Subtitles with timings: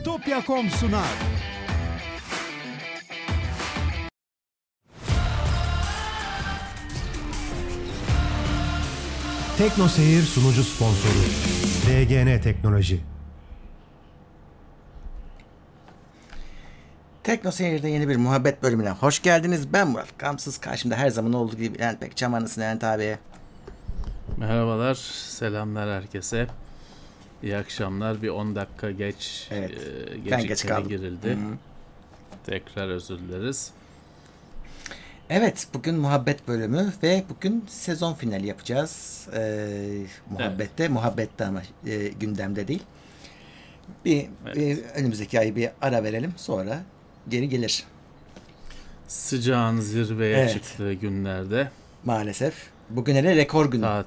[0.00, 1.04] Bitopya.com sunar.
[9.58, 11.12] Tekno Seyir sunucu sponsoru
[11.86, 13.00] DGN Teknoloji.
[17.22, 19.72] Tekno Seyir'de yeni bir muhabbet bölümüne hoş geldiniz.
[19.72, 20.18] Ben Murat.
[20.18, 23.18] Gamsız karşımda her zaman olduğu gibi Levent Bekçam anısın Levent abiye.
[24.36, 26.46] Merhabalar, selamlar herkese.
[27.42, 28.22] İyi akşamlar.
[28.22, 29.70] Bir 10 dakika geç Evet,
[30.32, 30.88] e, geç kaldım.
[30.88, 31.38] girildi.
[32.46, 33.70] Tekrar özür dileriz.
[35.30, 39.26] Evet bugün muhabbet bölümü ve bugün sezon finali yapacağız.
[39.34, 42.82] Ee, muhabbette, muhabbette ama e, gündemde değil.
[44.04, 44.26] Bir,
[44.56, 46.82] bir önümüzdeki ay bir ara verelim sonra
[47.28, 47.84] geri gelir
[49.08, 50.52] Sıcağın zirveye Evet.
[50.52, 51.70] çıktığı günlerde
[52.04, 52.54] maalesef.
[52.90, 53.82] Bugüne de rekor günü.
[53.82, 54.06] tat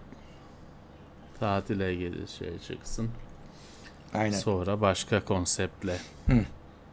[1.40, 3.10] tatile gelir şey çıksın.
[4.13, 4.38] Aynen.
[4.38, 6.45] Sonra başka konseptle Hı.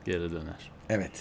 [0.04, 0.70] geri döner.
[0.88, 1.12] Evet.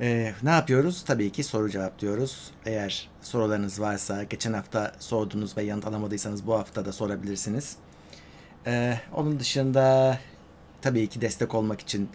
[0.00, 1.04] Ee, ne yapıyoruz?
[1.04, 2.50] Tabii ki soru cevaplıyoruz.
[2.66, 7.76] Eğer sorularınız varsa geçen hafta sordunuz ve yanıt alamadıysanız bu hafta da sorabilirsiniz.
[8.66, 10.18] Ee, onun dışında
[10.82, 12.08] tabii ki destek olmak için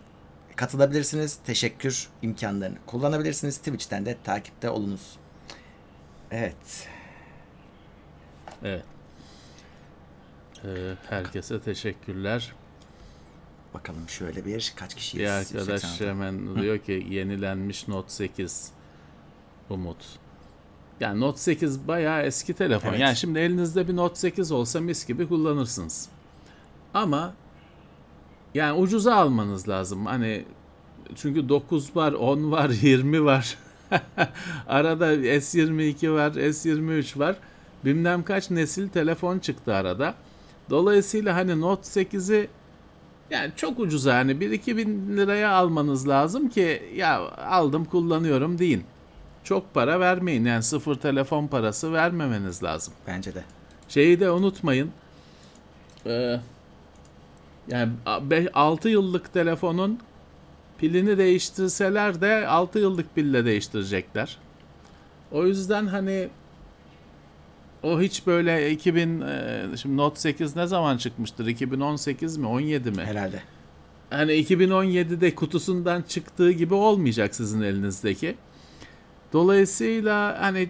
[0.56, 1.40] katılabilirsiniz.
[1.46, 3.58] Teşekkür imkanlarını kullanabilirsiniz.
[3.58, 5.18] Twitch'ten de takipte olunuz.
[6.32, 6.88] Evet.
[8.64, 8.86] Evet.
[10.66, 12.54] Ee, herkese teşekkürler.
[13.78, 15.24] Bakalım şöyle bir kaç kişiyiz?
[15.24, 16.10] Bir arkadaş 186.
[16.10, 18.72] hemen diyor ki yenilenmiş Note 8
[19.70, 19.98] Umut.
[21.00, 22.90] Yani Note 8 bayağı eski telefon.
[22.90, 23.00] Evet.
[23.00, 26.10] Yani şimdi elinizde bir Note 8 olsa mis gibi kullanırsınız.
[26.94, 27.34] Ama
[28.54, 30.06] yani ucuza almanız lazım.
[30.06, 30.46] Hani
[31.16, 33.58] çünkü 9 var, 10 var, 20 var.
[34.68, 37.36] arada S22 var, S23 var.
[37.86, 40.16] Bilmem kaç nesil telefon çıktı arada.
[40.70, 42.50] Dolayısıyla hani Note 8'i
[43.30, 48.84] yani çok ucuza yani 1-2 bin liraya almanız lazım ki ya aldım kullanıyorum deyin.
[49.44, 52.94] Çok para vermeyin yani sıfır telefon parası vermemeniz lazım.
[53.08, 53.44] Bence de.
[53.90, 54.92] Şeyi de unutmayın.
[56.06, 56.40] Ee,
[57.68, 57.92] yani
[58.54, 60.00] 6 yıllık telefonun
[60.78, 64.38] pilini değiştirseler de 6 yıllık pille değiştirecekler.
[65.32, 66.30] O yüzden hani
[67.84, 71.48] o hiç böyle 2000 e, şimdi Note 8 ne zaman çıkmıştır?
[71.48, 72.48] 2018 mi?
[72.48, 73.04] 17 mi?
[73.06, 73.42] Herhalde.
[74.10, 78.36] hani 2017'de kutusundan çıktığı gibi olmayacak sizin elinizdeki.
[79.34, 80.70] Dolayısıyla hani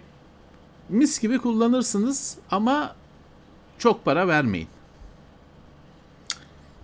[0.88, 2.96] mis gibi kullanırsınız ama
[3.78, 4.68] çok para vermeyin.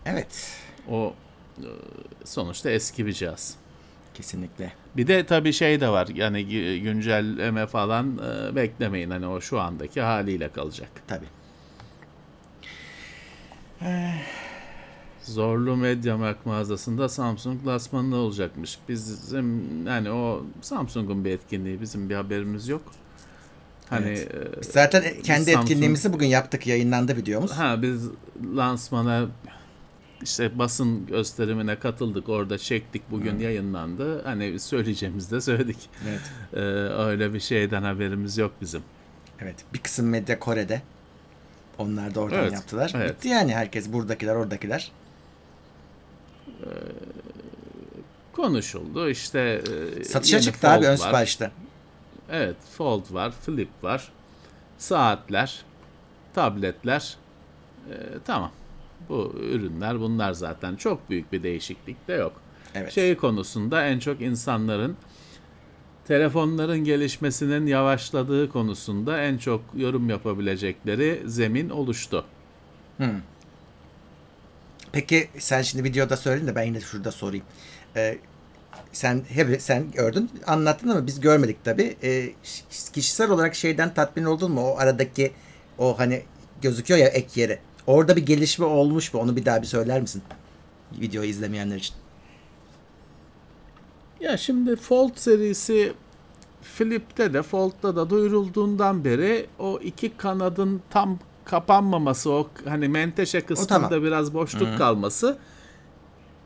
[0.06, 0.58] Evet.
[0.90, 1.14] O
[1.58, 1.68] e,
[2.24, 3.56] sonuçta eski bir cihaz.
[4.14, 4.72] Kesinlikle.
[4.96, 8.18] Bir de tabii şey de var yani gü- güncelleme falan
[8.50, 10.88] e, beklemeyin hani o şu andaki haliyle kalacak.
[11.06, 11.26] Tabii.
[15.22, 18.78] Zorlu Mediamarkt mağazasında Samsung lansmanı olacakmış.
[18.88, 22.82] Bizim yani o Samsung'un bir etkinliği bizim bir haberimiz yok.
[23.90, 24.34] Hani Evet.
[24.58, 26.66] e, Zaten kendi Samsung- etkinliğimizi bugün yaptık.
[26.66, 27.52] Yayınlandı videomuz.
[27.52, 28.08] Ha biz
[28.56, 29.26] lansmana
[30.24, 32.28] işte basın gösterimine katıldık.
[32.28, 33.02] Orada çektik.
[33.10, 34.22] Bugün yayınlandı.
[34.24, 35.78] Hani söyleyeceğimizi de söyledik.
[36.08, 36.20] Evet.
[36.54, 36.58] Ee,
[37.02, 38.82] öyle bir şeyden haberimiz yok bizim.
[39.40, 39.54] Evet.
[39.74, 40.82] Bir kısım medya Kore'de.
[41.78, 42.92] Onlar da oradan Evet, yaptılar.
[42.96, 43.10] evet.
[43.16, 44.92] Bitti yani herkes buradakiler oradakiler.
[48.32, 49.08] Konuşuldu.
[49.08, 49.62] İşte
[50.00, 51.50] e, Satışa çıktı abi ön siparişte.
[52.30, 54.12] Evet, Fold var, Flip var.
[54.78, 55.64] Saatler,
[56.34, 57.16] tabletler.
[57.90, 57.94] Ee,
[58.26, 58.50] tamam.
[59.08, 60.76] Bu ürünler bunlar zaten.
[60.76, 62.32] Çok büyük bir değişiklik de yok.
[62.74, 62.92] Evet.
[62.92, 64.96] Şey konusunda en çok insanların
[66.08, 72.24] telefonların gelişmesinin yavaşladığı konusunda en çok yorum yapabilecekleri zemin oluştu.
[74.92, 77.44] Peki sen şimdi videoda söyledin de ben yine şurada sorayım.
[77.96, 78.18] Ee,
[78.92, 81.96] sen hep sen gördün, anlattın ama biz görmedik tabii.
[82.02, 82.30] Ee,
[82.92, 84.60] kişisel olarak şeyden tatmin oldun mu?
[84.60, 85.32] O aradaki
[85.78, 86.22] o hani
[86.62, 87.58] gözüküyor ya ek yeri.
[87.86, 89.20] Orada bir gelişme olmuş mu?
[89.20, 90.22] Onu bir daha bir söyler misin?
[91.00, 91.94] Videoyu izlemeyenler için.
[94.20, 95.92] Ya şimdi Fold serisi
[96.62, 103.88] Flip'te de Fold'da da duyurulduğundan beri o iki kanadın tam kapanmaması o hani menteşe kısmında
[103.88, 104.02] tamam.
[104.02, 105.38] biraz boşluk kalması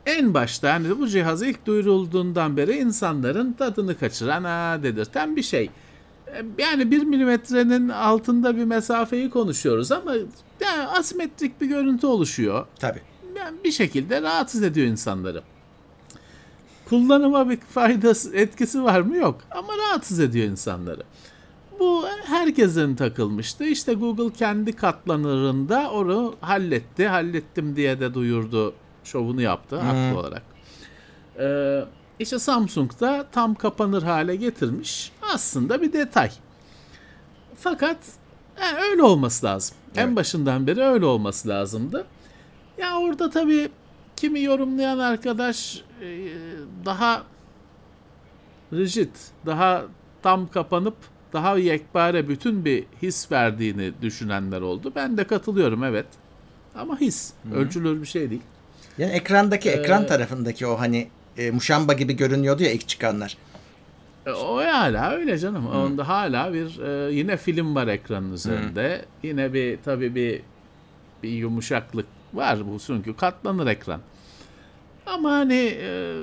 [0.06, 5.70] en başta hani bu cihaz ilk duyurulduğundan beri insanların tadını kaçıran ha dedirten bir şey.
[6.59, 10.15] Yani bir milimetrenin altında bir mesafeyi konuşuyoruz ama
[10.61, 13.03] yani asimetrik bir görüntü oluşuyor Tabii.
[13.37, 15.43] yani bir şekilde rahatsız ediyor insanları.
[16.89, 19.17] Kullanıma bir faydası, etkisi var mı?
[19.17, 19.41] Yok.
[19.51, 21.03] Ama rahatsız ediyor insanları.
[21.81, 23.65] Bu herkesin takılmıştı.
[23.65, 27.09] İşte Google kendi katlanırında onu halletti.
[27.09, 28.75] Hallettim diye de duyurdu.
[29.05, 30.43] Şovunu yaptı haklı olarak.
[31.39, 31.85] Ee,
[32.19, 35.12] işte Samsung da tam kapanır hale getirmiş.
[35.35, 36.31] Aslında bir detay.
[37.59, 37.97] Fakat
[38.56, 39.76] e, öyle olması lazım.
[39.97, 40.17] En Evet.
[40.17, 42.06] başından beri öyle olması lazımdı.
[42.79, 43.69] Ya orada tabii
[44.17, 46.29] kimi yorumlayan arkadaş e,
[46.85, 47.23] daha
[48.73, 49.11] rigid,
[49.47, 49.82] daha
[50.23, 50.94] tam kapanıp
[51.32, 54.93] daha yekpare bütün bir his verdiğini düşünenler oldu.
[54.97, 56.06] Ben de katılıyorum evet.
[56.75, 58.43] Ama his ölçülür bir şey değil.
[58.99, 63.37] Yani ekrandaki ekran Ee, tarafındaki o hani e, muşamba gibi görünüyordu ya ilk çıkanlar.
[64.26, 65.67] E, O hala öyle canım.
[65.67, 69.05] Onda hala bir e, yine film var ekranın üzerinde.
[69.23, 70.43] Yine bir tabii bir
[71.23, 74.00] bir yumuşaklık var bu çünkü katlanır ekran.
[75.06, 76.14] Ama hani e,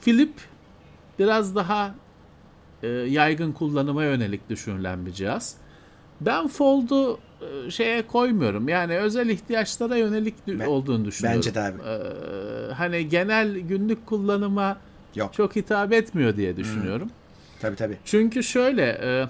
[0.00, 0.32] Flip
[1.18, 1.94] biraz daha
[2.82, 5.56] e, yaygın kullanıma yönelik düşünülen bir cihaz.
[6.20, 7.18] Ben Fold'u
[7.70, 8.68] şeye koymuyorum.
[8.68, 11.38] Yani özel ihtiyaçlara yönelik Ben- olduğunu düşünüyorum.
[11.46, 11.78] bence de abi.
[11.82, 14.76] E, hani genel günlük kullanıma
[15.14, 15.32] Yok.
[15.34, 17.10] çok hitap etmiyor diye düşünüyorum.
[17.60, 17.96] Tabii tabii.
[18.04, 19.28] Çünkü şöyle e,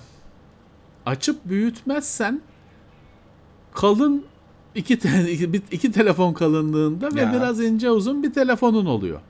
[1.06, 2.40] açıp büyütmezsen
[3.74, 4.24] kalın
[4.74, 5.32] iki, te-
[5.72, 7.32] iki, telefon kalınlığında ve Ya.
[7.32, 9.20] biraz ince uzun bir telefonun oluyor.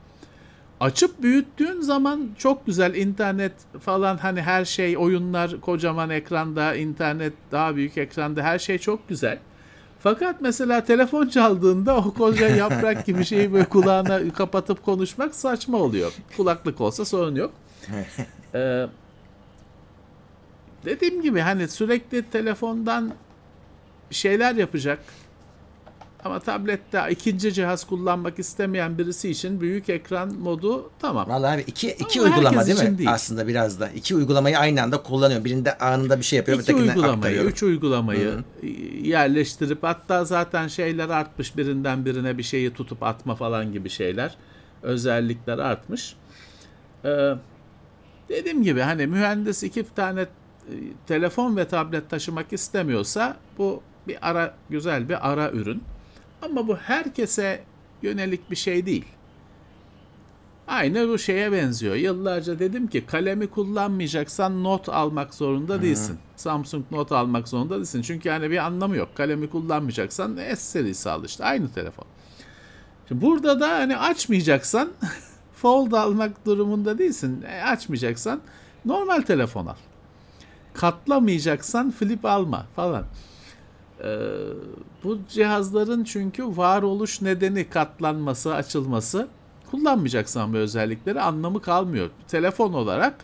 [0.81, 7.77] Açıp büyüttüğün zaman çok güzel internet falan hani her şey oyunlar kocaman ekranda internet daha
[7.77, 9.39] büyük ekranda her şey çok güzel.
[10.01, 16.13] Fakat mesela telefon çaldığında o koca yaprak gibi şeyi böyle kulağına kapatıp konuşmak saçma oluyor.
[16.37, 17.53] Kulaklık olsa sorun yok.
[18.55, 18.87] Ee,
[20.85, 23.13] dediğim gibi hani sürekli telefondan
[24.11, 24.99] şeyler yapacak
[26.25, 31.29] ama tablette ikinci cihaz kullanmak istemeyen birisi için büyük ekran modu tamam.
[31.29, 32.99] Vallahi abi iki, iki Ama uygulama değil mi?
[32.99, 33.13] değil.
[33.13, 33.89] Aslında biraz da.
[33.89, 35.45] iki uygulamayı aynı anda kullanıyor.
[35.45, 37.45] Birinde anında bir şey yapıyor, İki uygulamayı, aktarıyor.
[37.45, 38.35] üç uygulamayı
[39.03, 44.37] yerleştirip hatta zaten şeyler artmış birinden birine bir şeyi tutup atma falan gibi şeyler.
[44.83, 46.15] Özellikler artmış.
[47.05, 47.31] Ee,
[48.29, 50.27] dediğim gibi hani mühendis iki tane e,
[51.07, 55.83] telefon ve tablet taşımak istemiyorsa bu bir ara güzel bir ara ürün.
[56.43, 57.65] Ama bu herkese
[58.03, 59.05] yönelik bir şey değil.
[60.69, 61.95] Aynı bu şeye benziyor.
[61.95, 66.19] Yıllarca dedim ki kalemi kullanmayacaksan not almak zorunda değilsin.
[66.37, 68.03] Samsung not almak zorunda değilsin.
[68.03, 69.09] Çünkü yani bir anlamı yok.
[69.17, 71.45] Kalemi kullanmayacaksan S serisi al işte.
[71.45, 72.05] Aynı telefon.
[73.09, 74.89] Şimdi burada da hani açmayacaksan
[75.55, 77.43] fold almak durumunda değilsin.
[77.43, 78.41] E, açmayacaksan
[78.85, 79.75] normal telefon al.
[80.75, 83.05] Katlamayacaksan flip alma falan.
[84.05, 84.19] Ee,
[85.05, 89.29] bu cihazların çünkü varoluş nedeni katlanması, açılması
[89.71, 92.11] kullanmayacaksan bu özellikleri anlamı kalmıyor.
[92.29, 93.15] Telefon olarak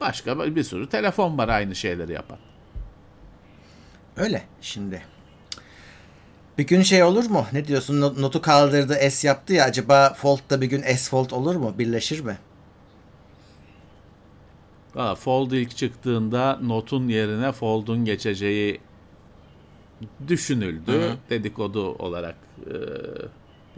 [0.00, 2.38] başka bir sürü telefon var aynı şeyleri yapan.
[4.16, 5.02] Öyle şimdi.
[6.58, 7.46] Bir gün şey olur mu?
[7.52, 8.00] Ne diyorsun?
[8.00, 9.64] Not- Notu kaldırdı, S yaptı ya.
[9.64, 11.74] Acaba Fold da bir gün S Fold olur mu?
[11.78, 12.38] Birleşir mi?
[14.94, 18.80] Valla Fold ilk çıktığında Note'un yerine Fold'un geçeceği
[20.28, 20.92] düşünüldü.
[20.92, 21.16] Hı hı.
[21.30, 22.36] Dedikodu olarak
[22.66, 22.74] e,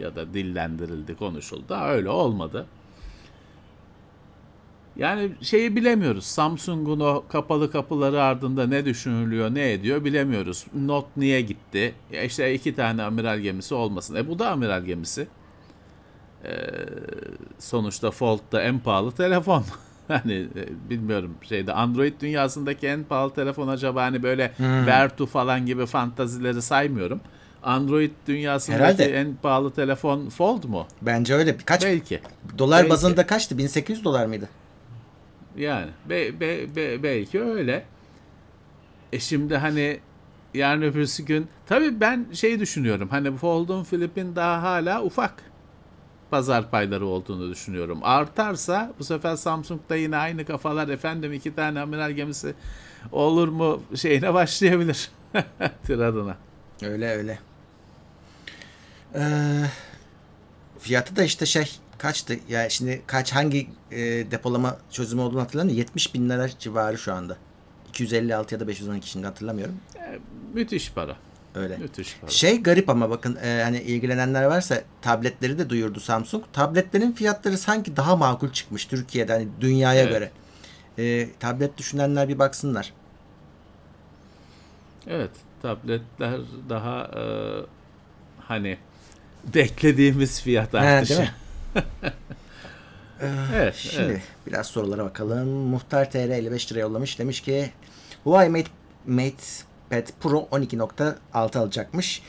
[0.03, 1.73] ya da dillendirildi, konuşuldu.
[1.73, 2.65] Öyle olmadı.
[4.95, 6.25] Yani şeyi bilemiyoruz.
[6.25, 10.65] Samsung'un o kapalı kapıları ardında ne düşünülüyor, ne ediyor bilemiyoruz.
[10.75, 11.93] Note niye gitti?
[12.11, 14.15] Ya işte iki tane amiral gemisi olmasın.
[14.15, 15.27] E bu da amiral gemisi.
[16.45, 16.51] Ee,
[17.59, 19.65] sonuçta Fold da en pahalı telefon.
[20.13, 25.85] hani e, bilmiyorum şeyde Android dünyasındaki en pahalı telefon acaba hani böyle Vertu falan gibi
[25.85, 27.21] fantazileri saymıyorum.
[27.63, 29.03] Android dünyasındaki Herhalde.
[29.19, 30.87] en pahalı telefon Fold mu?
[31.01, 31.57] Bence öyle.
[31.65, 32.19] Kaç Belki.
[32.57, 32.89] dolar belki.
[32.89, 33.57] bazında kaçtı?
[33.57, 34.49] 1800 dolar mıydı?
[35.57, 37.83] Yani be, be, be- belki öyle.
[39.13, 39.99] E şimdi hani
[40.53, 43.07] yarın öbürsü gün tabii ben şey düşünüyorum.
[43.11, 45.33] Hani Fold'un Flip'in daha hala ufak
[46.33, 47.99] pazar payları olduğunu düşünüyorum.
[48.03, 52.53] Artarsa bu sefer Samsung'da yine aynı kafalar efendim iki tane amiral gemisi
[53.11, 55.11] olur mu şeyine başlayabilir
[55.85, 56.37] tiradına.
[56.83, 57.39] Öyle öyle.
[59.15, 59.21] Ee,
[60.79, 62.35] fiyatı da işte şey kaçtı?
[62.49, 65.79] Ya şimdi kaç hangi e, depolama çözümü olduğunu hatırlamıyorum.
[65.79, 67.37] 70 bin lira civarı şu anda.
[67.89, 69.75] 256 ya da 512 şimdi hatırlamıyorum.
[70.53, 71.15] Müthiş para.
[71.55, 71.77] Öyle.
[71.77, 72.17] Müthiş.
[72.27, 76.43] Şey garip ama bakın e, hani ilgilenenler varsa tabletleri de duyurdu Samsung.
[76.53, 80.11] Tabletlerin fiyatları sanki daha makul çıkmış Türkiye'de hani dünyaya Evet.
[80.11, 80.31] göre.
[80.97, 82.93] E, tablet düşünenler bir baksınlar.
[85.07, 85.31] Evet,
[85.61, 87.21] tabletler daha e,
[88.39, 88.77] hani
[89.55, 91.17] beklediğimiz fiyat He, artışı.
[91.17, 91.33] değil mi?
[93.55, 94.21] Evet, Şimdi evet.
[94.47, 95.47] biraz sorulara bakalım.
[95.49, 97.19] Muhtar TR 55 lira yollamış.
[97.19, 97.69] Demiş ki
[98.23, 98.69] Huawei Mate,
[99.07, 99.43] Mate
[99.99, 102.21] iPad Pro 12.6 alacakmış.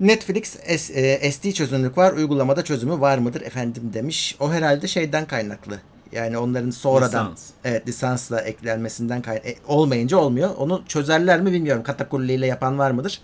[0.00, 2.12] Netflix S- e, SD çözünürlük var.
[2.12, 4.36] Uygulamada çözümü var mıdır efendim demiş.
[4.40, 5.78] O herhalde şeyden kaynaklı.
[6.12, 7.50] Yani onların sonradan Lisans.
[7.64, 10.50] evet lisansla eklenmesinden kay- e, olmayınca olmuyor.
[10.56, 11.82] Onu çözerler mi bilmiyorum.
[11.82, 13.20] Katakulliyle yapan var mıdır?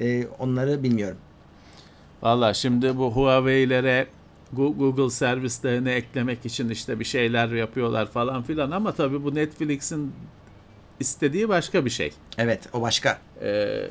[0.00, 1.16] E, onları bilmiyorum.
[2.22, 4.06] Valla şimdi bu Huawei'lere
[4.52, 10.12] Google servislerini eklemek için işte bir şeyler yapıyorlar falan filan ama tabii bu Netflix'in
[11.00, 12.12] istediği başka bir şey.
[12.38, 13.18] Evet o başka.
[13.42, 13.82] Ee,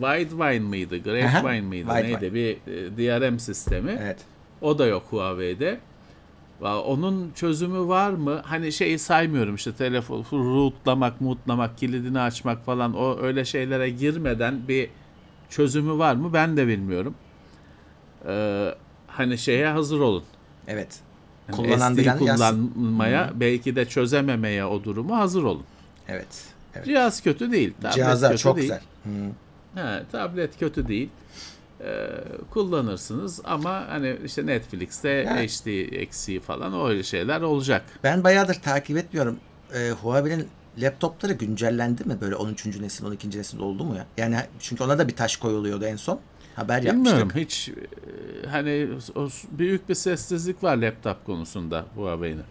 [0.00, 0.94] Widevine mıydı?
[0.94, 1.88] Aha, Grapevine mıydı?
[1.88, 2.20] Widevine.
[2.20, 2.34] Neydi?
[2.34, 3.98] Bir e, DRM sistemi.
[4.02, 4.18] Evet.
[4.60, 5.78] O da yok Huawei'de.
[6.62, 8.42] Onun çözümü var mı?
[8.44, 14.90] Hani şeyi saymıyorum işte telefon rootlamak, mutlamak, kilidini açmak falan o öyle şeylere girmeden bir
[15.50, 16.32] çözümü var mı?
[16.32, 17.14] Ben de bilmiyorum.
[18.28, 18.74] Ee,
[19.06, 20.24] hani şeye hazır olun.
[20.68, 21.00] Evet.
[21.48, 22.72] Yani Kullanan SD bilen yazsın.
[22.74, 25.64] kullanmaya belki de çözememeye o durumu hazır olun.
[26.08, 26.44] Evet.
[26.74, 26.86] evet.
[26.86, 27.74] Cihaz kötü değil.
[27.80, 28.68] Tablet Cihazlar kötü çok değil.
[28.68, 28.82] güzel.
[29.04, 29.80] Hı.
[29.80, 31.08] He, tablet kötü değil.
[31.80, 32.08] Ee,
[32.50, 35.36] kullanırsınız ama hani işte Netflix'te Ya.
[35.36, 37.84] HD eksiği falan öyle şeyler olacak.
[38.04, 39.36] Ben bayağıdır takip etmiyorum.
[39.74, 42.20] Ee, Huawei'nin laptopları güncellendi mi?
[42.20, 42.66] Böyle 13.
[42.80, 43.38] nesil, 12.
[43.38, 44.06] nesil oldu mu ya?
[44.16, 46.20] Yani çünkü ona da bir taş koyuluyordu en son.
[46.56, 47.42] Haber Bilmiyorum yapmıştık.
[47.42, 52.44] hiç e, hani o, büyük bir sessizlik var laptop konusunda Huawei'nin.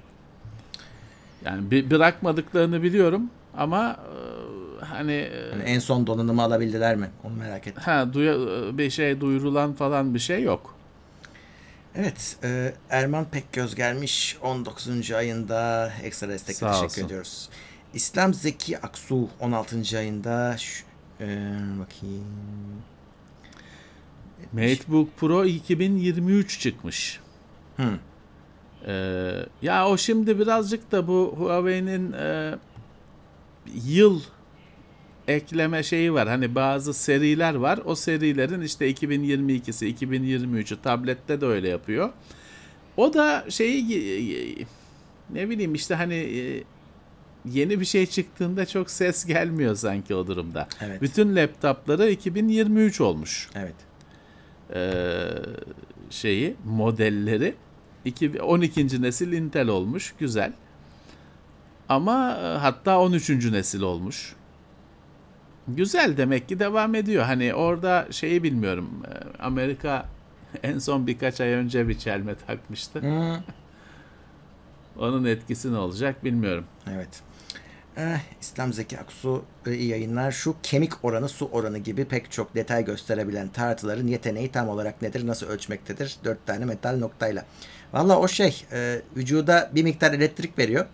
[1.46, 4.00] Yani bir bırakmadıklarını biliyorum ama
[4.82, 7.10] e, hani e, Yani en son donanımı alabildiler mi?
[7.24, 7.84] Onu merak ettim.
[7.86, 10.76] ha duya- bir şey duyurulan falan bir şey yok.
[11.96, 12.38] Evet.
[12.44, 15.12] e, Erman Pekgöz gelmiş 19.
[15.12, 17.06] ayında ekstra destekle Sağ teşekkür olsun.
[17.06, 17.50] ediyoruz.
[17.94, 19.98] İslam Zeki Aksu 16.
[19.98, 20.84] ayında şu,
[21.22, 21.26] e,
[21.80, 22.26] bakayım.
[24.54, 27.20] MacBook Pro 2023 çıkmış.
[27.78, 27.84] Hı.
[28.88, 32.56] Ee, ya o şimdi birazcık da bu Huawei'nin e,
[33.86, 34.22] yıl
[35.28, 36.28] ekleme şeyi var.
[36.28, 37.80] Hani bazı seriler var.
[37.86, 42.10] O serilerin işte 2022'si, 2023'ü tablette de öyle yapıyor.
[42.98, 44.68] O da şeyi
[45.30, 46.64] ne bileyim işte hani e,
[47.46, 50.68] yeni bir şey çıktığında çok ses gelmiyor sanki o durumda.
[50.82, 51.02] Evet.
[51.02, 53.76] Bütün laptopları 2023 olmuş Evet.
[54.74, 54.82] e,
[56.10, 57.56] şeyi modelleri
[58.06, 59.02] 2 12.
[59.02, 60.54] nesil Intel olmuş güzel.
[61.92, 63.30] Ama e, hatta 13.
[63.30, 64.36] nesil olmuş.
[65.68, 67.24] Güzel demek ki devam ediyor.
[67.24, 68.90] Hani orada şeyi bilmiyorum.
[69.08, 70.06] e, Amerika
[70.64, 73.00] en son birkaç ay önce bir çelme takmıştı.
[73.00, 73.40] Hı.
[75.00, 76.66] Onun etkisi ne olacak bilmiyorum.
[76.92, 77.22] Evet.
[77.98, 80.32] Eh, İslam Zeki Aksu e, iyi yayınlar.
[80.32, 85.28] Şu kemik oranı, su oranı gibi pek çok detay gösterebilen tartıların yeteneği tam olarak nedir,
[85.28, 86.18] nasıl ölçmektedir?
[86.24, 87.46] Dört tane metal noktayla.
[87.94, 90.86] Valla o şey, e, vücuda bir miktar elektrik veriyor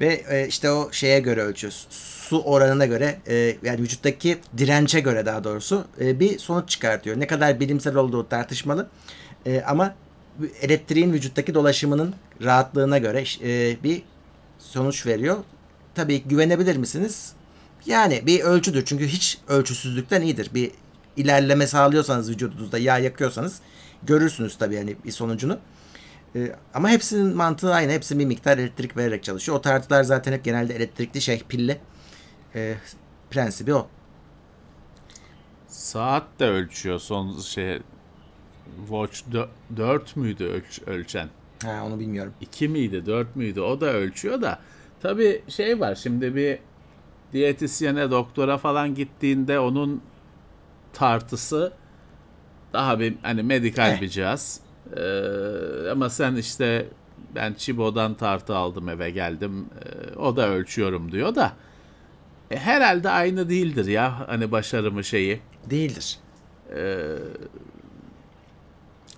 [0.00, 1.86] ve e, işte o şeye göre ölçüyoruz.
[1.90, 7.20] Su oranına göre, e, yani vücuttaki dirence göre daha doğrusu e, bir sonuç çıkartıyor.
[7.20, 8.88] Ne kadar bilimsel olduğu tartışmalı.
[9.46, 9.94] E, ama
[10.60, 14.02] elektriğin vücuttaki dolaşımının rahatlığına göre e, bir
[14.58, 15.36] sonuç veriyor.
[15.94, 17.32] Tabii güvenebilir misiniz?
[17.86, 18.84] Yani bir ölçüdür.
[18.84, 20.50] Çünkü hiç ölçüsüzlükten iyidir.
[20.54, 20.70] Bir
[21.16, 23.60] ilerleme sağlıyorsanız vücudunuzda yağ yakıyorsanız
[24.02, 25.58] görürsünüz tabii yani bir sonucunu.
[26.34, 27.92] Ee, ama hepsinin mantığı aynı.
[27.92, 29.58] Hepsi bir miktar elektrik vererek çalışıyor.
[29.58, 31.78] O tartılar zaten hep genelde elektrikli şey pilli.
[32.54, 32.74] Ee,
[33.30, 33.88] prensibi o.
[35.68, 37.78] Saat de ölçüyor son şey
[38.78, 39.20] Watch
[39.76, 41.28] 4 müydü ölç, ölçen?
[41.64, 42.32] Ha onu bilmiyorum.
[42.40, 44.58] 2 miydi 4 müydü o da ölçüyor da
[45.02, 46.58] tabi şey var şimdi bir
[47.32, 50.02] diyetisyene doktora falan gittiğinde onun
[50.92, 51.72] tartısı
[52.72, 54.00] daha bir hani medikal Eh.
[54.00, 54.60] bir cihaz
[54.96, 56.86] Ee, ama sen işte
[57.34, 61.52] ben Chibo'dan tartı aldım eve geldim Ee, o da ölçüyorum diyor da
[62.50, 65.40] e, herhalde aynı değildir ya hani başarımı şeyi
[65.70, 66.18] Değildir.
[66.76, 67.04] Ee,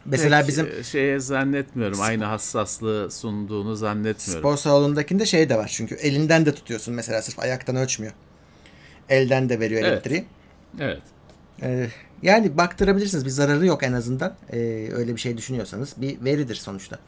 [0.05, 4.43] Mesela bizim şeye zannetmiyorum aynı hassaslığı sunduğunu zannetmiyorum.
[4.43, 5.71] spor salonundakinde şey de var.
[5.75, 8.13] Çünkü elinden de tutuyorsun mesela sırf ayaktan ölçmüyor.
[9.09, 9.93] Elden de veriyor Evet.
[9.93, 10.25] elektriği.
[10.81, 11.03] Evet.
[11.63, 11.89] Ee,
[12.23, 13.25] yani baktırabilirsiniz.
[13.25, 14.35] Bir zararı yok en azından.
[14.53, 15.95] Ee, öyle bir şey düşünüyorsanız.
[15.97, 16.99] Bir veridir sonuçta.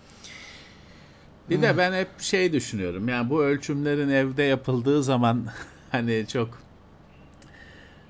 [1.50, 3.09] Bir de ben hep şey düşünüyorum.
[3.09, 5.47] Yani bu ölçümlerin evde yapıldığı zaman
[5.90, 6.59] hani çok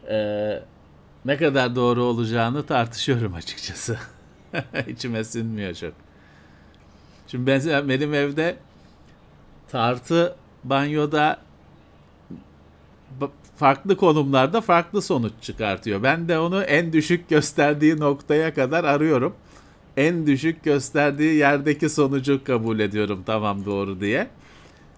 [0.08, 0.62] eee,
[1.24, 3.98] ne kadar doğru olacağını tartışıyorum açıkçası.
[4.88, 5.92] İçime sinmiyor çok.
[7.26, 8.56] Şimdi mesela benim evde
[9.70, 11.38] tartı banyoda
[13.20, 13.30] ba-
[13.60, 16.02] farklı konumlarda farklı sonuç çıkartıyor.
[16.02, 19.34] Ben de onu en düşük gösterdiği noktaya kadar arıyorum.
[19.96, 24.26] En düşük gösterdiği yerdeki sonucu kabul ediyorum tamam doğru diye.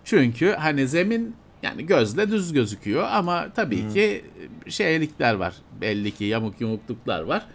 [0.05, 4.25] Çünkü hani zemin yani gözle düz gözüküyor ama tabii ki
[4.69, 5.55] şeylikler var.
[5.81, 7.47] Belli ki yamuk yumukluklar var.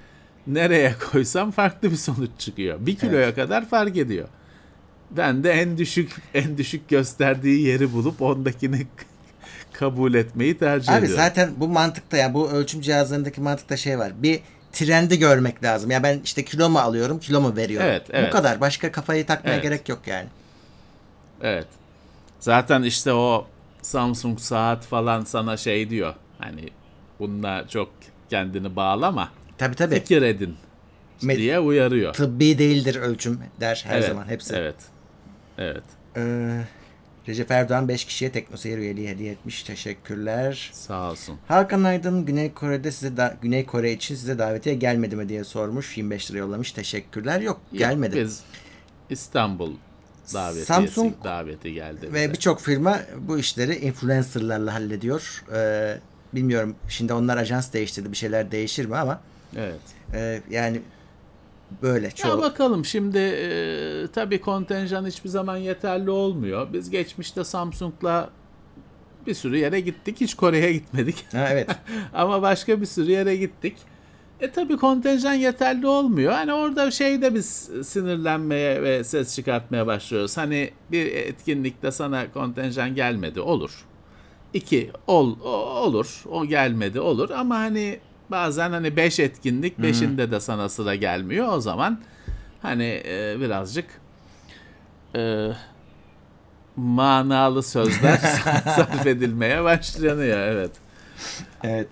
[0.47, 2.85] Nereye koysam farklı bir sonuç çıkıyor.
[2.85, 3.35] Bir kiloya Evet.
[3.35, 4.27] kadar fark ediyor.
[5.11, 8.87] Ben de en düşük en düşük gösterdiği yeri bulup ondakini
[9.79, 11.23] kabul etmeyi tercih Abi ediyorum.
[11.23, 14.11] zaten bu mantıkta ya bu ölçüm cihazlarındaki mantıkta şey var.
[14.23, 14.39] Bir
[14.71, 15.91] trendi görmek lazım.
[15.91, 17.87] Ya ben işte kilo mu alıyorum, kilo mu veriyorum?
[17.89, 18.27] Evet, evet.
[18.27, 18.61] Bu kadar.
[18.61, 19.63] Başka kafayı takmaya Evet.
[19.63, 20.27] gerek yok yani.
[21.41, 21.67] Evet.
[22.39, 23.47] Zaten işte o
[23.81, 26.13] Samsung saat falan sana şey diyor.
[26.39, 26.69] Hani
[27.19, 27.89] bununla çok
[28.29, 29.29] kendini bağlama.
[29.57, 29.95] Tabii tabii.
[29.95, 30.55] Fikir edin
[31.21, 32.13] Me- diye uyarıyor.
[32.13, 34.55] Tıbbi değildir ölçüm der her evet, zaman hepsi.
[34.55, 34.75] Evet.
[35.57, 35.83] Evet.
[36.17, 36.61] Ee,
[37.27, 39.63] Recep Erdoğan 5 kişiye teknoseyir üyeliği hediye etmiş.
[39.63, 40.69] Teşekkürler.
[40.73, 41.37] Sağ olsun.
[41.47, 45.97] Hakan Aydın Güney Kore'de size da, Güney Kore için size davetiye gelmedi mi diye sormuş.
[45.97, 46.71] 25 lira yollamış.
[46.71, 47.41] Teşekkürler.
[47.41, 48.21] Yok, gelmedi.
[48.21, 48.43] Biz
[49.09, 49.71] İstanbul
[50.33, 52.13] davetiyesi Samsung daveti geldi.
[52.13, 55.43] Ve birçok firma bu işleri influencerlarla hallediyor.
[55.55, 55.97] Ee,
[56.33, 59.21] bilmiyorum şimdi onlar ajans değiştirdi bir şeyler değişir mi ama
[59.55, 59.79] Evet.
[60.13, 60.81] e, yani
[61.81, 62.41] böyle Ya çoğu.
[62.41, 66.67] bakalım şimdi e, tabii kontenjan hiçbir zaman yeterli olmuyor.
[66.73, 68.29] Biz geçmişte Samsung'la
[69.27, 70.21] bir sürü yere gittik.
[70.21, 71.25] Hiç Kore'ye gitmedik.
[71.33, 71.69] Ha, evet.
[72.13, 73.75] Ama başka bir sürü yere gittik.
[74.39, 76.31] E tabi kontenjan yeterli olmuyor.
[76.33, 80.37] Hani orada şeyde biz sinirlenmeye ve ses çıkartmaya başlıyoruz.
[80.37, 83.85] Hani bir etkinlikte sana kontenjan gelmedi olur.
[84.53, 85.49] İki ol, o-
[85.81, 86.23] olur.
[86.29, 87.29] O gelmedi olur.
[87.29, 87.99] Ama hani
[88.31, 91.47] bazen hani beş etkinlik beşinde de sana sıra gelmiyor.
[91.53, 92.01] O zaman
[92.61, 93.85] hani e, birazcık
[95.15, 95.49] e,
[96.75, 98.17] manalı sözler
[98.65, 100.37] sarf edilmeye başlanıyor.
[100.37, 100.71] Evet.
[101.63, 101.87] evet.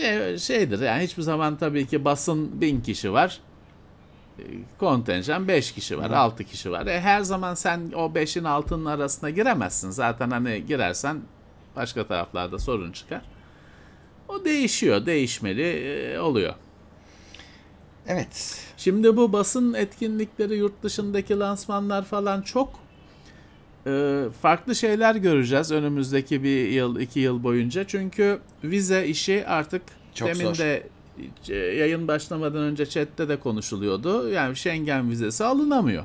[0.00, 3.40] Şey- şeydir yani hiçbir zaman tabii ki basın bin kişi var.
[4.38, 4.42] E,
[4.78, 6.86] Kontenjan 5 kişi var, 6 kişi var.
[6.86, 9.90] E, her zaman sen o 5'in altının arasına giremezsin.
[9.90, 11.20] Zaten hani girersen
[11.76, 13.22] başka taraflarda sorun çıkar.
[14.28, 16.54] O değişiyor, değişmeli e, oluyor.
[18.08, 18.60] Evet.
[18.76, 22.80] Şimdi bu basın etkinlikleri, yurt dışındaki lansmanlar falan çok
[23.86, 27.84] e, farklı şeyler göreceğiz önümüzdeki bir yıl, iki yıl boyunca.
[27.86, 29.82] Çünkü vize işi artık
[30.14, 30.58] Çok demin zor.
[30.58, 30.88] de
[31.52, 34.28] yayın başlamadan önce chatte de konuşuluyordu.
[34.28, 36.04] Yani Schengen vizesi alınamıyor.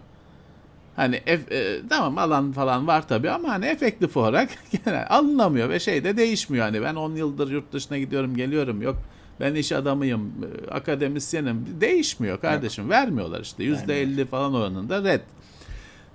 [0.95, 4.49] Hani ef- e, tamam alan falan var tabii ama hani efektif olarak
[4.85, 6.65] genel alınamıyor ve şey de değişmiyor.
[6.65, 8.97] Hani ben 10 yıldır yurt dışına gidiyorum geliyorum yok
[9.41, 15.21] ben iş adamıyım e, akademisyenim değişmiyor kardeşim vermiyorlar işte %50 falan oranında red.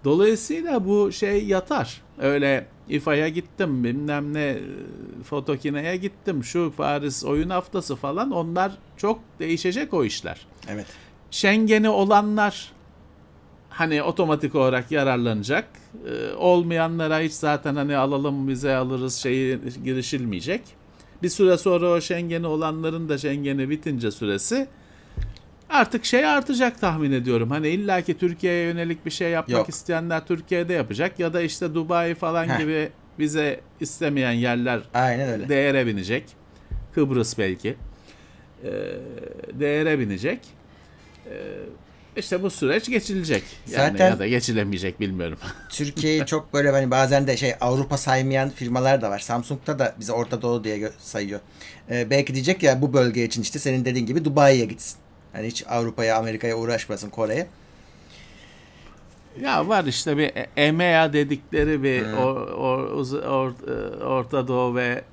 [0.04, 2.02] Dolayısıyla bu şey yatar.
[2.18, 4.62] Öyle İFA'ya gittim bilmem ne e,
[5.24, 10.46] Fotokine'ye gittim şu Paris oyun haftası falan onlar çok değişecek o işler.
[10.68, 10.86] Evet.
[11.30, 12.72] Schengen'i olanlar
[13.76, 15.64] hani otomatik olarak yararlanacak.
[16.08, 20.62] Ee, olmayanlara hiç zaten hani alalım vize alırız şeyi girişilmeyecek.
[21.22, 24.66] Bir süre sonra o Schengen'i olanların da Schengen'i bitince süresi
[25.70, 27.50] artık şey artacak tahmin ediyorum.
[27.50, 29.68] Hani illaki Türkiye'ye yönelik bir şey yapmak Yok.
[29.68, 32.58] isteyenler Türkiye'de yapacak ya da işte Dubai falan Heh.
[32.58, 35.48] gibi vize istemeyen yerler Aynen öyle.
[35.48, 36.24] değere binecek.
[36.94, 37.76] Kıbrıs belki.
[38.64, 38.70] Ee,
[39.52, 40.40] değere binecek.
[41.26, 41.32] Ee,
[42.16, 43.42] işte bu süreç geçilecek.
[43.70, 45.38] Yani Zaten- ya da geçilemeyecek bilmiyorum.
[45.70, 49.18] Türkiye'yi çok böyle hani bazen de şey Avrupa saymayan firmalar da var.
[49.18, 51.40] Samsung'da da bizi Orta Doğu diye sayıyor.
[51.90, 54.98] Ee, belki diyecek ya bu bölge için işte senin dediğin gibi Dubai'ye gitsin.
[55.32, 57.46] Hani hiç Avrupa'ya, Amerika'ya uğraşmasın Kore'ye.
[59.40, 65.04] ya var işte bir EMEA dedikleri bir or- or- or- e, Orta Doğu ve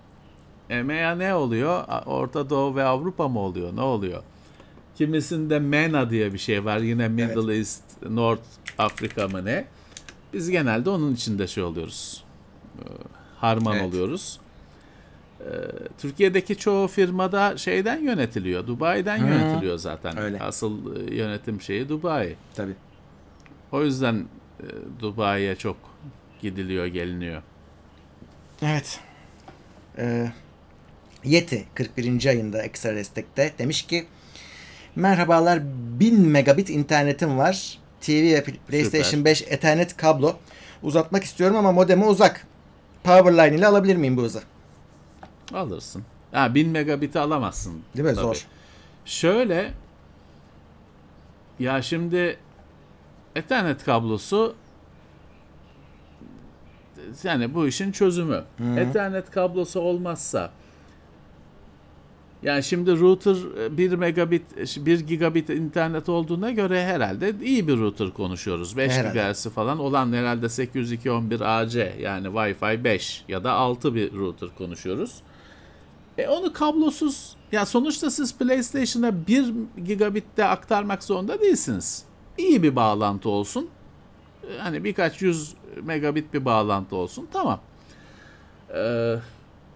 [0.70, 1.84] EMEA ne oluyor?
[2.06, 3.76] Orta Doğu ve Avrupa mı oluyor?
[3.76, 4.24] Ne oluyor?
[4.96, 6.78] Kimisinde MENA diye bir şey var.
[6.78, 8.42] Yine Middle East, North
[8.78, 9.66] Afrika mı ne?
[10.34, 12.24] Biz genelde onun içinde şey oluyoruz.
[12.80, 12.84] Ee,
[13.38, 13.86] Harman Evet.
[13.86, 14.40] oluyoruz.
[15.40, 15.46] Ee,
[15.98, 18.68] Türkiye'deki çoğu firmada şeyden yönetiliyor.
[18.68, 20.18] Dubai'den yönetiliyor zaten.
[20.18, 20.40] Öyle.
[20.40, 22.36] Asıl e, yönetim şeyi Dubai.
[22.56, 22.76] Tabii.
[23.72, 24.26] O yüzden
[24.60, 24.66] e,
[25.00, 25.78] Dubai'ye çok
[26.42, 27.42] gidiliyor, geliniyor.
[28.62, 29.00] Evet.
[29.98, 30.32] Ee,
[31.24, 32.26] Yeti 41.
[32.26, 34.06] ayında ekstra destekte demiş ki
[34.96, 35.62] Merhabalar
[36.00, 37.80] 1000 megabit internetim var.
[38.02, 39.26] TV ve PlayStation Süper.
[39.26, 40.36] 5 Ethernet kablo
[40.84, 42.48] uzatmak istiyorum ama modemi uzak.
[43.04, 44.42] Powerline ile alabilir miyim bu hızı?
[45.54, 46.04] Alırsın.
[46.32, 47.82] Ha 1000 megabit'i alamazsın.
[47.96, 48.16] Değil mi?
[48.16, 48.26] Tabii.
[48.26, 48.48] Zor.
[49.06, 49.74] Şöyle
[51.60, 52.38] ya şimdi
[53.36, 54.56] Ethernet kablosu
[57.24, 58.44] yani bu işin çözümü.
[58.78, 60.52] Ethernet kablosu olmazsa
[62.44, 64.44] Yani şimdi router e, 1 megabit
[64.86, 68.78] 1 gigabit internet olduğuna göre herhalde iyi bir router konuşuyoruz.
[68.78, 69.32] 5 Herhalde.
[69.32, 75.16] GHz falan olan herhalde 802.11ac yani Wi-Fi 5 ya da 6 bir router konuşuyoruz.
[76.18, 79.54] E onu kablosuz ya sonuçta siz PlayStation'a 1
[79.86, 82.04] gigabitte aktarmak zorunda değilsiniz.
[82.38, 83.70] İyi bir bağlantı olsun.
[84.44, 85.54] E, Hani birkaç yüz
[85.84, 87.28] megabit bir bağlantı olsun.
[87.34, 87.60] Tamam.
[88.76, 88.80] Ee,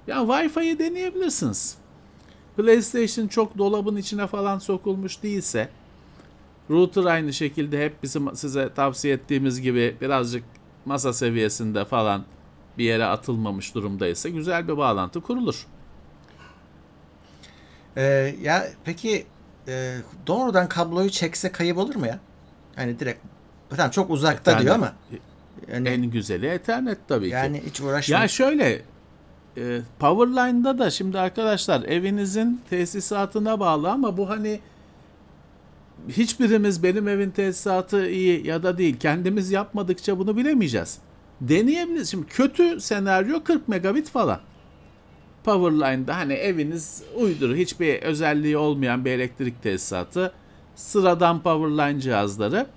[0.07, 1.77] ya Wi-Fi'yi deneyebilirsiniz.
[2.57, 5.69] PlayStation çok dolabın içine falan sokulmuş değilse
[6.69, 10.43] router aynı şekilde hep bizim size tavsiye ettiğimiz gibi birazcık
[10.85, 12.25] masa seviyesinde falan
[12.77, 15.67] bir yere atılmamış durumdaysa güzel bir bağlantı kurulur.
[17.97, 19.25] Ee, ya peki
[19.67, 22.19] e, doğrudan kabloyu çekse kayıp olur mu ya?
[22.75, 23.19] Hani direkt
[23.69, 24.63] tamam çok uzakta Ethernet.
[24.63, 24.93] diyor ama
[25.71, 27.33] yani, En güzeli Ethernet tabii ki.
[27.33, 28.17] yani hiç uğraşma.
[28.17, 28.81] Ya şöyle
[29.57, 34.59] e, Powerline'da da şimdi arkadaşlar evinizin tesisatına bağlı ama bu hani
[36.09, 40.97] hiçbirimiz benim evin tesisatı iyi ya da değil kendimiz yapmadıkça bunu bilemeyeceğiz.
[41.41, 42.11] Deneyebiliriz.
[42.11, 44.39] Şimdi kötü senaryo 40 megabit falan.
[45.43, 50.33] Powerline'da hani eviniz uyduru hiçbir özelliği olmayan bir elektrik tesisatı
[50.75, 52.67] sıradan Powerline cihazları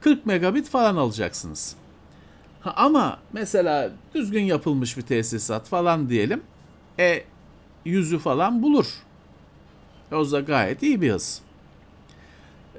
[0.00, 1.76] 40 megabit falan alacaksınız.
[2.60, 6.42] Ha, ama mesela düzgün yapılmış bir tesisat falan diyelim.
[6.98, 7.24] E
[7.84, 8.86] yüzü falan bulur.
[10.12, 11.42] O da gayet iyi bir hız.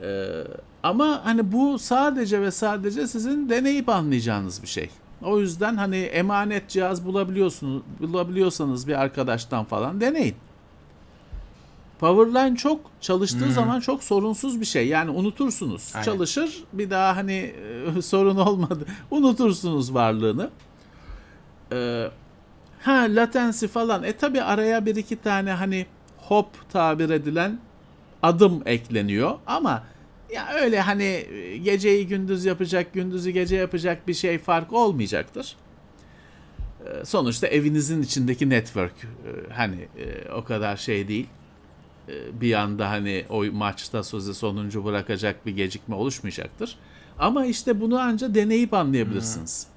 [0.04, 0.44] Ee,
[0.84, 4.90] ama hani bu sadece ve sadece sizin deneyip anlayacağınız bir şey.
[5.24, 10.36] O yüzden hani emanet cihaz bulabiliyorsunuz, bulabiliyorsanız bir arkadaştan falan deneyin.
[12.02, 14.88] Powerline çok çalıştığı zaman çok sorunsuz bir şey.
[14.88, 15.92] Yani unutursunuz.
[15.94, 16.06] Aynen.
[16.06, 17.54] Çalışır bir daha hani
[17.98, 18.86] e, sorun olmadı.
[19.12, 20.50] Unutursunuz varlığını.
[21.72, 22.08] Ee,
[22.82, 24.04] ha latency falan.
[24.04, 25.86] E tabi araya bir iki tane hani
[26.18, 27.60] hop tabir edilen
[28.24, 29.84] adım ekleniyor ama
[30.34, 35.56] ya öyle hani e, geceyi gündüz yapacak, gündüzü gece yapacak bir şey fark olmayacaktır.
[36.86, 41.28] Ee, Sonuçta evinizin içindeki network e, hani e, o kadar şey değil.
[42.10, 46.78] E, Bir anda hani o maçta sözü sonuncu bırakacak bir gecikme oluşmayacaktır.
[47.20, 49.68] Ama işte bunu anca deneyip anlayabilirsiniz.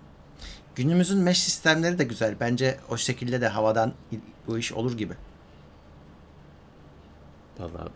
[0.75, 2.37] Günümüzün mesh sistemleri de güzel.
[2.41, 3.93] Bence o şekilde de havadan
[4.47, 5.15] bu iş olur gibi.
[7.59, 7.89] Valla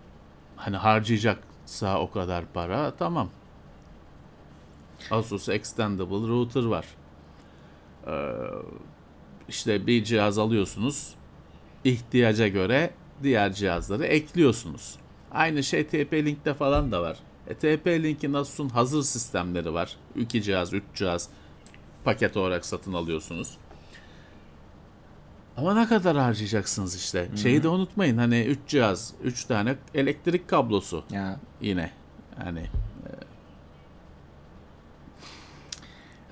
[0.57, 3.31] hani harcayacaksa o kadar para tamam.
[5.11, 6.85] Asus Extendable Router var.
[8.07, 8.35] Ee,
[9.49, 11.14] işte bir cihaz alıyorsunuz.
[11.85, 12.91] ihtiyaca göre
[13.23, 14.97] diğer cihazları ekliyorsunuz.
[15.31, 17.19] Aynı şey TP-Link'te falan da var.
[17.47, 19.97] E, TP-Link'in Asus'un hazır sistemleri var.
[20.17, 21.29] 2 cihaz, 3 cihaz
[22.05, 23.57] paket olarak satın alıyorsunuz.
[25.57, 27.29] Ama ne kadar harcayacaksınız işte.
[27.37, 31.91] Şeyi de unutmayın hani 3 cihaz, 3 tane elektrik kablosu Ya yine.
[32.45, 32.61] Yani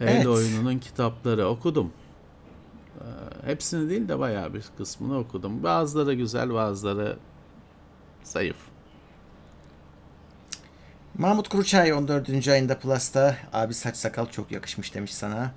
[0.01, 0.27] e, Evet.
[0.27, 1.93] Oyununun kitapları okudum.
[3.07, 5.63] E, hepsini değil de bayağı bir kısmını okudum.
[5.63, 7.17] Bazıları güzel, bazıları
[8.23, 8.57] zayıf.
[11.19, 12.49] Mahmut Kuruçay 14.
[12.49, 15.53] ayında Plus'ta abi saç sakal çok yakışmış demiş sana.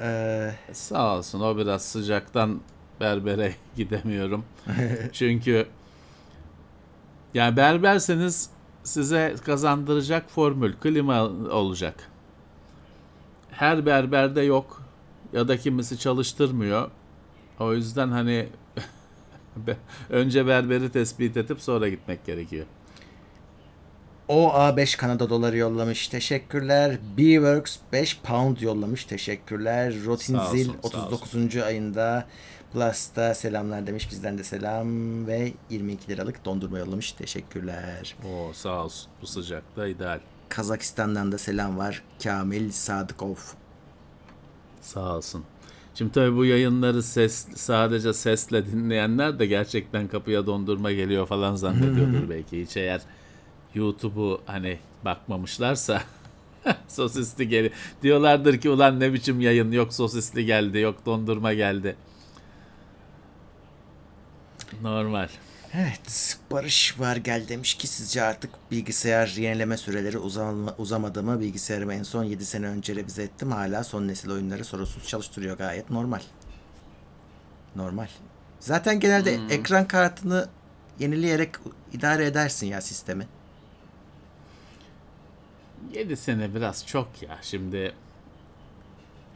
[0.00, 2.60] Ee, Sağ olsun o biraz sıcaktan
[3.00, 4.44] berbere gidemiyorum.
[5.12, 5.66] Çünkü
[7.34, 8.50] yani berberseniz
[8.84, 11.94] size kazandıracak formül klima olacak.
[13.50, 14.81] Her berberde yok
[15.32, 16.90] ya da kimisi çalıştırmıyor.
[17.60, 18.48] O yüzden hani
[20.10, 22.66] önce berberi tespit edip sonra gitmek gerekiyor.
[24.28, 26.08] OA5 Kanada doları yollamış.
[26.08, 26.98] Teşekkürler.
[27.18, 29.04] Bworks 5 pound yollamış.
[29.04, 29.94] Teşekkürler.
[30.06, 31.56] Rotinzil olsun, sağ 39.
[31.56, 32.26] ayında
[32.72, 34.10] Plus'ta selamlar demiş.
[34.10, 37.12] Bizden de selam ve 22 liralık dondurma yollamış.
[37.12, 38.16] Teşekkürler.
[38.24, 40.20] Oo sağ olsun bu sıcakta ideal.
[40.48, 42.02] Kazakistan'dan da selam var.
[42.22, 43.36] Kamil Sadıkov.
[44.82, 45.44] Sağ olsun.
[45.94, 52.28] Şimdi tabii bu yayınları ses sadece sesle dinleyenler de gerçekten kapıya dondurma geliyor falan zannediyordur
[52.30, 52.62] belki.
[52.62, 53.00] Hiç eğer
[53.74, 56.02] YouTube'u hani bakmamışlarsa
[56.88, 61.96] sosisli geli diyorlardır ki ulan ne biçim yayın yok sosisli geldi yok dondurma geldi.
[64.82, 65.28] Normal.
[65.74, 71.40] Evet, Barış var gel demiş ki sizce artık bilgisayar yenileme süreleri uzama, uzamadı mı?
[71.40, 73.52] Bilgisayarımı en son 7 sene önce revize ettim.
[73.52, 76.20] Hala son nesil oyunları sorunsuz çalıştırıyor gayet normal.
[77.76, 78.08] Normal.
[78.60, 80.48] Zaten genelde ekran kartını
[80.98, 81.54] yenileyerek
[81.92, 83.26] idare edersin ya sistemi.
[85.92, 87.38] 7 sene biraz çok ya.
[87.42, 87.94] Şimdi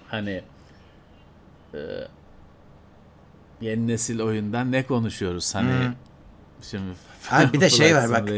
[0.08, 0.42] hani
[1.74, 1.78] e,
[3.60, 5.54] yeni nesil oyundan ne konuşuyoruz?
[5.54, 5.92] Hani
[6.70, 6.84] Şimdi
[7.30, 8.28] Abi bir de şey var bak.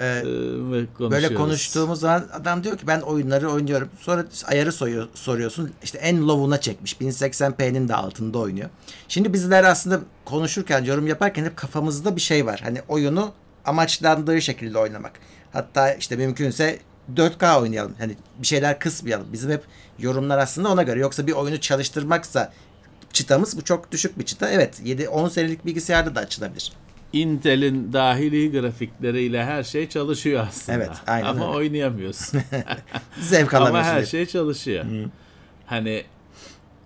[0.00, 3.88] Ee, e, mı Böyle konuştuğumuz zaman adam diyor ki ben oyunları oynuyorum.
[4.00, 5.72] Sonra ayarı soruyor, soruyorsun.
[5.82, 6.92] İşte en low'una çekmiş.
[6.92, 8.68] 1080p'nin de altında oynuyor.
[9.08, 12.60] Şimdi bizler aslında konuşurken, yorum yaparken hep kafamızda bir şey var.
[12.64, 13.32] Hani oyunu
[13.64, 15.12] amaçlandığı şekilde oynamak.
[15.52, 16.78] Hatta işte mümkünse
[17.14, 17.94] 4K oynayalım.
[17.98, 19.32] Hani bir şeyler kısmayalım.
[19.32, 19.62] Bizim hep
[19.98, 21.00] yorumlar aslında ona göre.
[21.00, 22.52] Yoksa bir oyunu çalıştırmaksa
[23.12, 24.50] çıtamız bu çok düşük bir çıta.
[24.50, 26.72] Evet 7-10 senelik bilgisayarda da açılabilir.
[27.12, 30.78] Intel'in dahili grafikleriyle her şey çalışıyor aslında.
[30.78, 31.56] Evet, aynen Ama öyle.
[31.56, 32.40] oynayamıyorsun.
[33.20, 33.90] Zevk Ama alamıyorsun.
[33.90, 34.06] her diye.
[34.06, 34.84] şey çalışıyor.
[35.66, 36.04] Hani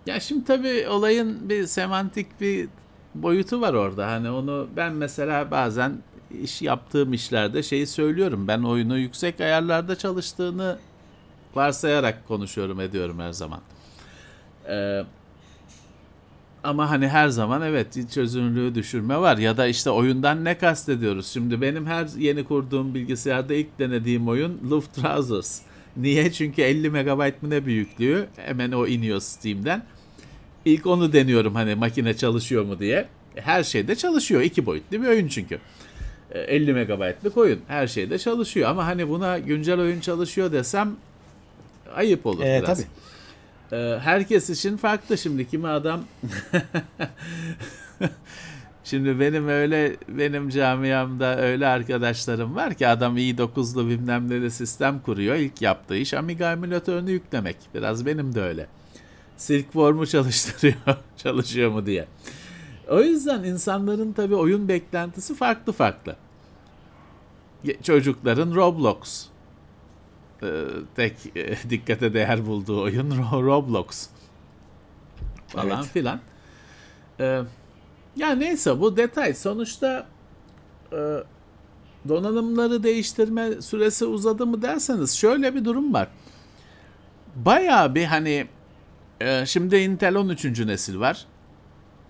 [0.06, 2.68] ya şimdi tabii olayın bir semantik bir
[3.14, 4.06] boyutu var orada.
[4.06, 5.92] Hani onu ben mesela bazen
[6.42, 8.48] iş yaptığım işlerde şeyi söylüyorum.
[8.48, 10.78] Ben oyunu yüksek ayarlarda çalıştığını
[11.54, 13.60] varsayarak konuşuyorum ediyorum her zaman.
[14.68, 15.02] Ee,
[16.64, 21.26] ama hani her zaman evet çözünürlüğü düşürme var ya da işte oyundan ne kastediyoruz?
[21.26, 25.60] Şimdi benim her yeni kurduğum bilgisayarda ilk denediğim oyun Luftrausers.
[25.96, 26.32] Niye?
[26.32, 28.26] Çünkü 50 MB mı ne büyüklüğü.
[28.36, 29.82] Hemen o iniyor Steam'den.
[30.64, 33.08] İlk onu deniyorum hani makine çalışıyor mu diye.
[33.34, 34.40] Her şeyde çalışıyor.
[34.42, 35.58] iki boyutlu bir oyun çünkü.
[36.30, 37.60] E, 50 MB'lık oyun.
[37.68, 38.70] Her şeyde çalışıyor.
[38.70, 40.90] Ama hani buna güncel oyun çalışıyor desem
[41.94, 42.78] ayıp olur Ee, biraz.
[42.78, 42.88] tabii.
[43.72, 46.00] Ee, herkes için farklı şimdi kimi adam
[48.84, 55.00] Şimdi benim öyle benim camiamda öyle arkadaşlarım var ki adam iyi dokuzlu bilmem neli sistem
[55.00, 55.36] kuruyor.
[55.36, 57.56] İlk yaptığı iş Amiga emülatörünü yüklemek.
[57.74, 58.66] Biraz benim de öyle.
[59.36, 60.74] Silkworm'u çalıştırıyor.
[61.16, 62.06] Çalışıyor mu diye.
[62.88, 66.16] O yüzden insanların tabii oyun beklentisi farklı farklı.
[67.82, 69.31] Çocukların Roblox
[70.96, 74.08] tek e, dikkate değer bulduğu oyun Ro- Roblox
[75.48, 75.84] falan Evet.
[75.92, 76.20] filan.
[77.20, 77.42] E,
[78.16, 79.34] ya neyse bu detay.
[79.34, 80.06] Sonuçta
[80.92, 80.98] e,
[82.08, 86.08] donanımları değiştirme süresi uzadı mı derseniz şöyle bir durum var.
[87.36, 88.46] Bayağı bir hani
[89.20, 90.44] e, şimdi Intel 13.
[90.60, 91.26] nesil var.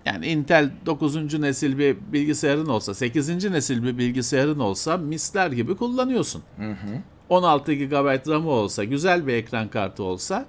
[0.05, 1.39] Yani Intel 9.
[1.39, 3.29] nesil bir bilgisayarın olsa, 8.
[3.51, 6.43] nesil bir bilgisayarın olsa misler gibi kullanıyorsun.
[7.29, 10.45] 16 GB RAM'ı olsa, güzel bir ekran kartı olsa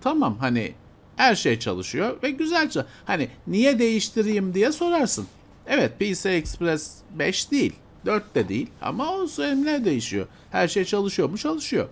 [0.00, 0.72] tamam hani
[1.16, 5.26] her şey çalışıyor ve güzel çal- Hani niye değiştireyim diye sorarsın.
[5.66, 7.72] Evet PCI Express 5 değil,
[8.06, 10.26] 4 de değil ama o ne değişiyor.
[10.50, 11.38] Her şey çalışıyor mu?
[11.38, 11.88] Çalışıyor.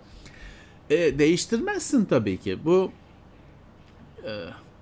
[0.90, 2.58] E, değiştirmezsin tabii ki.
[2.64, 2.90] Bu
[4.24, 4.30] e,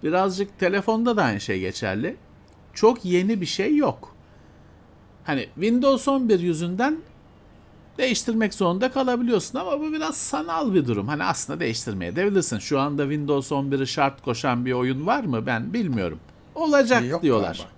[0.02, 2.16] birazcık telefonda da aynı şey geçerli.
[2.74, 4.14] Çok yeni bir şey yok.
[5.24, 6.96] Hani Windows 11 yüzünden
[7.98, 11.08] değiştirmek zorunda kalabiliyorsun ama bu biraz sanal bir durum.
[11.08, 12.58] Hani aslında değiştirmeye de bilirsin.
[12.58, 15.46] Şu anda Windows 11'i şart koşan bir oyun var mı?
[15.46, 16.18] Ben bilmiyorum.
[16.54, 17.68] Olacak Yok diyorlar.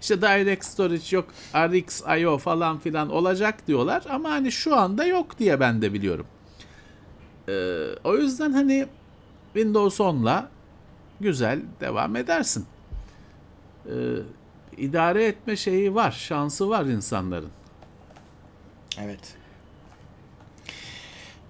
[0.00, 5.60] İşte Direct Storage yok, RxIO falan filan olacak diyorlar ama hani şu anda yok diye
[5.60, 6.26] ben de biliyorum.
[7.48, 8.86] Ee, o yüzden hani
[9.54, 10.48] Windows 10'la
[11.20, 12.66] güzel devam edersin.
[13.86, 13.90] Ee,
[14.76, 17.50] idare etme şeyi var, şansı var insanların.
[19.00, 19.34] Evet.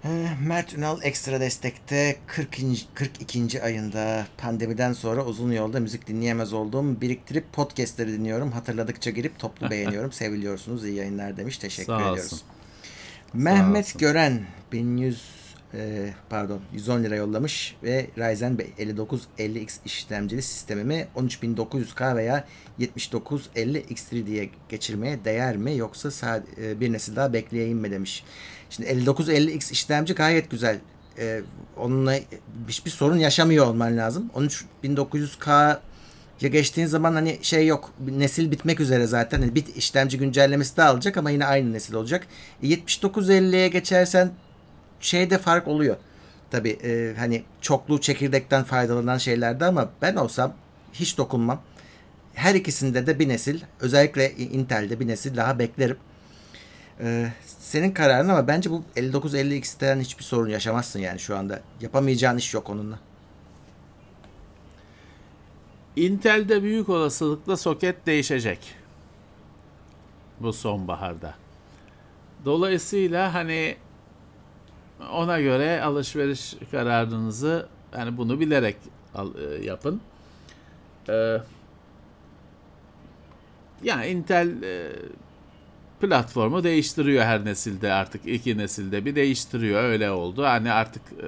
[0.05, 2.55] Ee, Mert Ünal ekstra destekte 40.
[2.93, 3.63] 42.
[3.63, 8.51] ayında pandemiden sonra uzun yolda müzik dinleyemez olduğum biriktirip podcastleri dinliyorum.
[8.51, 10.11] Hatırladıkça girip toplu beğeniyorum.
[10.21, 10.85] Seviliyorsunuz.
[10.85, 11.57] iyi yayınlar demiş.
[11.57, 12.33] Teşekkür Sağ ediyoruz.
[12.33, 12.41] olsun.
[13.33, 13.99] Mehmet.
[13.99, 15.42] Gören 1100
[15.73, 18.57] e, pardon 110 lira yollamış ve Ryzen
[19.37, 22.47] 5950X işlemcili sistemimi 13900K veya
[22.79, 28.23] 7950 X3 diye geçirmeye değer mi yoksa e, bir nesil daha bekleyeyim mi demiş.
[28.69, 30.79] Şimdi 5950X işlemci gayet güzel.
[31.19, 31.41] E,
[31.77, 32.15] onunla
[32.67, 34.29] hiçbir sorun yaşamıyor olman lazım.
[34.35, 35.77] 13900K
[36.41, 37.93] ya geçtiğin zaman hani şey yok.
[38.09, 39.39] Nesil bitmek üzere zaten.
[39.39, 42.27] Hani bit işlemci güncellemesi de alacak ama yine aynı nesil olacak.
[42.63, 44.31] E, 7950'ye geçersen
[45.03, 45.95] şeyde fark oluyor.
[46.51, 50.53] Tabi e, hani çoklu çekirdekten faydalanan şeylerde ama ben olsam
[50.93, 51.61] hiç dokunmam.
[52.33, 55.97] Her ikisinde de bir nesil özellikle Intel'de bir nesil daha beklerim.
[56.99, 61.61] E, senin kararın ama bence bu 5950X'ten hiçbir sorun yaşamazsın yani şu anda.
[61.81, 62.99] Yapamayacağın iş yok onunla.
[65.95, 68.75] Intel'de büyük olasılıkla soket değişecek.
[70.39, 71.35] Bu sonbaharda.
[72.45, 73.75] Dolayısıyla hani
[75.13, 78.77] ona göre alışveriş kararınızı hani bunu bilerek
[79.15, 80.01] al- e, yapın.
[81.09, 81.37] Ee,
[83.83, 84.91] yani Intel e,
[86.01, 90.43] platformu değiştiriyor her nesilde artık iki nesilde bir değiştiriyor öyle oldu.
[90.43, 91.25] Hani artık e,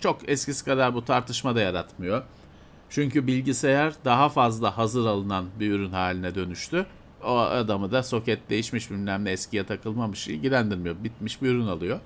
[0.00, 2.22] çok eskisi kadar bu tartışma da yaratmıyor.
[2.90, 6.86] Çünkü bilgisayar daha fazla hazır alınan bir ürün haline dönüştü.
[7.24, 10.96] o adamı da soket değişmiş bilmem ne eskiye takılmamış ilgilendirmiyor.
[11.04, 12.00] Bitmiş bir ürün alıyor.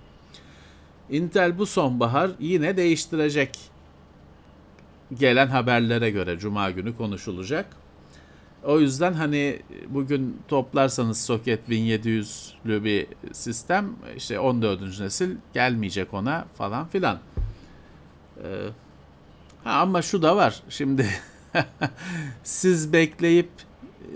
[1.10, 3.58] Intel bu sonbahar yine değiştirecek.
[5.18, 7.76] Gelen haberlere göre cuma günü konuşulacak.
[8.64, 15.00] O yüzden hani bugün toplarsanız soket 1700'lü bir sistem işte 14.
[15.00, 17.18] nesil gelmeyecek ona falan filan.
[18.36, 18.68] Ee,
[19.64, 20.62] ha, ama şu da var.
[20.68, 21.06] Şimdi
[22.44, 23.50] siz bekleyip
[24.02, 24.08] e,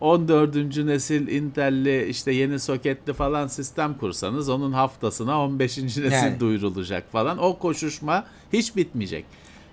[0.00, 0.76] 14.
[0.76, 5.78] nesil Intel'li işte yeni soketli falan sistem kursanız onun haftasına 15.
[5.78, 6.40] nesil Yani.
[6.40, 7.38] duyurulacak falan.
[7.38, 9.24] O koşuşma hiç bitmeyecek.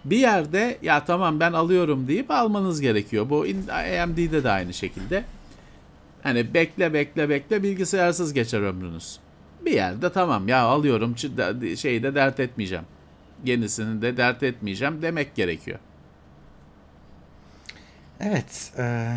[0.06, 3.30] Bir yerde ya tamam ben alıyorum deyip almanız gerekiyor.
[3.30, 3.42] Bu
[4.04, 5.24] AMD'de de aynı şekilde.
[6.24, 9.20] Hani bekle bekle bekle bilgisayarsız geçer ömrünüz.
[9.66, 11.16] Bir yerde tamam ya alıyorum
[11.78, 12.86] şeyi de dert etmeyeceğim.
[13.46, 15.80] Yenisini de dert etmeyeceğim demek gerekiyor.
[18.20, 18.74] Evet.
[18.78, 19.16] e,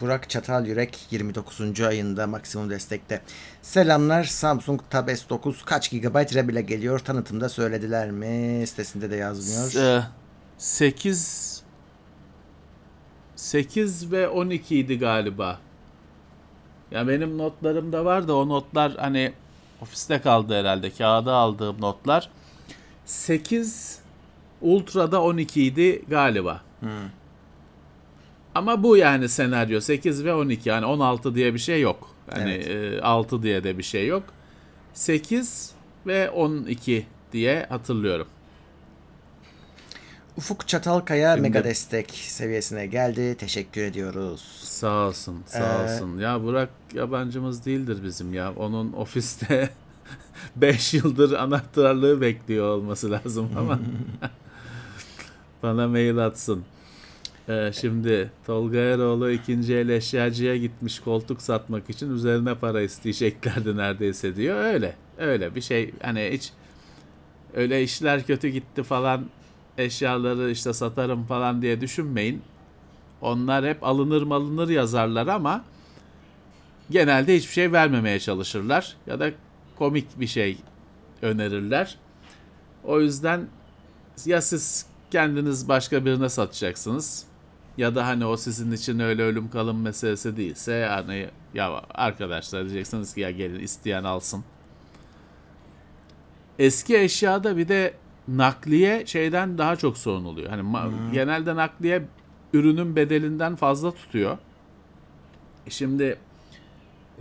[0.00, 1.80] Burak Çatal Yürek 29.
[1.80, 3.22] ayında maksimum destekte.
[3.62, 8.66] Selamlar Samsung Tab S9 kaç GB RAM ile geliyor tanıtımda söylediler mi?
[8.66, 10.02] Sitesinde de yazmıyor.
[10.58, 11.62] 8
[13.36, 15.58] 8 ve 12 idi galiba.
[16.90, 19.32] Ya benim notlarımda var da o notlar hani
[19.80, 20.90] ofiste kaldı herhalde.
[20.90, 22.30] Kağıda aldığım notlar.
[23.04, 23.98] 8
[24.62, 26.60] Ultra'da 12 idi galiba.
[28.54, 32.10] Ama bu yani senaryo 8 ve 12 yani 16 diye bir şey yok.
[32.36, 32.94] Yani Evet.
[32.98, 34.22] e, 6 diye de bir şey yok.
[34.94, 35.70] 8
[36.06, 38.26] ve 12 diye hatırlıyorum.
[40.36, 43.36] Ufuk Çatalkaya Şimdi- mega destek seviyesine geldi.
[43.38, 44.40] Teşekkür ediyoruz.
[44.62, 46.18] Sağ olsun, sağ Ee, olsun.
[46.18, 48.52] Ya Burak yabancımız değildir bizim ya.
[48.56, 49.70] Onun ofiste
[50.56, 53.78] 5 yıldır anahtarlığı bekliyor olması lazım ama
[55.62, 56.64] bana mail atsın.
[57.48, 64.36] Ee, şimdi Tolga Eroğlu ikinci el eşyacıya gitmiş koltuk satmak için üzerine para isteyeceklerdi neredeyse
[64.36, 64.64] diyor.
[64.64, 66.52] Öyle, öyle bir şey hani hiç
[67.54, 69.24] öyle işler kötü gitti falan
[69.78, 72.42] eşyaları işte satarım falan diye düşünmeyin.
[73.20, 75.64] Onlar hep alınır malınır yazarlar ama
[76.90, 79.30] genelde hiçbir şey vermemeye çalışırlar ya da
[79.78, 80.58] komik bir şey
[81.22, 81.98] önerirler.
[82.84, 83.46] O yüzden
[84.26, 87.26] ya siz kendiniz başka birine satacaksınız
[87.78, 93.14] ya da hani o sizin için öyle ölüm kalım meselesi değilse yani ya arkadaşlar diyeceksiniz
[93.14, 94.44] ki ya gelin isteyen alsın.
[96.58, 97.94] Eski eşyada bir de
[98.28, 100.50] nakliye şeyden daha çok sorun oluyor.
[100.50, 102.02] Hani ma- genelde nakliye
[102.52, 104.38] ürünün bedelinden fazla tutuyor.
[105.66, 106.18] E Şimdi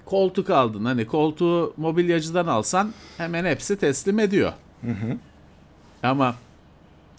[0.06, 4.54] koltuk aldın hani koltuğu mobilyacıdan alsan hemen hepsi teslim ediyor.
[6.04, 6.36] Ama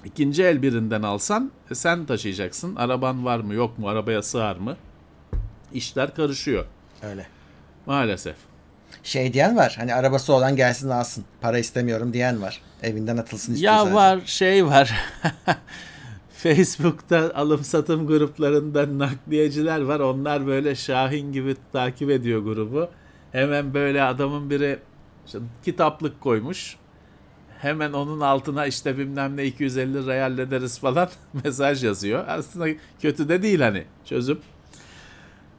[0.05, 2.77] ikinci el birinden alsan e, sen taşıyacaksın.
[2.77, 4.77] Araban var mı yok mu arabaya sığar mı?
[5.73, 6.65] İşler karışıyor
[7.03, 7.27] Öyle.
[7.87, 8.37] maalesef.
[9.03, 9.75] Şey diyen var.
[9.79, 11.25] Hani arabası olan gelsin alsın.
[11.41, 12.61] Para istemiyorum diyen var.
[12.83, 13.95] Evinden atılsın istiyor Ya sadece.
[13.95, 14.95] var şey var.
[16.31, 20.01] Facebook'ta alım satım gruplarında nakliyeciler var.
[20.01, 22.89] Onlar böyle Şahin gibi takip ediyor grubu.
[23.33, 24.79] Hemen böyle adamın biri
[25.27, 26.77] işte kitaplık koymuş.
[27.65, 31.09] Hemen onun altına işte bilmem ne 250 liraya hallederiz falan
[31.45, 32.25] mesaj yazıyor.
[32.29, 32.69] Aslında
[33.01, 34.41] kötü de değil hani çözüm.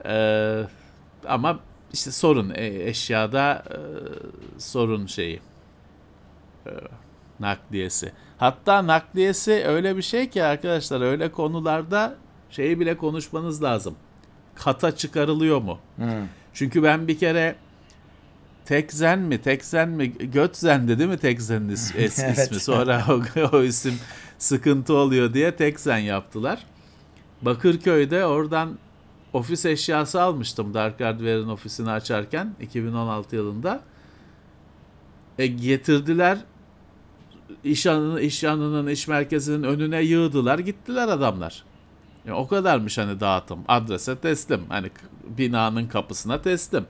[0.06, 0.62] Ee,
[1.28, 1.60] ama
[1.94, 3.78] işte sorun e, eşyada e,
[4.60, 5.42] sorun şeyi
[7.40, 8.12] nakliyesi.
[8.38, 12.16] Hatta nakliyesi öyle bir şey ki arkadaşlar öyle konularda
[12.50, 13.96] şeyi bile konuşmanız lazım.
[14.56, 15.80] Kata çıkarılıyor mu?
[16.54, 17.56] Çünkü ben bir kere
[18.66, 19.42] Tekzen mi?
[19.42, 20.12] Tekzen mi?
[20.12, 22.38] Götzen'di değil mi Tekzen'in is- es- Evet.
[22.38, 22.60] ismi?
[22.60, 23.22] Sonra o,
[23.58, 23.94] o isim
[24.38, 26.66] sıkıntı oluyor diye Tekzen yaptılar.
[27.42, 28.78] Bakırköy'de oradan
[29.34, 33.82] ofis eşyası almıştım Dark Hardware'ın ofisini açarken 2016 yılında.
[35.40, 36.38] E, getirdiler
[37.64, 41.64] iş yanının, iş yanının, iş merkezinin önüne yığdılar gittiler adamlar.
[42.28, 43.60] Ya o kadarmış hani dağıtım.
[43.68, 44.62] Adrese teslim.
[44.70, 44.90] Hani
[45.38, 46.86] binanın kapısına teslim.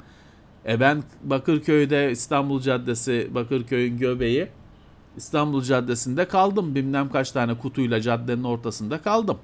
[0.68, 4.48] E ben Bakırköy'de İstanbul Caddesi, Bakırköy'ün göbeği
[5.18, 6.76] İstanbul Caddesi'nde kaldım.
[6.76, 9.38] Bilmem kaç tane kutuyla caddenin ortasında kaldım.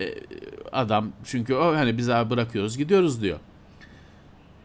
[0.00, 0.14] E,
[0.72, 3.38] adam çünkü o hani biz abi bırakıyoruz gidiyoruz diyor.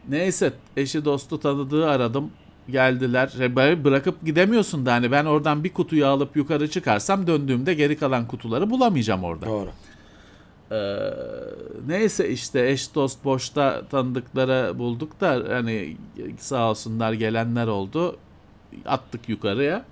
[0.08, 2.30] Neyse eşi dostu tanıdığı aradım.
[2.70, 3.32] Geldiler.
[3.40, 8.26] E, Bırakıp gidemiyorsun da hani ben oradan bir kutuyu alıp yukarı çıkarsam döndüğümde geri kalan
[8.26, 9.46] kutuları bulamayacağım orada.
[9.46, 9.70] Doğru.
[10.72, 11.10] Ee,
[11.86, 15.96] neyse işte eş dost boşta tanıdıkları bulduk da hani
[16.38, 18.16] sağ olsunlar gelenler oldu.
[18.86, 19.84] Attık yukarıya.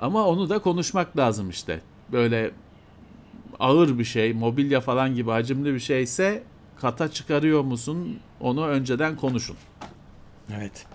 [0.00, 1.80] Ama onu da konuşmak lazım işte.
[2.12, 2.50] Böyle
[3.60, 6.42] ağır bir şey, mobilya falan gibi hacimli bir şeyse
[6.80, 8.20] kata çıkarıyor musun?
[8.40, 9.56] Onu önceden konuşun.
[10.56, 10.86] Evet.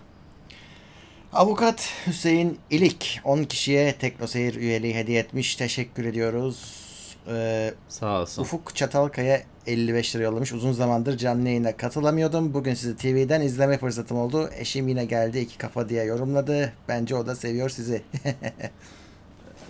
[1.33, 5.55] Avukat Hüseyin İlik 10 kişiye Teknoseyir üyeliği hediye etmiş.
[5.55, 6.82] Teşekkür ediyoruz.
[7.27, 8.41] Ee, Sağ olsun.
[8.41, 10.53] Ufuk Çatalkaya 55 lira yollamış.
[10.53, 12.53] Uzun zamandır canlı yayına katılamıyordum.
[12.53, 14.49] Bugün sizi TV'den izleme fırsatım oldu.
[14.57, 16.73] Eşim yine geldi iki kafa diye yorumladı.
[16.87, 18.01] Bence o da seviyor sizi.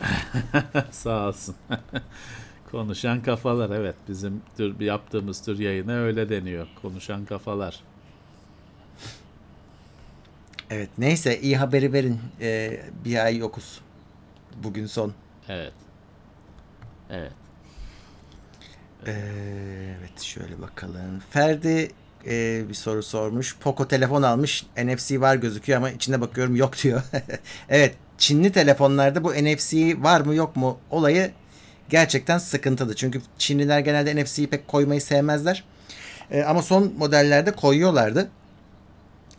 [0.92, 1.56] Sağ olsun.
[2.72, 6.68] Konuşan kafalar evet bizim tür yaptığımız tür yayına öyle deniyor.
[6.82, 7.80] Konuşan kafalar.
[10.70, 12.20] evet neyse iyi haberi verin.
[12.42, 13.82] Ee, bir ay yokuz.
[14.64, 15.14] Bugün son.
[15.50, 15.74] Evet.
[17.10, 17.32] Evet.
[19.08, 21.24] Evet şöyle bakalım.
[21.30, 21.92] Ferdi
[22.28, 23.58] e, bir soru sormuş.
[23.60, 24.66] Poco telefon almış.
[24.78, 27.02] NFC var gözüküyor ama içine bakıyorum yok diyor.
[27.70, 31.32] evet Çinli telefonlarda bu NFC var mı yok mu olayı
[31.90, 32.96] gerçekten sıkıntılı.
[32.96, 35.64] Çünkü Çinliler genelde NFC'yi pek koymayı sevmezler.
[36.32, 38.30] Ee, ama son modellerde koyuyorlardı.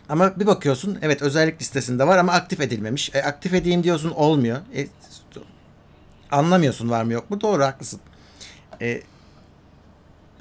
[0.08, 3.14] Ama bir bakıyorsun evet özellik listesinde var ama aktif edilmemiş.
[3.14, 4.58] E, aktif edeyim diyorsun olmuyor.
[4.76, 4.86] E,
[6.30, 7.40] anlamıyorsun var mı yok mu.
[7.40, 8.00] Doğru haklısın.
[8.82, 9.02] E,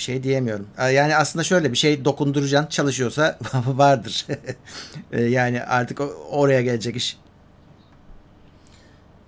[0.04, 0.68] bir şey diyemiyorum.
[0.78, 4.26] E, Yani aslında şöyle bir şey dokunduracaksın çalışıyorsa vardır.
[5.12, 6.02] E, yani artık
[6.32, 7.18] oraya gelecek iş.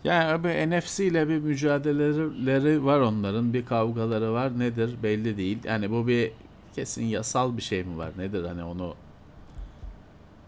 [0.03, 3.53] Yani abi NFC ile bir mücadeleleri var onların.
[3.53, 4.59] Bir kavgaları var.
[4.59, 5.57] Nedir belli değil.
[5.63, 6.31] Yani bu bir
[6.75, 8.11] kesin yasal bir şey mi var?
[8.17, 8.95] Nedir hani onu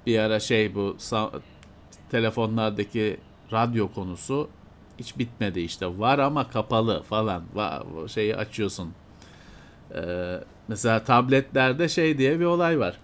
[0.06, 0.98] bir ara şey bu
[2.12, 3.18] telefonlardaki
[3.52, 4.50] radyo konusu
[5.00, 6.00] hiç bitmedi işte.
[6.00, 7.44] Var ama kapalı falan.
[7.56, 8.94] Va- şeyi açıyorsun.
[9.96, 12.98] Ee, mesela tabletlerde şey diye bir olay var.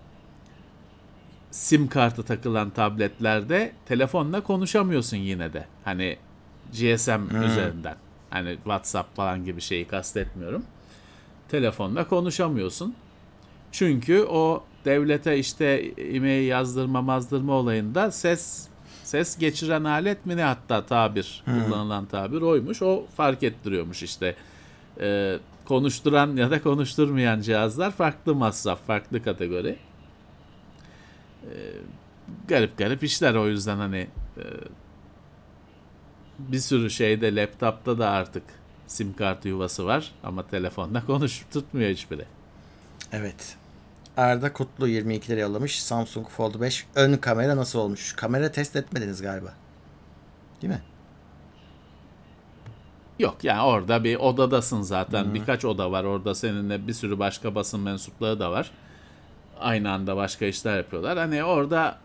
[1.51, 5.65] sim kartı takılan tabletlerde telefonla konuşamıyorsun yine de.
[5.84, 6.17] Hani
[6.71, 7.95] GSM üzerinden.
[8.29, 10.63] Hani WhatsApp falan gibi şeyi kastetmiyorum.
[11.49, 12.95] Telefonla konuşamıyorsun.
[13.71, 15.65] Çünkü o devlete işte
[15.97, 18.67] e-mail yazdırma mazdırma olayında ses
[19.03, 22.81] ses geçiren alet mi ne hatta tabir kullanılan tabir oymuş.
[22.81, 24.36] O fark ettiriyormuş işte.
[24.99, 29.78] Ee, konuşturan ya da konuşturmayan cihazlar farklı masraf, farklı kategori.
[31.43, 31.49] Ee,
[32.47, 34.07] garip garip işler o yüzden hani
[34.38, 34.43] e,
[36.39, 38.43] bir sürü şeyde laptopta da artık
[38.88, 42.26] sim kartı yuvası var ama telefonla konuş tutmuyor hiçbiri.
[43.11, 43.57] Evet.
[44.18, 45.84] Arda Kutlu 22 lira yollamış.
[45.84, 48.14] Samsung Fold 5 ön kamera nasıl olmuş?
[48.14, 49.53] Kamera test etmediniz galiba.
[50.61, 50.82] Değil mi?
[53.20, 55.34] Yok yani orada bir odadasın zaten.
[55.34, 56.03] Birkaç oda var.
[56.03, 58.72] Orada seninle bir sürü başka basın mensupları da var.
[59.59, 61.18] Aynı anda başka işler yapıyorlar.
[61.18, 61.97] Hani orada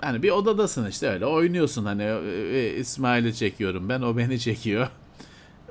[0.00, 4.88] hani bir odadasın işte öyle oynuyorsun hani e, e, İsmail'i çekiyorum ben o beni çekiyor.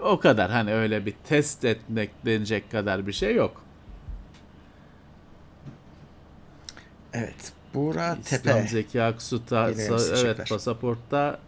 [0.01, 3.61] O kadar hani öyle bir test etmek denecek kadar bir şey yok.
[7.13, 7.51] Evet.
[7.73, 8.67] Buğra İslam Tepe.
[8.67, 11.39] Zeki Aksu ta- sa- evet pasaportta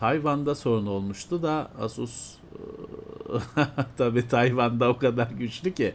[0.00, 2.34] Tayvan'da sorun olmuştu da Asus
[3.96, 5.94] tabi Tayvan'da o kadar güçlü ki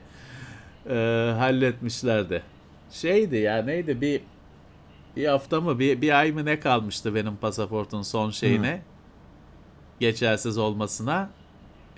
[0.89, 0.93] e,
[1.37, 2.43] halletmişlerdi.
[2.91, 4.21] Şeydi ya neydi bir
[5.15, 8.81] bir hafta mı bir, bir ay mı ne kalmıştı benim pasaportun son şeyine
[9.99, 11.29] geçersiz olmasına.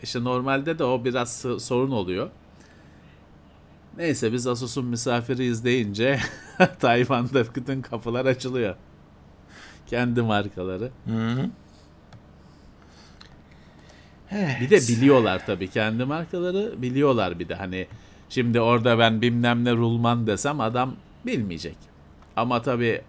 [0.04, 2.30] İşte normalde de o biraz sorun oluyor.
[3.98, 6.20] Neyse biz Asus'un misafiriyiz deyince
[6.80, 8.76] Tayvan'da bütün kapılar açılıyor.
[9.88, 10.92] Kendi markaları.
[11.06, 11.50] Hı-hı.
[14.36, 14.58] Evet.
[14.62, 17.88] Bir de biliyorlar tabii kendi markaları biliyorlar bir de hani
[18.30, 21.78] şimdi orada ben bilmem ne rulman desem adam bilmeyecek.
[22.36, 23.02] Ama tabii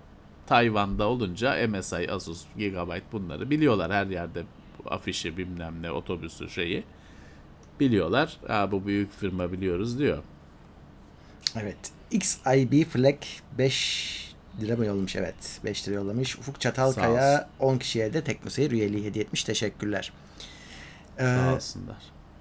[0.46, 4.42] Tayvan'da olunca MSI, Asus, Gigabyte bunları biliyorlar her yerde
[4.86, 6.84] afişi bilmem ne otobüsü şeyi
[7.80, 8.36] biliyorlar.
[8.46, 10.22] Ha bu büyük firma biliyoruz diyor.
[11.62, 11.76] Evet.
[12.10, 13.16] XIB Flag
[13.58, 15.16] 5 lira mı yollamış?
[15.16, 15.60] Evet.
[15.64, 16.38] 5 lira yollamış.
[16.38, 19.44] Ufuk Çatalkaya 10 kişiye de Teknoseyir üyeliği hediye etmiş.
[19.44, 20.12] Teşekkürler.
[21.18, 21.96] Ee, Sağ olsunlar.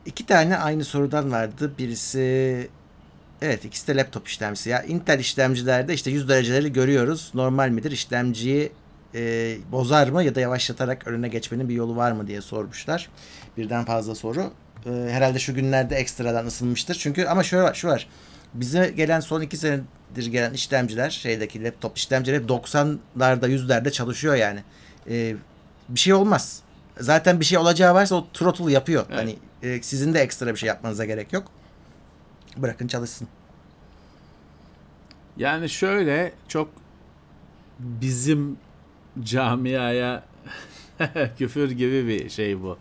[0.05, 1.71] iki tane aynı sorudan vardı.
[1.77, 2.69] Birisi
[3.41, 4.69] Evet ikisi de laptop işlemcisi.
[4.69, 7.31] Ya Intel işlemcilerde işte 100 dereceleri görüyoruz.
[7.33, 7.91] Normal midir?
[7.91, 8.71] İşlemciyi
[9.15, 13.09] e, bozar mı ya da yavaşlatarak önüne geçmenin bir yolu var mı diye sormuşlar.
[13.57, 14.51] Birden fazla soru.
[14.85, 16.95] E, herhalde şu günlerde ekstradan ısınmıştır.
[16.95, 18.07] Çünkü ama şöyle var, şu var.
[18.53, 24.63] Bize gelen son iki senedir gelen işlemciler şeydeki laptop işlemcileri hep 90'larda 100'lerde çalışıyor yani.
[25.09, 25.35] E,
[25.89, 26.62] bir şey olmaz.
[26.99, 29.05] Zaten bir şey olacağı varsa o throttle yapıyor.
[29.09, 29.19] Evet.
[29.19, 31.43] Hani e, sizin de ekstra bir şey yapmanıza gerek yok.
[32.57, 33.27] Bırakın çalışsın.
[35.37, 36.69] Yani şöyle çok
[37.79, 38.57] bizim
[39.23, 40.23] camiaya
[41.37, 42.77] küfür gibi bir şey bu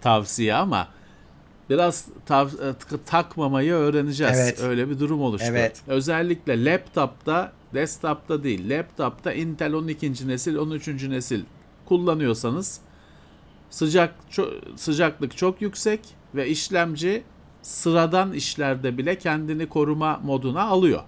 [0.00, 0.88] tavsiye ama
[1.70, 2.74] biraz tav- e,
[3.06, 4.38] takmamayı öğreneceğiz.
[4.38, 4.60] Evet.
[4.62, 5.46] Öyle bir durum oluştu.
[5.50, 5.82] Evet.
[5.86, 10.28] Özellikle laptopta, desktopta değil, laptopta Intel 12.
[10.28, 10.88] nesil, 13.
[10.88, 11.44] nesil
[11.86, 12.80] kullanıyorsanız
[13.74, 16.00] sıcak ço- sıcaklık çok yüksek
[16.34, 17.22] ve işlemci
[17.62, 21.02] sıradan işlerde bile kendini koruma moduna alıyor.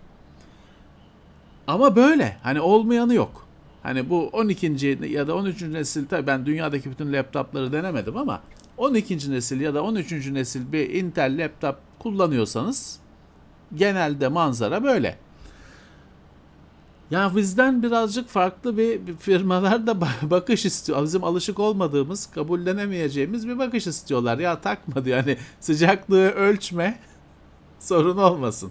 [1.67, 2.37] Ama böyle.
[2.43, 3.47] Hani olmayanı yok.
[3.83, 4.99] Hani bu 12.
[5.09, 5.63] ya da 13.
[5.63, 8.43] nesil tabii ben dünyadaki bütün laptopları denemedim ama
[8.77, 9.31] 12.
[9.31, 10.13] nesil ya da 13.
[10.13, 13.01] nesil bir Intel laptop kullanıyorsanız
[13.75, 15.19] genelde manzara böyle.
[17.11, 21.03] Ya bizden birazcık farklı bir, firmalar da ba- bakış istiyor.
[21.03, 24.39] Bizim alışık olmadığımız, kabullenemeyeceğimiz bir bakış istiyorlar.
[24.39, 25.17] Ya takma diyor.
[25.17, 26.99] Yani sıcaklığı ölçme
[27.79, 28.71] sorun olmasın.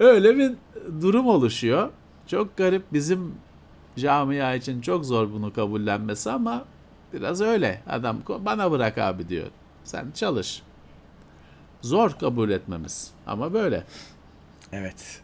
[0.00, 0.52] Öyle bir
[1.02, 1.90] durum oluşuyor.
[2.26, 3.34] Çok garip bizim
[3.96, 6.64] camia için çok zor bunu kabullenmesi ama
[7.12, 7.82] biraz öyle.
[7.88, 9.46] Adam bana bırak abi diyor.
[9.84, 10.62] Sen çalış.
[11.82, 13.84] Zor kabul etmemiz ama böyle.
[14.72, 15.20] Evet.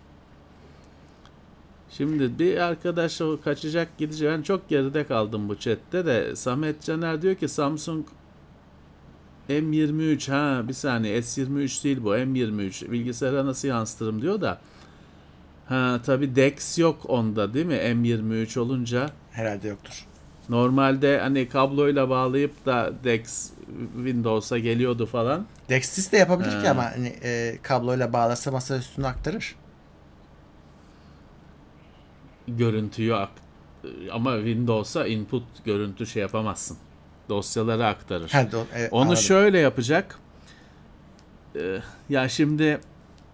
[1.96, 4.28] Şimdi bir arkadaş o kaçacak gidecek.
[4.30, 6.36] Ben çok geride kaldım bu chatte de.
[6.36, 8.06] Samet Caner diyor ki Samsung
[9.48, 14.58] M23 ha bir saniye S23 değil bu M23 bilgisayara nasıl yansıtırım diyor da
[15.68, 20.06] ha tabi DeX yok onda değil mi M23 olunca Herhalde yoktur.
[20.48, 23.50] normalde hani kabloyla bağlayıp da DeX
[23.96, 26.70] Windows'a geliyordu falan Dexis de yapabilir ki Ha.
[26.70, 29.54] ama hani e, kabloyla bağlasa masa üstüne aktarır.
[32.48, 33.14] Görüntüyü
[34.12, 36.76] ama Windows'a input görüntü şey yapamazsın
[37.28, 38.28] dosyaları aktarır.
[38.30, 39.16] Ha, do- evet, Onu anladım.
[39.22, 40.18] şöyle yapacak.
[41.56, 41.78] Ee,
[42.08, 42.80] ya şimdi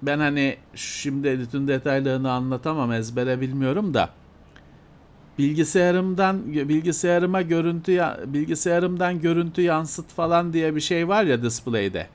[0.03, 4.09] ben hani şimdi bütün detaylarını anlatamam ezbere bilmiyorum da
[5.39, 12.07] bilgisayarımdan bilgisayarıma görüntü ya- bilgisayarımdan görüntü yansıt falan diye bir şey var ya display'de.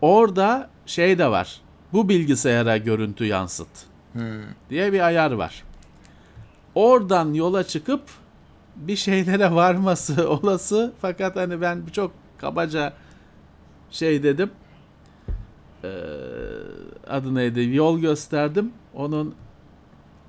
[0.00, 1.60] Orada şey de var.
[1.92, 3.68] Bu bilgisayara görüntü yansıt
[4.16, 4.42] Hmm.
[4.70, 5.64] diye bir ayar var.
[6.74, 8.02] Oradan yola çıkıp
[8.76, 12.92] bir şeylere varması olası fakat hani ben çok kabaca
[13.90, 14.50] şey dedim
[15.84, 15.88] Ee,
[17.06, 19.34] adı neydi yol gösterdim onun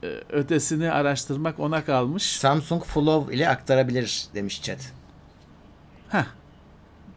[0.04, 2.24] e, ötesini araştırmak ona kalmış.
[2.24, 4.94] Samsung Flow ile aktarabilir demiş chat.
[6.10, 6.26] Heh.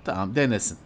[0.04, 0.78] Tamam denesin.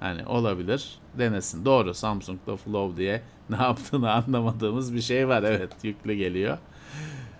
[0.00, 0.98] Hani olabilir.
[1.18, 1.64] Denesin.
[1.64, 5.42] Doğru Samsung'da Flow diye ne yaptığını anlamadığımız bir şey var.
[5.42, 6.58] Evet yüklü geliyor.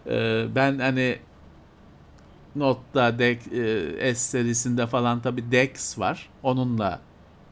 [0.06, 1.18] Ee, ben hani
[2.56, 6.28] Note'da Dex, e, S serisinde falan tabi Dex var.
[6.42, 7.00] Onunla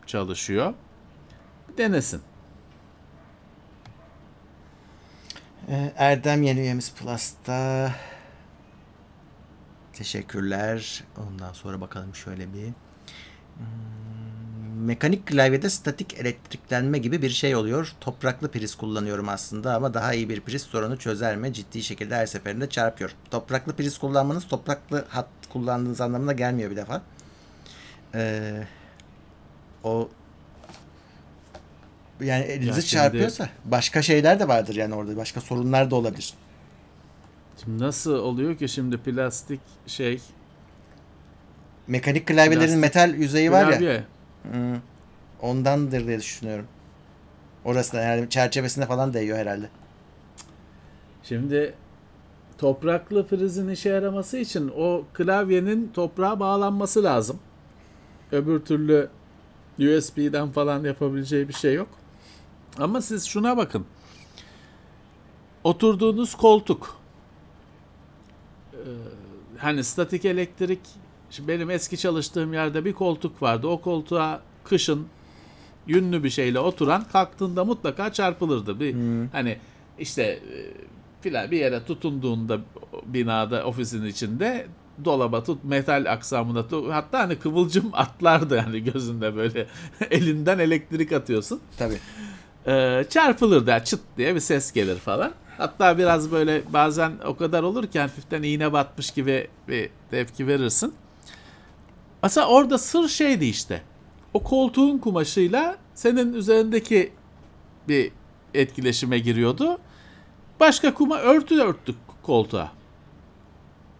[0.07, 0.75] çalışıyor.
[1.79, 2.23] Denesin.
[5.69, 7.93] Ee, Erdem yeni üyemiz Plus'ta.
[9.93, 11.05] Teşekkürler.
[11.17, 12.67] Ondan sonra bakalım şöyle bir.
[12.67, 13.98] Hmm,
[14.79, 17.93] Mekanik klavyede statik elektriklenme gibi bir şey oluyor.
[18.01, 21.53] Topraklı priz kullanıyorum aslında ama daha iyi bir priz sorunu çözer mi?
[21.53, 23.15] Ciddi şekilde her seferinde çarpıyor.
[23.31, 27.03] Topraklı priz kullanmanız topraklı hat kullandığınız anlamına gelmiyor bir defa.
[28.15, 28.63] Ee,
[29.85, 30.09] o
[32.21, 35.17] yani elinizi Ya şimdi- çarpıyorsa başka şeyler de vardır yani orada.
[35.17, 36.35] Başka sorunlar da olabilir.
[37.65, 40.21] Şimdi nasıl oluyor ki şimdi plastik şey
[41.87, 44.05] Mekanik klavyelerin Plastik metal yüzeyi var ya.
[44.43, 44.81] Hmm,
[45.43, 46.67] ondandır diye düşünüyorum.
[47.65, 49.69] Orası da yani çerçevesine falan değiyor herhalde.
[51.23, 51.75] Şimdi
[52.59, 57.39] topraklı prizin işe yaraması için o klavyenin toprağa bağlanması lazım.
[58.33, 59.09] Öbür türlü
[59.79, 61.89] USB'den falan yapabileceği bir şey yok.
[62.79, 63.87] Ama siz şuna bakın.
[65.65, 66.97] Oturduğunuz koltuk.
[68.73, 68.79] Ee,
[69.59, 70.81] hani statik elektrik
[71.31, 73.67] şimdi benim eski çalıştığım yerde bir koltuk vardı.
[73.67, 75.07] O koltuğa kışın
[75.87, 78.81] yünlü bir şeyle oturan kalktığında mutlaka çarpılırdı.
[78.81, 78.97] Bir
[79.33, 79.59] hani
[79.99, 80.57] işte e,
[81.21, 82.59] filan bir yere tutunduğunda
[83.07, 84.67] binada ofisin içinde
[85.05, 89.67] dolaba tut metal aksamına tut hatta hani kıvılcım atlardı yani gözünde böyle
[90.11, 91.61] elinden elektrik atıyorsun.
[91.79, 91.99] Tabii.
[92.67, 95.33] Ee, çarpılırdı yani çıt diye bir ses gelir falan.
[95.59, 100.95] Hatta biraz böyle bazen o kadar olur ki hafiften iğne batmış gibi bir tepki verirsin.
[102.23, 103.83] Mesela orada sır şeydi işte.
[104.35, 107.13] O koltuğun kumaşıyla senin üzerindeki
[107.89, 108.13] bir
[108.55, 109.79] etkileşime giriyordu.
[110.61, 112.73] Başka kuma örtü örttük koltuğa.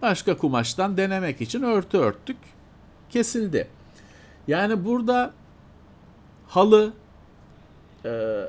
[0.03, 2.37] Başka kumaştan denemek için örtü örttük.
[3.11, 3.69] Kesildi.
[4.49, 5.33] Yani burada
[6.49, 6.93] halı,
[8.05, 8.43] e,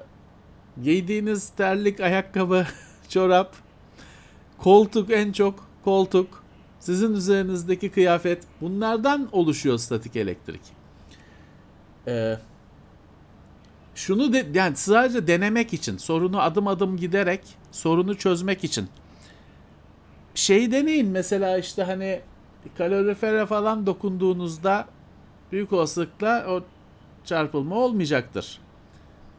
[0.84, 2.66] giydiğiniz terlik, ayakkabı,
[3.10, 3.56] çorap,
[4.58, 6.39] koltuk en çok koltuk,
[6.80, 10.62] sizin üzerinizdeki kıyafet bunlardan oluşuyor statik elektrik.
[12.08, 12.38] e,
[13.96, 18.88] şunu de, yani sadece denemek için, sorunu adım adım giderek sorunu çözmek için
[20.36, 22.22] şeyi deneyin mesela işte hani
[22.78, 24.88] kalorifere falan dokunduğunuzda
[25.52, 26.64] büyük olasılıkla o
[27.26, 28.60] çarpılma olmayacaktır.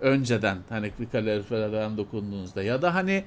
[0.00, 3.24] Önceden hani bir kalorifere falan dokunduğunuzda ya da hani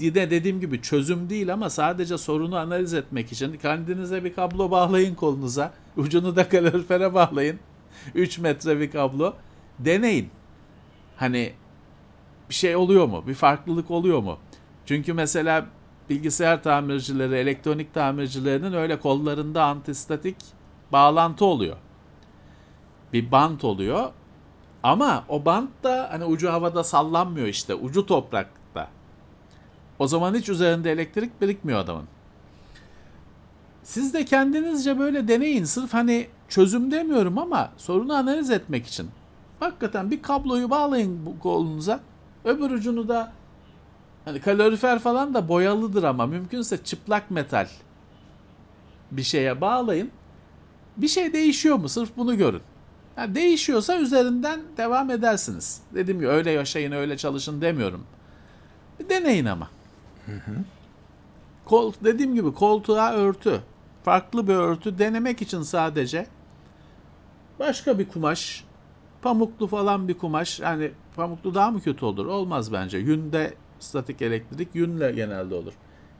[0.00, 5.14] yine dediğim gibi çözüm değil ama sadece sorunu analiz etmek için kendinize bir kablo bağlayın
[5.14, 5.72] kolunuza.
[5.96, 7.58] Ucunu da kalorifere bağlayın.
[8.14, 9.34] 3 metre bir kablo.
[9.78, 10.30] Deneyin.
[11.16, 11.52] Hani
[12.48, 13.24] bir şey oluyor mu?
[13.26, 14.38] Bir farklılık oluyor mu?
[14.86, 15.66] Çünkü mesela
[16.10, 20.36] bilgisayar tamircileri, elektronik tamircilerinin öyle kollarında antistatik
[20.92, 21.76] bağlantı oluyor.
[23.12, 24.10] Bir bant oluyor.
[24.82, 27.74] Ama o bant da hani ucu havada sallanmıyor işte.
[27.74, 28.61] Ucu toprakta.
[30.02, 32.04] O zaman hiç üzerinde elektrik birikmiyor adamın.
[33.82, 35.64] Siz de kendinizce böyle deneyin.
[35.64, 39.10] Sırf hani çözüm demiyorum ama sorunu analiz etmek için.
[39.60, 42.00] Hakikaten bir kabloyu bağlayın bu kolunuza.
[42.44, 43.32] Öbür ucunu da
[44.24, 47.68] hani kalorifer falan da boyalıdır ama mümkünse çıplak metal
[49.10, 50.10] bir şeye bağlayın.
[50.96, 51.88] Bir şey değişiyor mu?
[51.88, 52.62] Sırf bunu görün.
[53.16, 55.82] Yani değişiyorsa üzerinden devam edersiniz.
[55.94, 58.04] Dedim ya öyle yaşayın öyle çalışın demiyorum.
[59.00, 59.68] Bir deneyin ama.
[61.64, 63.60] Kol, dediğim gibi koltuğa örtü.
[64.04, 66.26] Farklı bir örtü denemek için sadece.
[67.58, 68.64] Başka bir kumaş.
[69.22, 70.60] Pamuklu falan bir kumaş.
[70.60, 72.26] Yani pamuklu daha mı kötü olur?
[72.26, 72.98] Olmaz bence.
[72.98, 75.72] Yünde statik elektrik yünle genelde olur.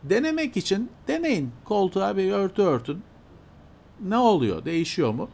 [0.03, 1.51] Denemek için deneyin.
[1.65, 3.03] Koltuğa bir örtü örtün.
[4.01, 4.65] Ne oluyor?
[4.65, 5.29] Değişiyor mu?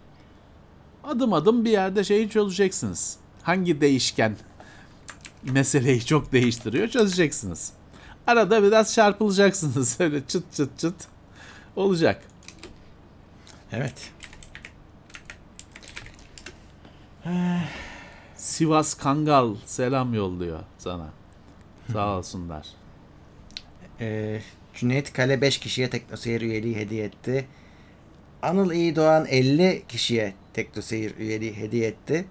[1.05, 3.19] Adım adım bir yerde şeyi çözeceksiniz.
[3.43, 4.37] Hangi değişken
[5.43, 7.78] meseleyi çok değiştiriyor çözeceksiniz.
[8.29, 9.97] Arada biraz çarpılacaksınız.
[10.01, 10.95] Öyle çıt çıt çıt
[11.76, 12.22] olacak.
[13.72, 14.12] Evet.
[18.37, 21.11] Sivas Kangal selam yolluyor sana.
[21.93, 22.66] Sağ olsunlar.
[24.01, 24.41] Ee,
[24.74, 27.49] Cüneyt Kale 5 kişiye Teknoseyir üyeliği hediye etti.
[28.43, 32.29] Anıl İyi Doğan 50 kişiye Teknoseyir üyeliği hediye etti.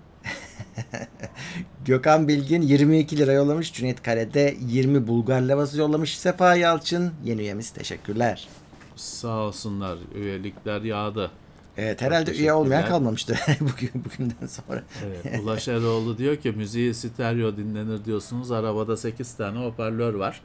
[1.85, 3.73] Gökhan Bilgin 22 lira yollamış.
[3.73, 6.17] Cüneyt Kale'de 20 Bulgar lavası yollamış.
[6.17, 7.69] Sefa Yalçın yeni üyemiz.
[7.69, 8.47] Teşekkürler.
[8.95, 9.97] Sağ olsunlar.
[10.15, 11.31] Üyelikler yağdı.
[11.77, 14.83] Evet herhalde üye olmayan kalmamıştı bugün bugünden sonra.
[15.05, 18.51] Evet, Ulaş Eroğlu diyor ki müziği stereo dinlenir diyorsunuz.
[18.51, 20.41] Arabada 8 tane hoparlör var.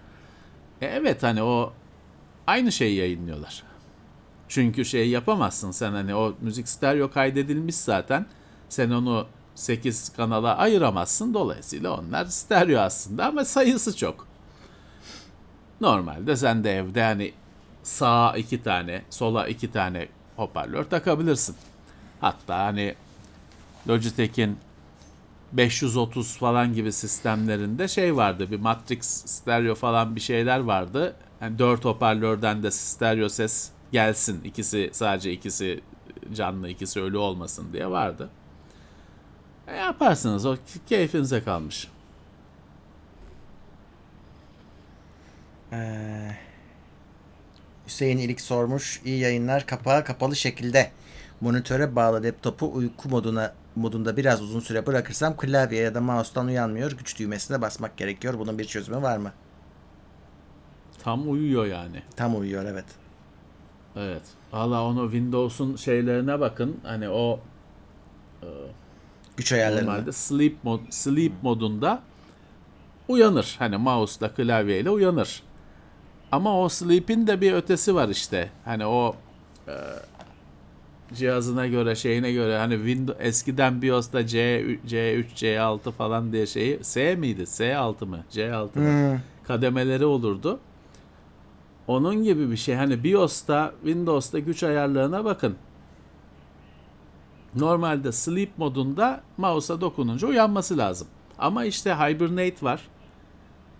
[0.81, 1.73] E evet hani o
[2.47, 3.63] aynı şeyi yayınlıyorlar.
[4.49, 8.27] Çünkü şey yapamazsın sen hani o müzik stereo kaydedilmiş zaten.
[8.69, 11.35] Sen onu 8 kanala ayıramazsın.
[11.35, 14.27] Dolayısıyla onlar stereo aslında ama sayısı çok.
[15.81, 17.33] Normalde sen de evde hani
[17.83, 21.57] sağa iki tane, sola iki tane hoparlör takabilirsin.
[22.21, 22.95] Hatta hani
[23.89, 24.59] Logitech'in
[25.53, 28.51] 530 falan gibi sistemlerinde şey vardı.
[28.51, 31.17] Bir Matrix stereo falan bir şeyler vardı.
[31.41, 34.45] Yani 4 hoparlörden de stereo ses gelsin.
[34.45, 35.81] İkisi sadece ikisi
[36.35, 38.31] canlı, ikisi ölü olmasın diye vardı.
[39.69, 40.47] E yaparsınız.
[40.47, 40.57] O
[40.87, 41.89] keyfinize kalmış.
[45.73, 46.33] Ee,
[47.87, 49.01] Hüseyin İlik sormuş.
[49.05, 49.67] İyi yayınlar.
[49.67, 50.91] Kapağı kapalı şekilde
[51.41, 56.93] monitöre bağlı laptopu uyku moduna modunda biraz uzun süre bırakırsam klavye ya da mouse'tan uyanmıyor.
[56.93, 58.39] Güç düğmesine basmak gerekiyor.
[58.39, 59.33] Bunun bir çözümü var mı?
[61.03, 62.03] Tam uyuyor yani.
[62.17, 62.85] Tam uyuyor evet.
[63.97, 64.23] Evet.
[64.53, 66.81] Valla onu Windows'un şeylerine bakın.
[66.83, 67.41] Hani o
[69.37, 69.91] Güç ayarlarında.
[69.91, 72.03] Normalde sleep mod sleep modunda
[73.09, 73.57] uyanır.
[73.59, 75.43] Hani mouse'la klavyeyle uyanır.
[76.33, 78.51] Ama o sleep'in de bir ötesi var işte.
[78.65, 79.17] Hani o
[79.69, 79.75] e,
[81.15, 84.39] cihazına göre şeyine göre hani Windows eskiden BIOS'ta C
[84.89, 87.43] C3 C6 falan diye şeyi S miydi?
[87.43, 88.25] S6 mı?
[88.33, 89.13] C6 mı?
[89.13, 89.21] Hmm.
[89.45, 90.61] kademeleri olurdu.
[91.87, 92.75] Onun gibi bir şey.
[92.75, 95.57] Hani BIOS'ta, Windows'ta güç ayarlarına bakın.
[97.55, 101.09] Normalde sleep modunda mouse'a dokununca uyanması lazım.
[101.39, 102.89] Ama işte hibernate var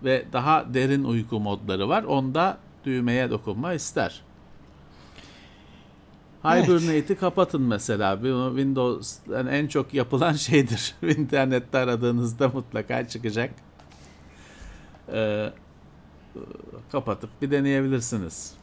[0.03, 2.03] ve daha derin uyku modları var.
[2.03, 4.21] Onda düğmeye dokunma ister.
[6.45, 6.67] Evet.
[6.67, 8.15] Hibernate'i kapatın mesela.
[8.55, 10.95] Windows yani en çok yapılan şeydir.
[11.17, 13.53] İnternette aradığınızda mutlaka çıkacak.
[15.13, 15.49] Ee,
[16.91, 18.53] kapatıp bir deneyebilirsiniz.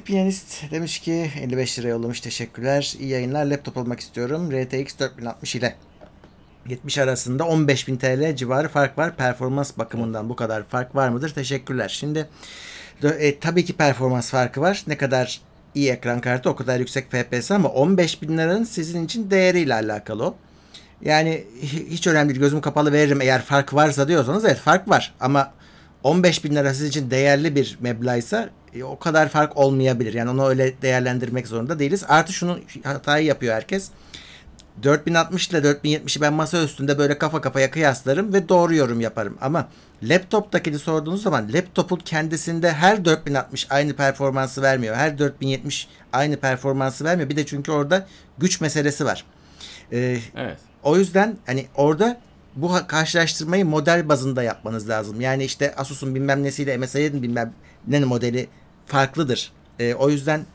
[0.00, 2.94] Piyanist demiş ki 55 lira yollamış teşekkürler.
[3.00, 3.44] İyi yayınlar.
[3.44, 4.50] Laptop almak istiyorum.
[4.52, 5.74] RTX 4060 ile
[6.68, 9.16] 70 arasında 15.000 TL civarı fark var.
[9.16, 11.34] Performans bakımından bu kadar fark var mıdır?
[11.34, 11.88] Teşekkürler.
[11.88, 12.28] Şimdi
[13.02, 14.82] e, tabii ki performans farkı var.
[14.86, 15.40] Ne kadar
[15.74, 20.34] iyi ekran kartı o kadar yüksek FPS ama 15.000 liranın sizin için değeriyle alakalı o.
[21.02, 25.14] Yani hi- hiç önemli değil gözüm kapalı veririm eğer fark varsa diyorsanız evet fark var.
[25.20, 25.52] Ama
[26.04, 28.16] 15 bin lira sizin için değerli bir meblağ
[28.74, 30.14] e, o kadar fark olmayabilir.
[30.14, 32.04] Yani onu öyle değerlendirmek zorunda değiliz.
[32.08, 33.90] Artı şunu hatayı yapıyor herkes.
[34.82, 39.38] 4060 ile 4070'i ben masa üstünde böyle kafa kafaya kıyaslarım ve doğru yorum yaparım.
[39.40, 39.68] Ama
[40.02, 44.96] laptop'takini sorduğunuz zaman laptopun kendisinde her 4060 aynı performansı vermiyor.
[44.96, 47.28] Her 4070 aynı performansı vermiyor.
[47.30, 48.06] Bir de çünkü orada
[48.38, 49.24] güç meselesi var.
[49.92, 50.58] Ee, Evet.
[50.82, 52.20] o yüzden hani orada
[52.56, 55.20] bu karşılaştırmayı model bazında yapmanız lazım.
[55.20, 57.52] Yani işte Asus'un bilmem nesiyle MSI'nin bilmem
[57.86, 58.48] ne modeli
[58.86, 59.52] farklıdır.
[59.78, 60.46] Ee, o yüzden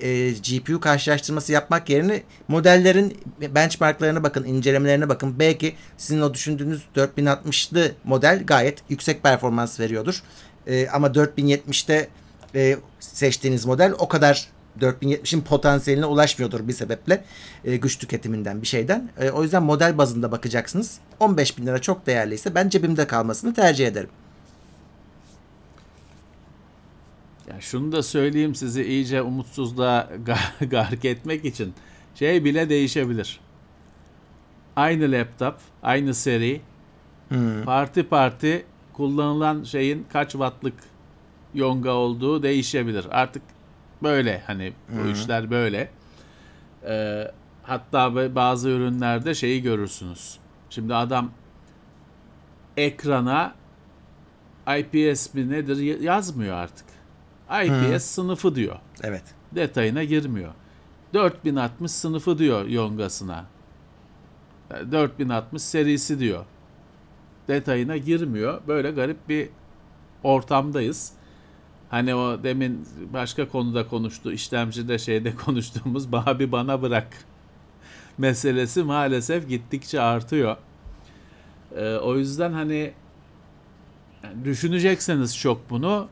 [0.00, 5.38] e, GPU karşılaştırması yapmak yerine modellerin benchmarklarına bakın, incelemelerine bakın.
[5.38, 10.22] Belki sizin o düşündüğünüz 4060'lı model gayet yüksek performans veriyordur.
[10.66, 12.08] E, ama 4070'te
[12.54, 14.48] e, seçtiğiniz model o kadar
[14.80, 17.24] 4070'in potansiyeline ulaşmıyordur bir sebeple
[17.64, 19.10] e, güç tüketiminden bir şeyden.
[19.20, 20.98] E, o yüzden model bazında bakacaksınız.
[21.20, 24.10] 15 bin lira çok değerliyse ben cebimde kalmasını tercih ederim.
[27.48, 31.74] Ya şunu da söyleyeyim sizi iyice umutsuzluğa ga- gark etmek için.
[32.14, 33.40] Şey bile değişebilir.
[34.76, 36.60] Aynı laptop, aynı seri,
[37.64, 40.74] parti parti kullanılan şeyin kaç wattlık
[41.54, 43.06] yonga olduğu değişebilir.
[43.10, 43.42] Artık
[44.02, 45.90] böyle hani bu işler böyle.
[46.86, 47.30] Ee,
[47.62, 50.38] hatta bazı ürünlerde şeyi görürsünüz.
[50.70, 51.30] Şimdi adam
[52.76, 53.54] ekrana
[54.78, 56.86] IPS mi nedir yazmıyor artık.
[57.64, 58.76] IPS sınıfı diyor.
[59.02, 59.24] Evet.
[59.54, 60.52] Detayına girmiyor.
[61.14, 63.44] 4060 sınıfı diyor yongasına.
[64.70, 66.44] E, 4060 serisi diyor.
[67.48, 68.60] Detayına girmiyor.
[68.68, 69.48] Böyle garip bir
[70.22, 71.12] ortamdayız.
[71.92, 77.24] Hani o demin başka konuda konuştu, işlemcide şeyde konuştuğumuz Babi bana bırak
[78.18, 80.56] meselesi maalesef gittikçe artıyor.
[81.76, 82.92] Ee, o yüzden hani
[84.44, 86.08] düşünecekseniz çok bunu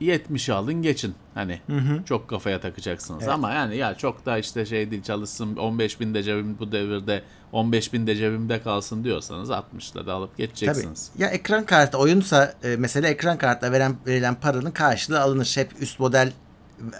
[0.00, 1.60] 70 alın geçin hani
[2.06, 3.32] çok kafaya takacaksınız Evet.
[3.34, 7.22] ama yani ya çok da işte şey değil çalışsın 15 bin de cebim bu devirde
[7.52, 10.46] 15 bin de cebimde kalsın diyorsanız 60'la da alıp Tabii.
[10.46, 11.10] geçeceksiniz.
[11.18, 15.52] Ya ekran kartı oyunsa e, mesela ekran kartla veren verilen paranın karşılığı alınır.
[15.56, 16.32] Hep üst model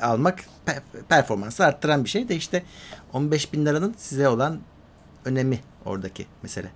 [0.02, 2.62] almak pe- performansı arttıran bir şey de işte
[3.12, 4.58] 15 bin liranın size olan
[5.24, 6.68] önemi oradaki mesele.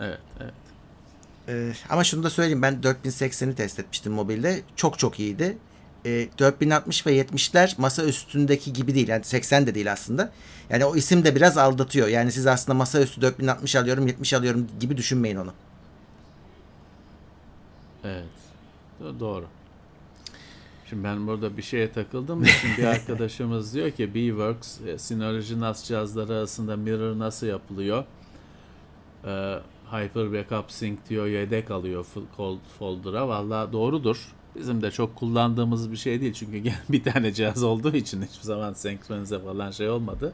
[0.00, 0.52] Evet, evet.
[1.48, 4.62] Ee, ama şunu da söyleyeyim ben 4080'i test etmiştim mobilde.
[4.76, 5.58] Çok çok iyiydi.
[6.06, 9.08] Ee, 4060 ve 70'ler masa üstündeki gibi değil.
[9.08, 10.32] Yani 80 de değil aslında.
[10.70, 12.08] Yani o isim de biraz aldatıyor.
[12.08, 15.52] Yani siz aslında masa üstü 4060 alıyorum 70 alıyorum gibi düşünmeyin onu.
[18.04, 18.24] Evet.
[19.02, 19.44] Do- Doğru.
[20.90, 22.46] Şimdi ben burada bir şeye takıldım.
[22.46, 28.04] Şimdi bir arkadaşımız diyor ki B-Works e, Synology NAS cihazları arasında mirror nasıl yapılıyor?
[29.24, 29.58] Ee,
[29.92, 32.06] Hyper Backup Sync diyor yedek alıyor
[32.78, 33.28] folder'a.
[33.28, 34.32] Valla doğrudur.
[34.56, 36.32] Bizim de çok kullandığımız bir şey değil.
[36.32, 40.32] Çünkü bir tane cihaz olduğu için hiçbir zaman senkronize falan şey olmadı.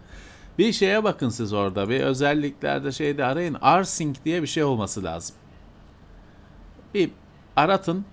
[0.58, 1.88] Bir şeye bakın siz orada.
[1.88, 3.56] Bir özelliklerde şeyde arayın.
[3.80, 5.36] rsync diye bir şey olması lazım.
[6.94, 7.10] Bir
[7.56, 8.04] aratın.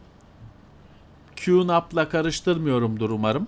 [1.46, 3.48] QNAP'la karıştırmıyorumdur umarım.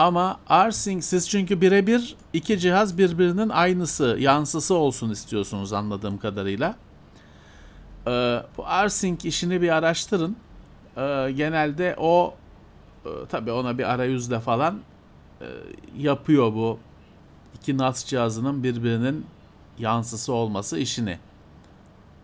[0.00, 6.76] Ama rsync siz çünkü birebir iki cihaz birbirinin aynısı, yansısı olsun istiyorsunuz anladığım kadarıyla.
[8.06, 10.36] Ee, bu rsync işini bir araştırın.
[10.96, 12.34] Ee, genelde o
[13.04, 14.80] e, tabii ona bir arayüzle falan
[15.40, 15.46] e,
[15.98, 16.78] yapıyor bu
[17.54, 19.26] iki NAS cihazının birbirinin
[19.78, 21.18] yansısı olması işini.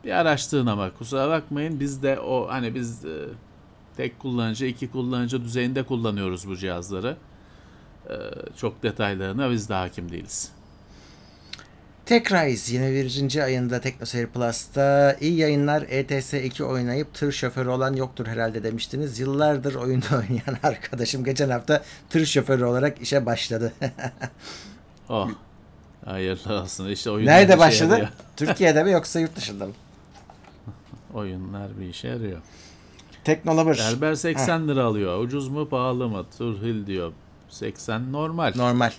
[0.04, 3.24] Bir araştırın ama kusura bakmayın biz de o hani biz e,
[3.96, 7.16] tek kullanıcı iki kullanıcı düzeyinde kullanıyoruz bu cihazları.
[8.10, 8.14] E,
[8.56, 10.50] çok detaylarına biz de hakim değiliz.
[12.06, 18.26] Tekrise yine birinci ayında TeknoSeyir Plus'ta iyi yayınlar ETS 2 oynayıp tır şoförü olan yoktur
[18.26, 19.18] herhalde demiştiniz.
[19.18, 23.72] Yıllardır oyunda oynayan arkadaşım geçen hafta tır şoförü olarak işe başladı.
[25.08, 25.28] Oh.
[26.04, 26.88] Hayırlı olsun.
[26.88, 27.90] İşte bir Nerede başladı?
[27.92, 28.08] yarıyor.
[28.36, 29.72] Türkiye'de mi yoksa yurt dışında mı?
[31.14, 32.38] Oyunlar bir işe yarıyor.
[33.24, 33.78] Teknolover.
[33.78, 35.18] Berber 80 lira alıyor.
[35.20, 36.26] Ucuz mu pahalı mı?
[36.38, 37.12] Turhil diyor.
[37.48, 38.52] 80 normal.
[38.56, 38.92] Normal.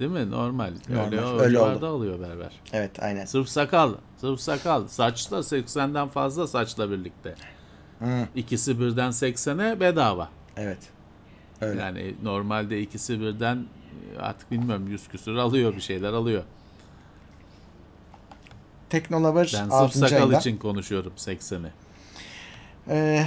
[0.00, 0.30] Değil mi?
[0.30, 0.72] Normal.
[0.88, 1.04] Normal.
[1.06, 2.60] Öyle, o Öyle civarda alıyor berber.
[2.72, 3.24] Evet aynen.
[3.24, 3.94] Sırf sakal.
[4.16, 4.86] Sırf sakal.
[4.88, 7.34] Saçla 80'den fazla saçla birlikte.
[7.98, 10.28] Hı, İkisi birden 80'e bedava.
[10.56, 10.78] evet.
[11.60, 11.80] Öyle.
[11.80, 13.66] Yani normalde ikisi birden
[14.18, 16.42] artık bilmiyorum 100 küsür alıyor bir şeyler alıyor.
[18.90, 19.98] Teknolover Ben sırf 6.
[19.98, 20.38] sakal ayında.
[20.38, 21.70] için konuşuyorum 80'i.
[22.88, 23.26] Ee,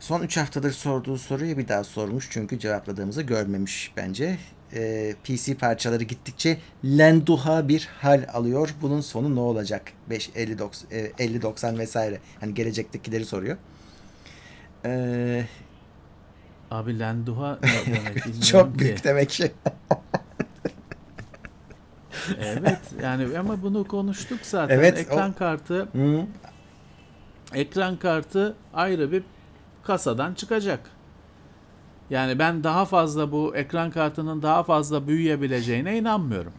[0.00, 4.38] Son 3 haftadır sorduğu soruyu bir daha sormuş çünkü cevapladığımızı görmemiş bence.
[4.74, 8.74] Ee, PC parçaları gittikçe lenduha bir hal alıyor.
[8.82, 9.82] Bunun sonu ne olacak?
[10.10, 12.18] 5 50 90 e, 50 90 vesaire.
[12.40, 13.56] Hani gelecektekileri soruyor.
[14.84, 15.44] Ee,
[16.70, 18.78] Abi Lenduha ne demek çok ki.
[18.78, 19.52] büyük demek ki.
[22.40, 24.74] Evet yani ama bunu konuştuk zaten.
[24.78, 26.26] Evet, ekran o- kartı Hı.
[27.54, 29.22] ekran kartı ayrı bir
[29.84, 30.90] kasadan çıkacak.
[32.10, 36.52] Yani ben daha fazla bu ekran kartının daha fazla büyüyebileceğine inanmıyorum.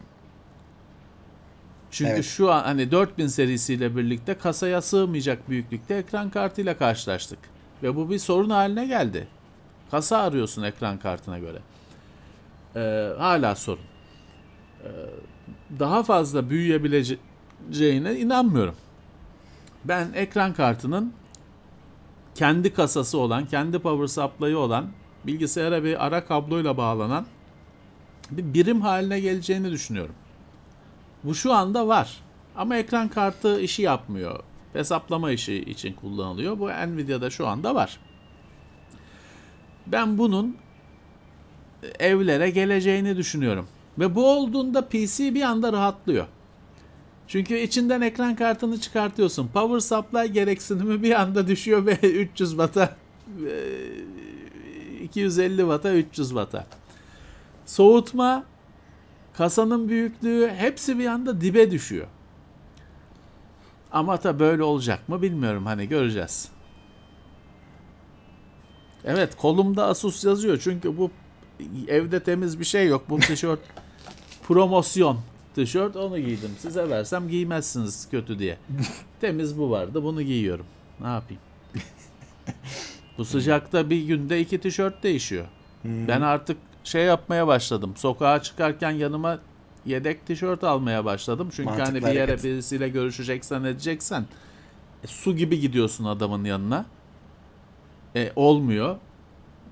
[1.90, 2.24] Çünkü Evet.
[2.24, 7.38] şu an hani 4000 serisiyle birlikte kasaya sığmayacak büyüklükte ekran kartıyla karşılaştık.
[7.82, 9.28] Ve bu bir sorun haline geldi.
[9.90, 11.58] Kasa arıyorsun ekran kartına göre.
[12.76, 13.82] Ee, hala sorun.
[14.84, 14.86] Ee,
[15.78, 18.74] daha fazla büyüyebileceğine inanmıyorum.
[19.84, 21.12] Ben ekran kartının
[22.36, 24.86] kendi kasası olan, kendi power supply'ı olan,
[25.26, 27.26] bilgisayara bir ara kabloyla bağlanan
[28.30, 30.14] bir birim haline geleceğini düşünüyorum.
[31.24, 32.16] Bu şu anda var.
[32.56, 34.40] Ama ekran kartı işi yapmıyor.
[34.72, 36.58] Hesaplama işi için kullanılıyor.
[36.58, 38.00] Bu Nvidia'da şu anda var.
[39.86, 40.56] Ben bunun
[41.98, 43.68] evlere geleceğini düşünüyorum.
[43.98, 46.26] Ve bu olduğunda PC bir anda rahatlıyor.
[47.28, 49.48] Çünkü içinden ekran kartını çıkartıyorsun.
[49.48, 52.96] Power supply gereksinimi bir anda düşüyor ve 300 Watt'a
[53.46, 56.66] e, 250 Watt'a 300 Watt'a.
[57.66, 58.44] Soğutma,
[59.32, 62.06] kasanın büyüklüğü hepsi bir anda dibe düşüyor.
[63.92, 66.48] Ama da böyle olacak mı bilmiyorum hani göreceğiz.
[69.04, 71.10] Evet kolumda Asus yazıyor çünkü bu
[71.88, 73.04] evde temiz bir şey yok.
[73.08, 73.60] Bu tişört
[74.48, 75.18] promosyon
[75.56, 76.50] tişört onu giydim.
[76.58, 78.58] Size versem giymezsiniz kötü diye.
[79.20, 80.66] Temiz bu vardı bunu giyiyorum.
[81.00, 81.42] Ne yapayım?
[83.18, 85.46] Bu sıcakta bir günde iki tişört değişiyor.
[85.84, 87.92] Ben artık şey yapmaya başladım.
[87.96, 89.38] Sokağa çıkarken yanıma
[89.86, 91.48] yedek tişört almaya başladım.
[91.52, 92.44] Çünkü Mantıklı hani bir yere hareket.
[92.44, 94.26] birisiyle görüşeceksen edeceksen
[95.04, 96.86] e, su gibi gidiyorsun adamın yanına.
[98.16, 98.96] E, olmuyor.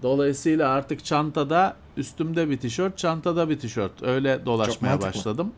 [0.02, 4.02] Dolayısıyla artık çantada üstümde bir tişört, çantada bir tişört.
[4.02, 5.52] Öyle dolaşmaya başladım.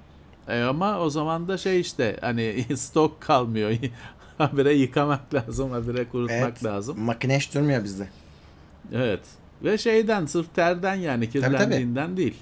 [0.49, 3.72] E, ama o zaman da şey işte hani stok kalmıyor.
[4.38, 6.64] habire yıkamak lazım, habire kurutmak Evet.
[6.64, 7.01] lazım.
[7.01, 8.09] Makine hiç durmuyor bizde.
[8.92, 9.20] Evet.
[9.64, 11.32] Ve şeyden sırf terden yani tabii.
[11.32, 12.36] kirlendiğinden değil.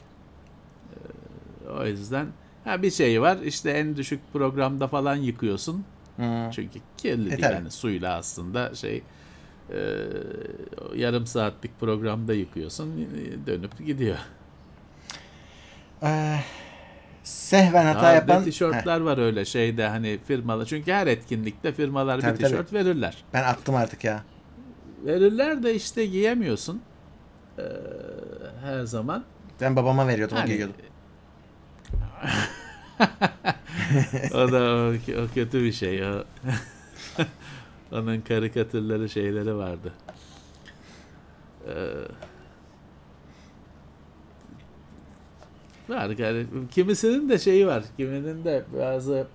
[1.66, 2.26] Ee, o yüzden
[2.64, 5.84] ha bir şey var işte en düşük programda falan yıkıyorsun.
[6.16, 6.50] Hı.
[6.52, 7.54] Çünkü kirli E, değil tabii.
[7.54, 9.02] yani suyla aslında şey
[9.70, 9.78] e,
[10.94, 14.18] yarım saatlik programda yıkıyorsun e, dönüp gidiyor.
[16.02, 16.36] Ee,
[17.24, 18.40] sehven hata bir yapan...
[18.40, 22.48] Heh, tişörtler var öyle şeyde hani firmalar çünkü her etkinlikte firmalar Tabii, bir tabii.
[22.50, 23.24] tişört verirler.
[23.32, 24.22] ben attım artık ya.
[25.04, 26.82] Verirler de işte giyemiyorsun.
[27.58, 27.62] Ee,
[28.64, 29.24] her zaman.
[29.60, 30.72] Ben babama veriyordum o Hani- giyiyordu.
[34.34, 36.04] o da o, o kötü bir şey.
[36.08, 36.24] O,
[37.92, 39.92] onun karikatürleri şeyleri vardı.
[41.68, 41.72] Ee,
[45.88, 47.82] var yani kimisinin de şeyi var.
[47.96, 49.26] Kiminin de bazı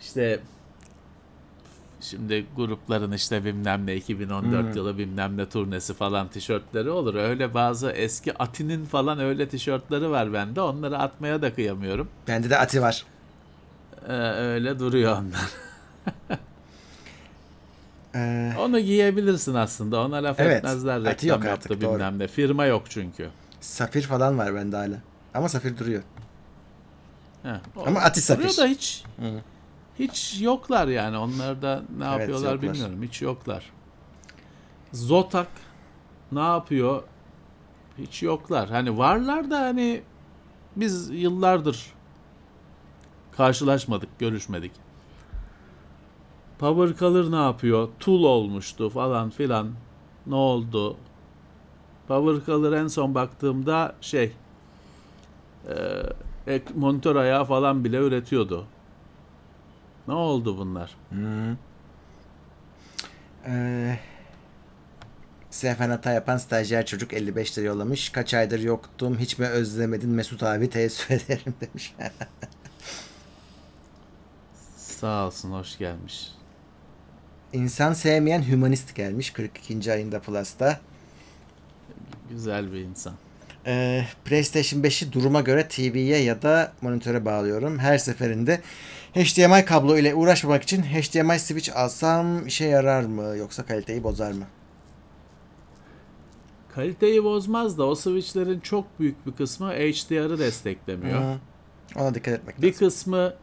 [0.00, 0.40] işte
[2.00, 4.72] şimdi grupların işte bilmem ne 2014 Hmm.
[4.76, 7.14] yılı bilmem ne turnesi falan tişörtleri olur.
[7.14, 10.60] Öyle bazı eski Ati'nin falan öyle tişörtleri var bende.
[10.60, 12.08] Onları atmaya da kıyamıyorum.
[12.28, 13.04] Bende de ati var.
[14.08, 15.50] Ee, öyle duruyor onlar.
[18.14, 20.00] Ee, Onu giyebilirsin aslında.
[20.04, 21.04] Ona laf Evet, etmezler.
[21.04, 21.94] ati yok yaptı artık, doğru.
[21.94, 22.26] bilmem ne.
[22.28, 23.28] Firma yok çünkü.
[23.60, 24.96] Safir falan var bende hala.
[25.34, 26.02] Ama safir duruyor.
[27.42, 28.42] Heh, o- Ama ati safir.
[28.42, 29.40] duruyor da hiç Hı.
[29.98, 31.18] hiç yoklar yani.
[31.18, 32.72] Onlar da ne Evet, yapıyorlar yoklar.
[32.72, 33.02] bilmiyorum.
[33.02, 33.70] Hiç yoklar.
[34.92, 35.48] Zotak
[36.32, 37.02] ne yapıyor?
[37.98, 38.68] Hiç yoklar.
[38.70, 40.02] Hani varlar da hani
[40.76, 41.92] biz yıllardır
[43.36, 44.72] karşılaşmadık, görüşmedik.
[46.58, 47.88] Power Color ne yapıyor?
[48.00, 49.70] Tool olmuştu falan filan.
[50.26, 50.96] Ne oldu?
[52.08, 54.32] Power Color en son baktığımda şey
[56.48, 58.66] e, monitör ayağı falan bile üretiyordu.
[60.08, 60.96] Ne oldu bunlar?
[61.10, 61.56] Hı.
[63.46, 63.98] Ee,
[65.78, 68.08] hata yapan stajyer çocuk 55 lira yollamış.
[68.08, 69.18] Kaç aydır yoktum.
[69.18, 71.94] Hiç mi özlemedin Mesut abi teessüf ederim demiş.
[74.76, 76.28] Sağ olsun, hoş gelmiş.
[77.52, 79.92] İnsan sevmeyen hümanist gelmiş 42.
[79.92, 80.80] ayında Plus'ta.
[82.30, 83.12] Güzel bir insan.
[83.66, 87.78] Ee, PlayStation 5'i duruma göre TV'ye ya da monitöre bağlıyorum.
[87.78, 88.60] Her seferinde
[89.14, 94.44] HDMI kablo ile uğraşmamak için HDMI switch alsam işe yarar mı yoksa kaliteyi bozar mı?
[96.74, 101.20] kaliteyi bozmaz da o switchlerin çok büyük bir kısmı HDR'ı desteklemiyor.
[101.20, 101.38] Hı.
[101.96, 102.78] Ona dikkat etmek Bir lazım.
[102.88, 103.34] kısmı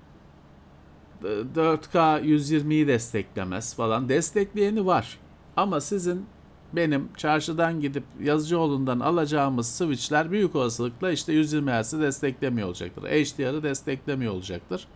[1.24, 4.10] e, 4K 120'yi desteklemez falan.
[4.10, 5.20] Destekleyeni var.
[5.58, 6.26] Ama sizin
[6.74, 13.04] benim çarşıdan gidip Yazıcıoğlu'ndan alacağımız switchler büyük olasılıkla işte 120 Hz'i desteklemiyor olacaktır.
[13.04, 14.88] HDR'ı desteklemiyor olacaktır.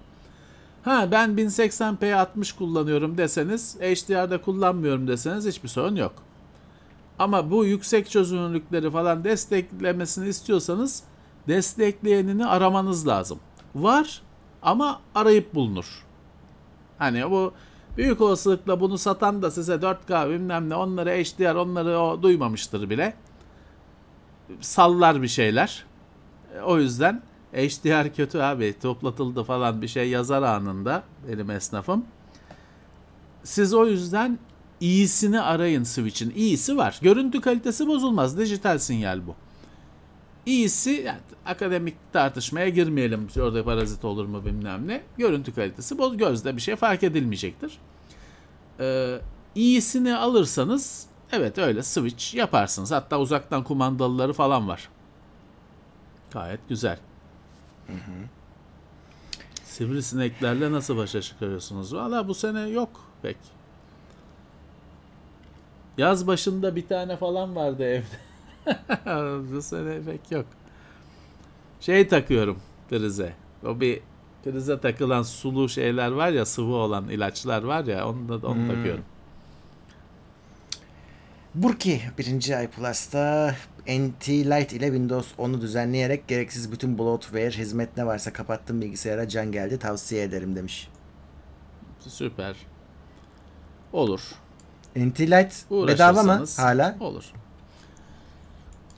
[0.83, 6.13] Ha ben 1080p 60 kullanıyorum deseniz, HDR'da kullanmıyorum deseniz hiçbir sorun yok.
[7.19, 11.03] Ama bu yüksek çözünürlükleri falan desteklemesini istiyorsanız
[11.47, 13.39] destekleyenini aramanız lazım.
[13.75, 14.21] Var
[14.61, 16.05] ama arayıp bulunur.
[16.97, 17.53] Hani bu
[17.97, 23.13] büyük olasılıkla bunu satan da size 4K bilmem ne onları HDR onları o duymamıştır bile.
[24.61, 25.85] Sallar bir şeyler.
[26.65, 27.21] O yüzden
[27.53, 32.05] HDR kötü abi toplatıldı falan bir şey yazar anında benim esnafım.
[33.43, 34.39] Siz o yüzden
[34.79, 36.33] iyisini arayın Switch'in.
[36.35, 36.99] İyisi var.
[37.01, 38.37] Görüntü kalitesi bozulmaz.
[38.37, 39.35] Dijital sinyal bu.
[40.45, 41.19] İyisi yani
[41.49, 43.27] akademik tartışmaya girmeyelim.
[43.39, 45.01] Orada parazit olur mu bilmem ne.
[45.17, 47.77] Görüntü kalitesi boz gözde bir şey fark edilmeyecektir.
[48.79, 49.19] Ee,
[49.55, 52.91] iyisini alırsanız evet öyle switch yaparsınız.
[52.91, 54.89] Hatta uzaktan kumandalıları falan var.
[56.31, 56.99] Gayet güzel.
[59.63, 61.95] Sivrisineklerle nasıl başa çıkarıyorsunuz?
[61.95, 62.89] Valla bu sene yok
[63.21, 63.37] pek.
[65.97, 68.19] Yaz başında bir tane falan vardı evde.
[69.53, 70.45] bu sene pek yok.
[71.79, 72.57] Şey takıyorum
[72.89, 73.33] prize.
[73.65, 74.01] O bir
[74.43, 79.03] prize takılan sulu şeyler var ya sıvı olan ilaçlar var ya onu da onu takıyorum.
[81.55, 82.57] Burki 1.
[82.57, 83.55] ay Plus'ta
[83.87, 89.51] NT Lite ile Windows 10'u düzenleyerek gereksiz bütün bloatware hizmet ne varsa kapattım bilgisayara can
[89.51, 90.89] geldi tavsiye ederim demiş.
[91.99, 92.55] Süper.
[93.93, 94.21] Olur.
[94.95, 96.97] NT Lite bedava mı hala?
[96.99, 97.33] Olur.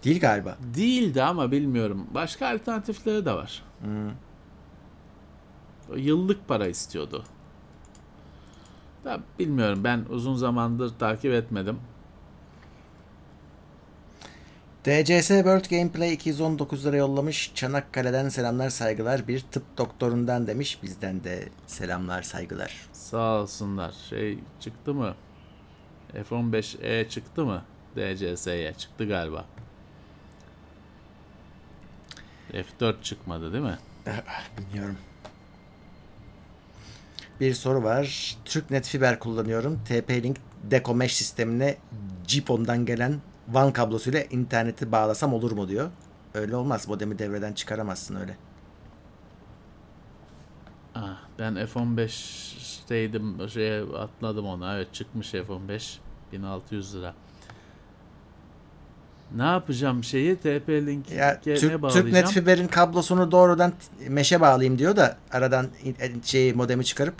[0.03, 0.57] Değil galiba.
[0.75, 2.07] Değildi ama bilmiyorum.
[2.13, 3.63] Başka alternatifleri de var.
[5.91, 7.23] O Yıllık para istiyordu.
[9.05, 11.79] Da bilmiyorum ben uzun zamandır takip etmedim.
[14.85, 17.51] DCS World Gameplay 219 lira yollamış.
[17.55, 19.27] Çanakkale'den selamlar saygılar.
[19.27, 20.83] Bir tıp doktorundan demiş.
[20.83, 22.89] Bizden de selamlar saygılar.
[22.93, 23.93] Sağ olsunlar.
[24.09, 25.15] Şey çıktı mı?
[26.13, 27.61] F15E çıktı mı?
[27.95, 29.45] DCS'ye çıktı galiba.
[32.53, 33.77] F4 çıkmadı değil mi?
[34.57, 34.97] Bilmiyorum.
[37.39, 38.35] Bir soru var.
[38.45, 39.81] TürkNet fiber kullanıyorum.
[39.89, 41.77] TP-Link Deco Mesh sistemine
[42.27, 45.91] GPON'dan gelen WAN kablosuyla interneti bağlasam olur mu diyor.
[46.33, 46.87] Öyle olmaz.
[46.87, 48.37] Modemi devreden çıkaramazsın öyle.
[50.95, 53.49] Ah, ben F15'teydim.
[53.49, 54.75] Şeye atladım ona.
[54.75, 55.97] Evet çıkmış F15.
[56.31, 57.13] 1600 lira.
[59.35, 60.35] Ne yapacağım şeyi?
[60.35, 62.05] TP-Link Ya Türk, bağlayacağım?
[62.05, 63.73] TürkNet fiberin kablosunu doğrudan
[64.07, 67.15] meşe bağlayayım diyor da aradan in- şeyi modemi çıkarıp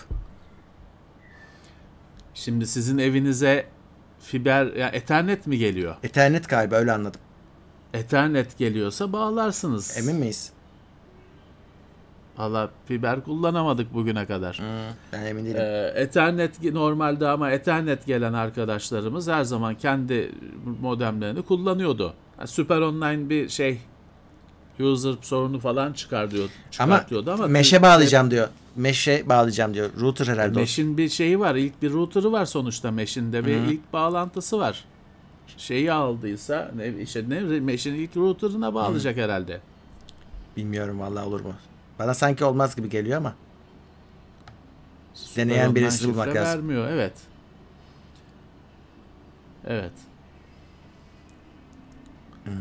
[2.34, 3.66] Şimdi sizin evinize
[4.20, 5.96] fiber ya Ethernet mi geliyor?
[6.04, 7.22] Ethernet galiba öyle anladım.
[7.94, 9.98] Ethernet geliyorsa bağlarsınız.
[9.98, 10.52] Emin miyiz?
[12.42, 14.62] Valla fiber kullanamadık bugüne kadar.
[15.14, 15.62] Ben emin değilim.
[15.62, 20.32] Ee, Ethernet normalde ama Ethernet gelen arkadaşlarımız her zaman kendi
[20.82, 22.14] modemlerini kullanıyordu.
[22.38, 23.80] Yani Süper Online bir şey
[24.80, 28.48] user sorunu falan çıkar diyor, ama çıkartıyordu ama, meşe bağlayacağım diyor.
[28.76, 29.90] Meşe bağlayacağım diyor.
[30.00, 30.62] Router herhalde o.
[30.62, 31.56] Mesh'in bir şeyi var.
[31.56, 34.86] İlk bir router'ı var sonuçta Mesh'in de bir ilk bağlantısı var.
[35.58, 39.60] Şeyi aldıysa ne işte ne Mesh'in ilk router'ına bağlayacak herhalde.
[40.58, 41.54] Bilmiyorum vallahi olur mu?
[42.02, 43.36] Bana sanki olmaz gibi geliyor ama.
[45.14, 46.60] Süper Deneyen birisi bulmak lazım.
[46.60, 47.14] Vermiyor evet.
[49.68, 49.92] Evet.
[52.44, 52.52] Hmm.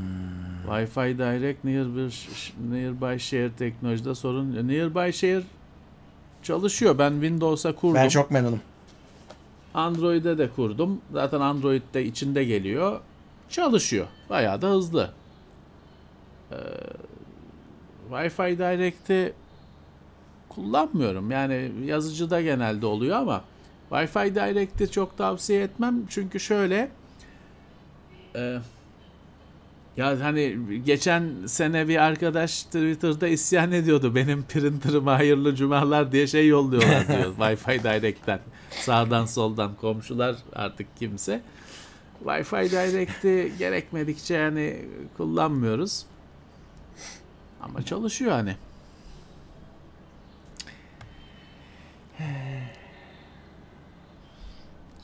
[0.67, 2.07] Wi-Fi Direct nearby,
[2.71, 4.69] nearby Share teknolojide sorun.
[4.69, 5.43] Nearby Share
[6.43, 6.99] çalışıyor.
[6.99, 7.95] Ben Windows'a kurdum.
[7.95, 8.61] Ben çok memnunum.
[9.75, 11.01] Android'e de kurdum.
[11.13, 13.01] Zaten Android'de içinde geliyor.
[13.49, 14.07] Çalışıyor.
[14.31, 15.11] Bayağı da hızlı.
[16.53, 16.57] Ee,
[18.11, 19.33] Wi-Fi Direct'i
[20.49, 21.31] kullanmıyorum.
[21.31, 23.45] Yani yazıcıda genelde oluyor ama
[23.91, 26.07] Wi-Fi Direct'i çok tavsiye etmem.
[26.09, 26.91] Çünkü şöyle
[28.37, 28.59] e,
[29.97, 34.15] ya hani geçen sene bir arkadaş Twitter'da isyan ediyordu.
[34.15, 38.41] Benim printer'ıma hayırlı cumalar diye şey yolluyorlar diyor Wi-Fi Direct'ten.
[38.71, 41.41] Sağdan soldan komşular artık kimse.
[42.25, 44.77] Wi-Fi Direct'i gerekmedikçe yani
[45.17, 46.07] kullanmıyoruz.
[47.63, 48.57] Ama çalışıyor hani.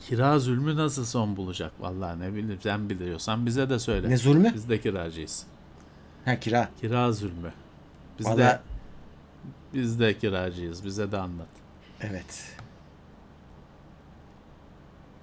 [0.07, 1.71] Kira zulmü nasıl son bulacak?
[1.79, 4.09] Vallahi ne bileyim sen biliyorsan bize de söyle.
[4.09, 4.51] Ne zulmü?
[4.53, 5.45] Biz de kiracıyız.
[6.25, 6.69] Ha kira.
[6.81, 7.53] Kira zulmü.
[8.19, 8.59] Biz Valla de
[9.73, 10.85] biz de kiracıyız.
[10.85, 11.47] Bize de anlat.
[12.01, 12.57] evet.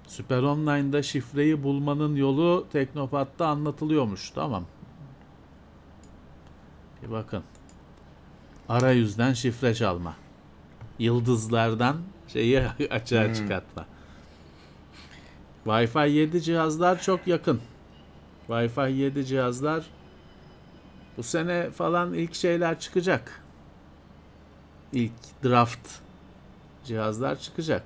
[0.07, 4.29] Süper Online'da şifreyi bulmanın yolu Teknopat'ta anlatılıyormuş.
[4.29, 4.65] Tamam.
[7.05, 7.43] Bir bakın.
[8.69, 10.15] Arayüzden şifre çalma.
[10.99, 11.97] Yıldızlardan
[12.27, 13.85] şeyi açığa çıkartma.
[15.65, 17.61] Wi-Fi 7 cihazlar çok yakın.
[18.47, 19.85] Wi-Fi 7 cihazlar
[21.17, 23.41] bu sene falan ilk şeyler çıkacak.
[24.93, 25.89] İlk draft
[26.83, 27.83] cihazlar çıkacak.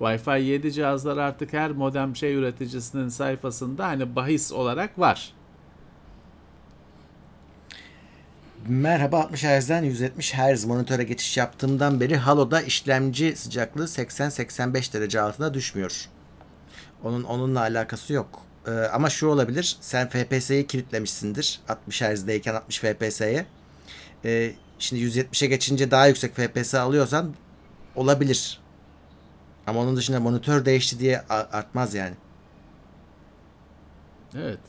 [0.00, 5.32] Wi-Fi 7 cihazlar artık her modem şey üreticisinin sayfasında hani bahis olarak var.
[8.68, 15.54] Merhaba 60 Hz'den 170 Hz monitöre geçiş yaptığımdan beri Halo'da işlemci sıcaklığı 80-85 derece altına
[15.54, 16.08] düşmüyor.
[17.04, 18.40] Onun onunla alakası yok.
[18.66, 19.76] Ee, ama şu olabilir.
[19.80, 23.46] Sen FPS'yi kilitlemişsindir 60 Hz'deyken 60 FPS'ye.
[24.24, 27.34] Ee, şimdi 170'e geçince daha yüksek FPS alıyorsan
[27.96, 28.60] olabilir.
[29.66, 32.14] Ama onun dışında monitör değişti diye artmaz yani.
[34.36, 34.60] Evet.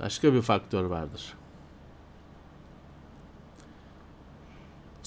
[0.00, 1.37] Başka bir faktör vardır.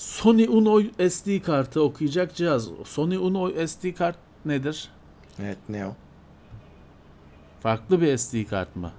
[0.01, 2.67] Sony Uno SD kartı okuyacak cihaz.
[2.85, 4.89] Sony Uno SD kart nedir?
[5.39, 5.95] Evet ne o?
[7.63, 8.91] Farklı bir SD kart mı?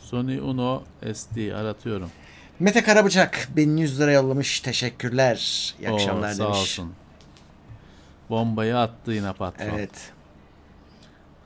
[0.00, 0.82] Sony Uno
[1.14, 2.10] SD aratıyorum.
[2.60, 4.60] Mete Karabıçak 1100 lira yollamış.
[4.60, 5.74] Teşekkürler.
[5.80, 6.58] İyi Oo, akşamlar sağ demiş.
[6.58, 6.92] olsun.
[8.30, 9.64] Bombayı attı yine patron.
[9.74, 10.12] Evet.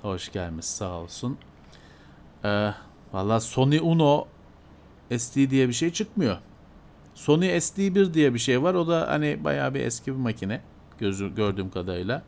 [0.02, 1.38] Hoş gelmiş sağ olsun.
[2.44, 2.70] Ee,
[3.12, 4.26] Valla Sony Uno
[5.18, 6.36] SD diye bir şey çıkmıyor.
[7.14, 8.74] Sony SD1 diye bir şey var.
[8.74, 10.60] O da hani bayağı bir eski bir makine.
[10.98, 12.22] Gözü, gördüğüm kadarıyla.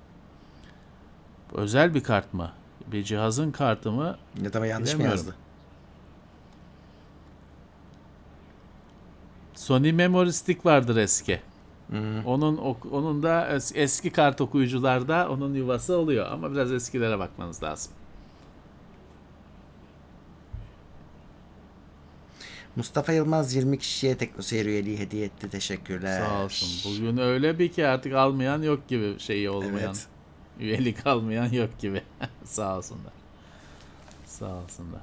[1.54, 2.52] Özel bir kart mı?
[2.86, 4.16] Bir cihazın kartı mı?
[4.42, 5.34] Ya da yanlış mı yazdı?
[9.54, 11.40] Sony Memory Stick vardır eski.
[11.88, 12.26] Hmm.
[12.26, 12.56] Onun
[12.90, 17.92] onun da es- eski kart okuyucularda onun yuvası oluyor ama biraz eskilere bakmanız lazım.
[22.76, 25.50] Mustafa Yılmaz 20 kişiye teknoseyir üyeliği hediye etti.
[25.50, 26.20] Teşekkürler.
[26.20, 26.68] Sağ olsun.
[26.84, 29.94] Bugün öyle bir ki artık almayan yok gibi şeyi olmayan.
[29.94, 30.06] Evet.
[30.60, 32.02] Üyelik almayan yok gibi.
[32.44, 33.12] Sağ olsunlar.
[34.26, 35.02] Sağ olsunlar.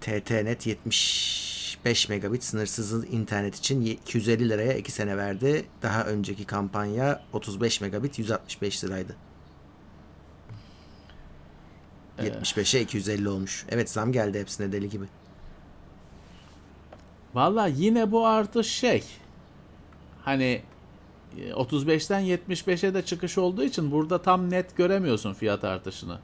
[0.00, 5.64] TTNet 75 megabit sınırsız internet için 250 liraya 2 sene verdi.
[5.82, 9.16] Daha önceki kampanya 35 megabit 165 liraydı.
[12.18, 13.66] 75'e 250 olmuş.
[13.68, 15.04] Evet zam geldi hepsine deli gibi.
[17.34, 19.04] Valla yine bu artış şey.
[20.22, 20.62] Hani
[21.38, 26.18] e, 35'ten 75'e de çıkış olduğu için burada tam net göremiyorsun fiyat artışını.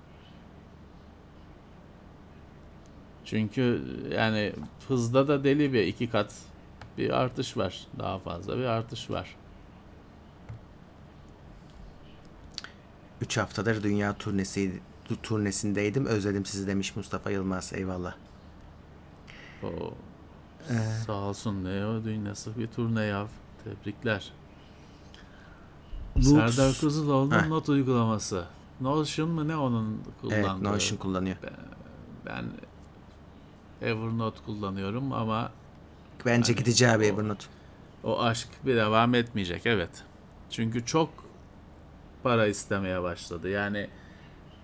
[3.24, 3.82] Çünkü
[4.14, 4.52] yani
[4.88, 6.34] hızda da deli bir iki kat
[6.98, 7.86] bir artış var.
[7.98, 9.36] Daha fazla bir artış var.
[13.20, 14.80] 3 haftadır dünya turnesi
[15.22, 16.06] turnesindeydim.
[16.06, 17.72] Özledim sizi demiş Mustafa Yılmaz.
[17.72, 18.14] Eyvallah.
[20.70, 23.26] O sağ olsun ne o nasıl bir turne ya.
[23.64, 24.32] Tebrikler.
[26.20, 27.46] Serdar Kuzuloğlu'nun Heh.
[27.48, 28.44] not uygulaması.
[28.80, 30.64] Notion mu ne onun Evet kullandığı?
[30.64, 31.36] Notion kullanıyor.
[32.26, 32.44] Ben
[33.82, 35.50] Evernote kullanıyorum ama
[36.26, 37.46] Bence Hani gideceği abi Evernote.
[38.04, 40.04] o aşk bir devam etmeyecek evet.
[40.50, 41.10] Çünkü çok
[42.22, 43.48] para istemeye başladı.
[43.48, 43.88] Yani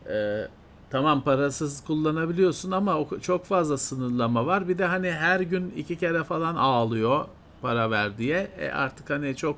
[0.08, 0.46] e,
[0.94, 4.68] tamam parasız kullanabiliyorsun ama çok fazla sınırlama var.
[4.68, 7.24] Bir de hani her gün iki kere falan ağlıyor
[7.62, 8.50] para ver diye.
[8.58, 9.56] E artık hani çok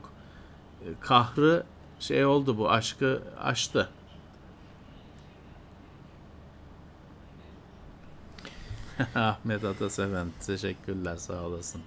[0.82, 1.64] e, kahrı
[2.00, 3.88] şey oldu bu aşkı aştı.
[9.14, 11.82] Ahmet Ataseven teşekkürler sağ olasın.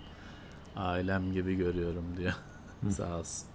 [0.76, 2.34] Ailem gibi görüyorum diyor.
[2.90, 3.48] sağ olsun.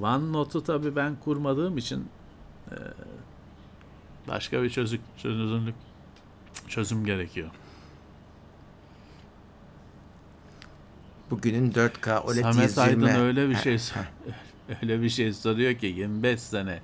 [0.00, 2.08] OneNote'u tabii ben kurmadığım için
[2.70, 2.76] e,
[4.28, 5.74] başka bir çözük, çözümlük
[6.68, 7.48] çözüm gerekiyor.
[11.30, 12.80] Bugünün 4K OLED Samet 120.
[12.82, 13.78] Aydın öyle bir şey
[14.82, 16.80] öyle bir şey soruyor ki 25 sene.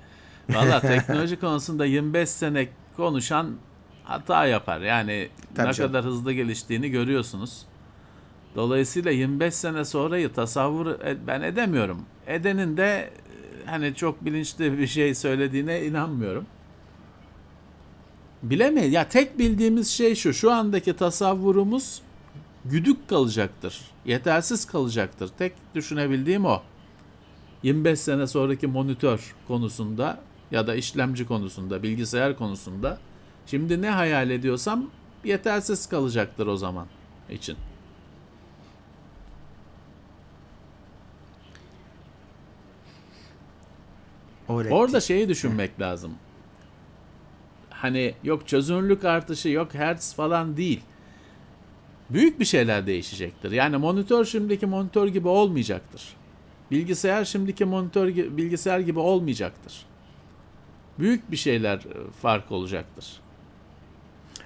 [0.49, 2.67] Valla teknoloji konusunda 25 sene
[2.97, 3.55] konuşan
[4.03, 4.81] hata yapar.
[4.81, 5.89] Yani Tabii ne canım.
[5.91, 7.65] kadar hızlı geliştiğini görüyorsunuz.
[8.55, 12.05] Dolayısıyla 25 sene sonrayı tasavvur e- ben edemiyorum.
[12.27, 13.09] Edenin de e,
[13.65, 16.45] hani çok bilinçli bir şey söylediğine inanmıyorum.
[18.43, 18.93] Bilemeyiz.
[18.93, 20.33] Ya tek bildiğimiz şey şu.
[20.33, 22.01] Şu andaki tasavvurumuz
[22.65, 23.81] güdük kalacaktır.
[24.05, 25.29] Yetersiz kalacaktır.
[25.37, 26.61] Tek düşünebildiğim o.
[27.63, 30.21] 25 sene sonraki monitör konusunda
[30.51, 32.99] ya da işlemci konusunda, bilgisayar konusunda
[33.45, 34.89] şimdi ne hayal ediyorsam
[35.23, 36.87] yetersiz kalacaktır o zaman
[37.29, 37.57] için.
[44.47, 44.71] OLED.
[44.71, 46.13] Orada şeyi düşünmek lazım.
[47.81, 50.81] Hani yok çözünürlük artışı, yok hertz falan değil.
[52.09, 53.51] Büyük bir şeyler değişecektir.
[53.51, 56.03] Yani monitör şimdiki monitör gibi olmayacaktır.
[56.71, 59.85] Bilgisayar şimdiki monitör gi- bilgisayar gibi olmayacaktır.
[60.99, 63.21] Büyük bir şeyler e, fark olacaktır.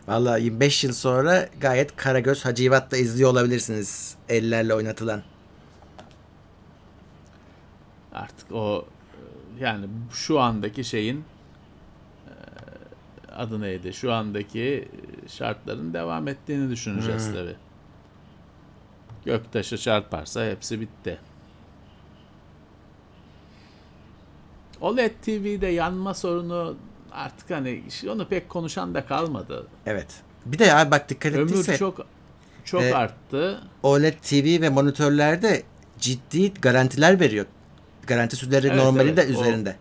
[0.08, 5.22] Vallahi 25 yıl sonra gayet Karagöz Hacivat'ta izliyor olabilirsiniz ellerle oynatılan.
[8.14, 8.86] Artık o
[9.60, 11.24] e, yani şu andaki şeyin
[13.38, 13.94] adı neydi?
[13.94, 14.88] Şu andaki
[15.26, 17.34] e, şartların devam ettiğini düşüneceğiz Hmm.
[17.34, 17.56] tabi.
[19.26, 21.20] Göktaşı çarparsa hepsi bitti.
[24.82, 26.76] OLED TV'de yanma sorunu
[27.12, 29.68] artık hani onu pek konuşan da kalmadı.
[29.86, 30.08] Evet.
[30.46, 32.06] Bir de abi bak dikkat Ömür ettiyse çok
[32.66, 33.62] çok E, arttı.
[33.84, 35.64] OLED TV ve monitörlerde
[36.00, 37.46] ciddi garantiler veriyor.
[38.08, 39.18] Garanti süreleri Evet, normali evet.
[39.18, 39.76] de O- üzerinde.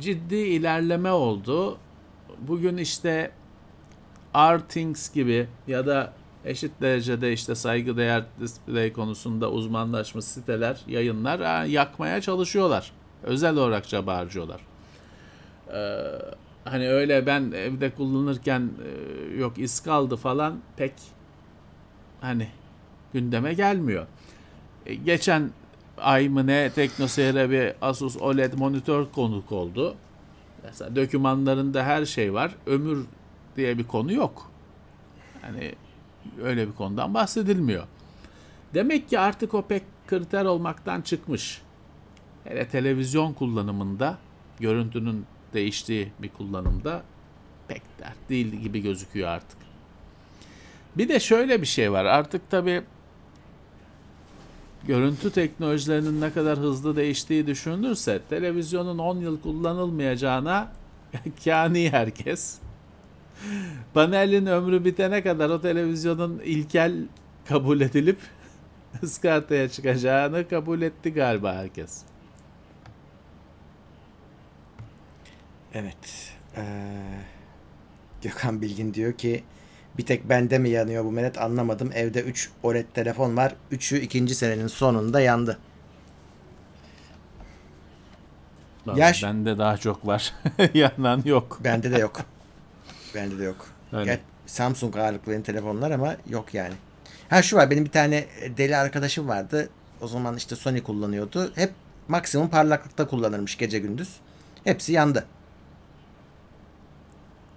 [0.00, 1.78] ciddi ilerleme oldu.
[2.40, 3.30] Bugün işte
[4.34, 6.12] R-Things gibi ya da
[6.44, 12.92] eşit derecede işte saygıdeğer display konusunda uzmanlaşmış siteler, yayınlar yakmaya çalışıyorlar.
[13.22, 14.60] Özel olarak çaba harcıyorlar.
[15.72, 16.02] Ee,
[16.64, 20.92] hani öyle ben evde kullanırken e, yok iz kaldı falan pek
[22.20, 22.48] hani
[23.12, 24.06] gündeme gelmiyor.
[24.86, 25.50] E, Geçen
[25.98, 29.94] ay mı ne TeknoSeyir'e bir Asus OLED monitör konuk oldu.
[30.66, 32.54] Mesela dokümanlarında her şey var.
[32.66, 33.06] Ömür
[33.56, 34.50] diye bir konu yok.
[35.42, 35.74] Hani
[36.42, 37.84] öyle bir konudan bahsedilmiyor.
[38.74, 41.62] Demek ki artık o pek kriter olmaktan çıkmış.
[42.44, 44.18] Hele televizyon kullanımında
[44.60, 47.02] görüntünün değiştiği bir kullanımda
[47.68, 49.58] pek dert değil gibi gözüküyor artık.
[50.96, 52.04] Bir de şöyle bir şey var.
[52.04, 52.82] Artık tabii
[54.86, 60.72] görüntü teknolojilerinin ne kadar hızlı değiştiği düşünülürse televizyonun 10 yıl kullanılmayacağına
[61.44, 62.58] kani herkes.
[63.94, 66.94] Panelin ömrü bitene kadar o televizyonun ilkel
[67.48, 68.18] kabul edilip
[69.02, 72.02] ıskartaya çıkacağını kabul etti galiba herkes.
[75.74, 76.32] Evet.
[76.56, 76.62] Ee,
[78.22, 79.44] Gökhan Bilgin diyor ki
[79.98, 81.90] bir tek bende mi yanıyor bu menet anlamadım.
[81.94, 83.54] Evde 3 OLED telefon var.
[83.72, 85.58] 3'ü ikinci senenin sonunda yandı.
[88.86, 90.34] Vallahi Yaş- Bende daha çok var.
[90.74, 91.60] Yanan yok.
[91.64, 92.20] Bende de yok.
[93.14, 93.66] Bende de yok.
[93.92, 94.12] Öyle.
[94.12, 96.74] Ger- Samsung ağırlıklı telefonlar ama yok yani.
[97.28, 98.24] Ha şu var benim bir tane
[98.56, 99.68] deli arkadaşım vardı.
[100.00, 101.52] O zaman işte Sony kullanıyordu.
[101.54, 101.72] Hep
[102.08, 104.16] maksimum parlaklıkta kullanırmış gece gündüz.
[104.64, 105.26] Hepsi yandı.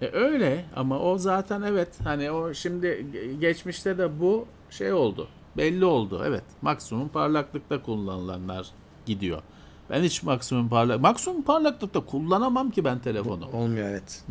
[0.02, 5.28] E öyle ama o zaten evet hani o şimdi ge- geçmişte de bu şey oldu.
[5.56, 6.44] Belli oldu evet.
[6.62, 8.66] Maksimum parlaklıkta kullanılanlar
[9.06, 9.42] gidiyor.
[9.90, 13.46] Ben hiç maksimum parlak maksimum parlaklıkta kullanamam ki ben telefonu.
[13.52, 14.24] Olmuyor evet.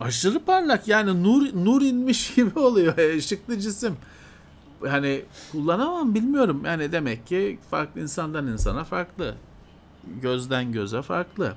[0.00, 3.96] Aşırı parlak yani nur nur inmiş gibi oluyor ışıklı cisim.
[4.88, 6.62] Hani kullanamam bilmiyorum.
[6.64, 9.34] Yani demek ki farklı insandan insana farklı.
[10.22, 11.54] Gözden göze farklı.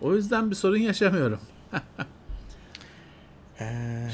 [0.00, 1.40] O yüzden bir sorun yaşamıyorum.
[3.60, 3.64] Ee,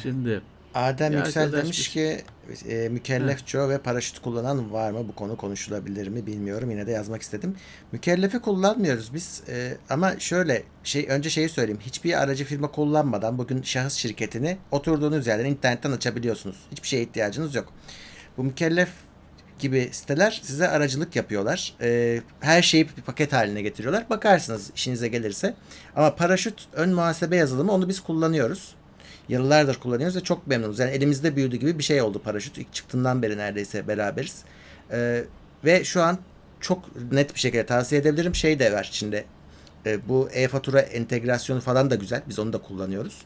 [0.03, 0.43] Şimdi
[0.75, 2.23] Adem Bir Yüksel arkadaş demiş ki
[2.69, 5.09] e, mükellef Joe ve paraşüt kullanan var mı?
[5.09, 6.71] Bu konu konuşulabilir mi bilmiyorum.
[6.71, 7.57] Yine de yazmak istedim.
[7.93, 9.43] Mükellefi kullanmıyoruz biz.
[9.49, 11.81] E, ama şöyle şey önce şeyi söyleyeyim.
[11.81, 16.57] Hiçbir aracı firma kullanmadan bugün şahıs şirketini oturduğunuz yerden internetten açabiliyorsunuz.
[16.73, 17.73] Hiçbir şeye ihtiyacınız yok.
[18.37, 18.89] Bu mükellef
[19.59, 21.75] gibi siteler size aracılık yapıyorlar.
[21.81, 24.11] E, her şeyi bir paket haline getiriyorlar.
[24.11, 25.55] Bakarsınız işinize gelirse.
[25.97, 28.75] Ama paraşüt ön muhasebe yazılımı onu biz kullanıyoruz.
[29.29, 30.79] Yıllardır kullanıyoruz ve çok memnunuz.
[30.79, 32.59] Yani elimizde büyüdü gibi bir şey oldu paraşüt.
[32.59, 34.43] İlk çıktığından beri neredeyse beraberiz.
[34.93, 35.25] Ee,
[35.65, 36.19] ve şu an
[36.61, 38.35] çok net bir şekilde tavsiye edebilirim.
[38.35, 39.25] Şey de var içinde.
[39.87, 42.23] Ee, bu e-fatura entegrasyonu falan da güzel.
[42.29, 43.23] Biz onu da kullanıyoruz.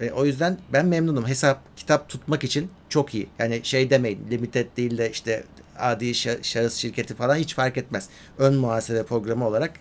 [0.00, 1.28] Ee, o yüzden ben memnunum.
[1.28, 3.28] Hesap, kitap tutmak için çok iyi.
[3.38, 4.26] Yani şey demeyin.
[4.30, 5.44] Limited değil de işte
[5.78, 8.08] adi şa- şahıs şirketi falan hiç fark etmez.
[8.38, 9.72] Ön muhasebe programı olarak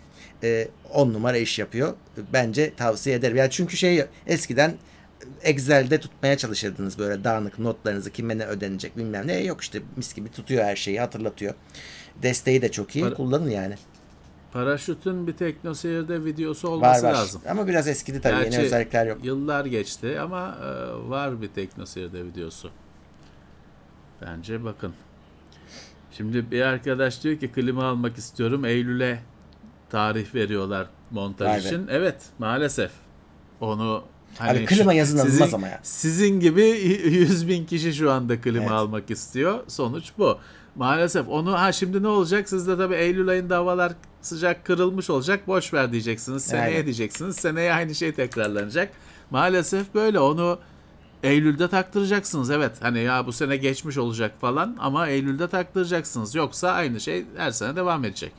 [0.93, 1.93] 10 numara iş yapıyor.
[2.33, 3.37] Bence tavsiye ederim.
[3.37, 4.73] Yani çünkü şey eskiden
[5.41, 9.43] Excel'de tutmaya çalışırdınız böyle dağınık notlarınızı kime ne ödenecek bilmem ne.
[9.43, 11.53] Yok işte mis gibi tutuyor her şeyi hatırlatıyor.
[12.23, 13.03] Desteği de çok iyi.
[13.05, 13.75] Para- Kullanın yani.
[14.53, 17.13] paraşütün bir teknoseyirde videosu Var olması var.
[17.13, 17.41] lazım.
[17.49, 18.43] Ama biraz eskidi tabii.
[18.43, 19.25] Gerçi Yeni özellikler yok.
[19.25, 20.69] Yıllar geçti ama e,
[21.09, 22.69] var bir teknoseyirde videosu.
[24.21, 24.93] Bence bakın.
[26.11, 28.65] Şimdi bir arkadaş diyor ki klima almak istiyorum.
[28.65, 29.19] Eylül'e
[29.89, 31.59] tarih veriyorlar montaj Vay be.
[31.67, 31.87] için.
[31.91, 32.91] Evet maalesef.
[33.61, 34.03] Onu
[34.39, 35.79] Abi klima yazın alınmaz sizin, ama ya.
[35.83, 36.61] Sizin gibi
[37.05, 38.71] 100 bin kişi şu anda klima Evet.
[38.71, 39.59] almak istiyor.
[39.67, 40.37] Sonuç bu.
[40.75, 42.49] Maalesef onu ha şimdi ne olacak?
[42.49, 45.47] Siz de tabii Eylül ayında havalar sıcak kırılmış olacak.
[45.47, 46.43] Boş ver diyeceksiniz.
[46.43, 46.83] Seneye Aynen.
[46.85, 47.35] diyeceksiniz.
[47.35, 48.93] Seneye aynı şey tekrarlanacak.
[49.31, 50.59] Maalesef böyle onu
[51.23, 52.49] Eylül'de taktıracaksınız.
[52.51, 56.35] Evet hani ya bu sene geçmiş olacak falan ama Eylül'de taktıracaksınız.
[56.35, 58.31] Yoksa aynı şey her sene devam edecek.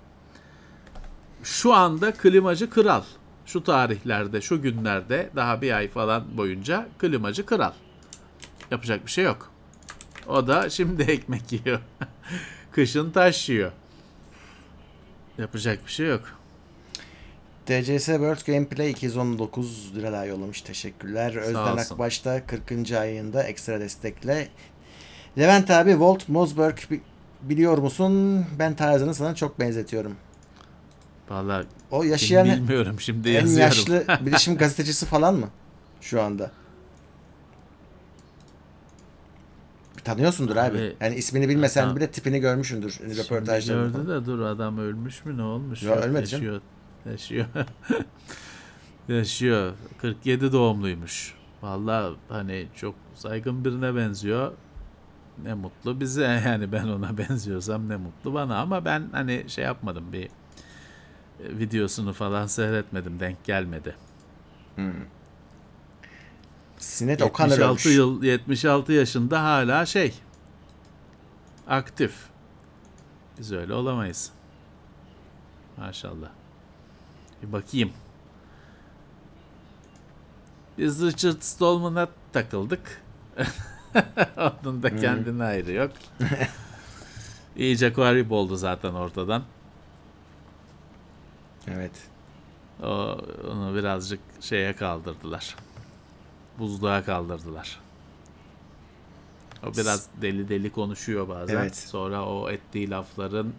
[1.42, 3.02] Şu anda klimacı kral.
[3.46, 7.72] Şu tarihlerde, şu günlerde daha bir ay falan boyunca klimacı kral.
[8.70, 9.50] Yapacak bir şey yok.
[10.26, 11.80] O da şimdi ekmek yiyor.
[12.72, 13.72] Kışın taş yiyor.
[15.38, 16.22] Yapacak bir şey yok.
[17.66, 20.62] TCS World Gameplay 219 lira daha yollamış.
[20.62, 21.36] Teşekkürler.
[21.36, 21.94] Özden olsun.
[21.94, 22.92] Akbaş da 40.
[22.92, 24.48] ayında ekstra destekle.
[25.38, 27.00] Levent abi Walt Mosberg bi-
[27.42, 28.46] biliyor musun?
[28.58, 30.16] Ben tarzını sana çok benzetiyorum.
[31.28, 33.60] Vallahi O yaşayan bilmiyorum şimdi en yazıyorum.
[33.60, 35.48] yaşlı bilişim gazetecisi falan mı?
[36.00, 36.50] Şu anda.
[40.04, 40.78] Tanıyorsundur abi.
[40.78, 41.96] Abi- Yani ismini bilmesen Tamam.
[41.96, 43.98] bile tipini görmüşsündür röportajlarında.
[43.98, 45.82] gördü de dur adam ölmüş mü ne olmuş?
[45.82, 46.44] Ya Yok, ölmedi canım.
[46.44, 46.60] Yaşıyor.
[47.10, 47.46] Yaşıyor.
[49.08, 49.72] Yaşıyor.
[50.00, 51.34] 47 doğumluymuş.
[51.62, 54.52] Vallahi hani çok saygın birine benziyor.
[55.42, 60.12] Ne mutlu bize yani ben ona benziyorsam ne mutlu bana ama ben hani şey yapmadım
[60.12, 60.28] bir
[61.40, 63.96] videosunu falan seyretmedim denk gelmedi.
[66.78, 67.96] Sinet O'Connor 76 ölmüş.
[67.96, 70.14] yıl 76 yaşında hala şey
[71.68, 72.14] aktif.
[73.38, 74.30] Biz öyle olamayız.
[75.76, 76.28] Maşallah.
[77.42, 77.92] Bir bakayım.
[80.78, 83.02] Biz Richard Stallman'a takıldık.
[84.36, 85.90] Onun da kendine ayrı yok.
[87.56, 89.42] İyice garip oldu zaten ortadan.
[91.68, 92.08] Evet.
[92.82, 92.86] O,
[93.50, 95.56] onu birazcık şeye kaldırdılar.
[96.58, 97.80] Buzluğa kaldırdılar.
[99.66, 101.56] O biraz deli deli konuşuyor bazen.
[101.56, 101.76] Evet.
[101.76, 103.52] Sonra o ettiği lafların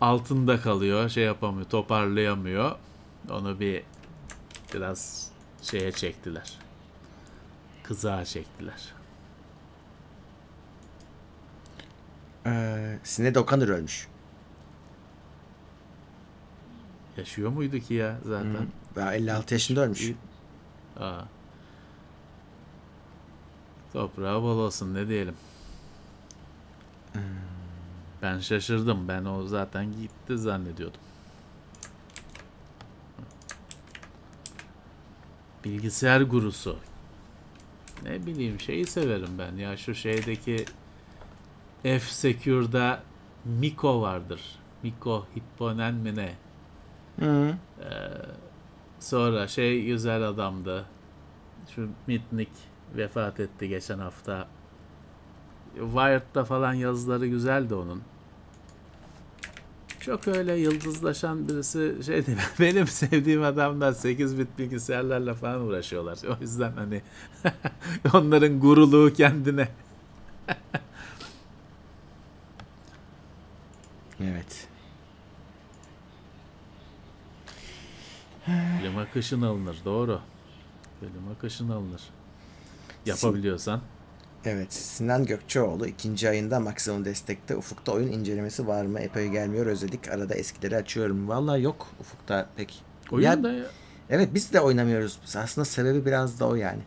[0.00, 1.08] altında kalıyor.
[1.08, 2.76] Şey yapamıyor, toparlayamıyor.
[3.30, 3.82] Onu bir
[4.74, 5.30] biraz
[5.62, 6.58] şeye çektiler.
[7.82, 8.94] Kızağa çektiler.
[12.46, 14.07] Ee, Sinet O'Connor ölmüş.
[17.18, 18.66] Yaşıyor muydu ki ya zaten?
[18.94, 20.12] Daha 56 yaşında ölmüş.
[21.00, 21.20] Aa.
[23.92, 25.34] Toprağı bol olsun ne diyelim.
[28.22, 29.08] Ben şaşırdım.
[29.08, 31.00] Ben o zaten gitti zannediyordum.
[35.64, 36.76] Bilgisayar gurusu.
[38.02, 40.64] Ne bileyim şeyi severim ben ya şu şeydeki
[41.82, 43.02] F-Secure'da
[43.44, 44.40] Miko vardır.
[44.82, 46.34] Miko Hipponen mi ne?
[47.18, 47.54] Hı.
[49.00, 50.84] Sonra şey güzel adamdı.
[51.74, 52.52] Şu Mitnick
[52.96, 54.48] vefat etti geçen hafta.
[55.74, 58.02] Wired'da falan yazıları güzeldi onun.
[60.00, 62.36] Çok öyle yıldızlaşan birisi şeydi.
[62.60, 66.18] Benim sevdiğim adamlar 8 bit bilgisayarlarla falan uğraşıyorlar.
[66.28, 67.02] O yüzden hani
[68.14, 69.68] onların guruluğu kendine.
[74.20, 74.67] Evet.
[78.80, 80.20] Klima kışın alınır doğru.
[81.00, 82.02] Klima kışın alınır.
[83.06, 83.80] Yapabiliyorsan.
[84.44, 84.72] Evet.
[84.72, 87.56] Sinan Gökçeoğlu ikinci ayında maksimum destekte.
[87.56, 89.00] Ufuk'ta oyun incelemesi var mı?
[89.00, 89.66] Epey gelmiyor.
[89.66, 90.08] Özledik.
[90.08, 91.28] Arada eskileri açıyorum.
[91.28, 92.82] Vallahi yok Ufuk'ta pek.
[93.10, 93.54] Oyun Ya- da
[94.10, 95.18] Evet biz de oynamıyoruz.
[95.36, 96.82] Aslında sebebi biraz da o yani.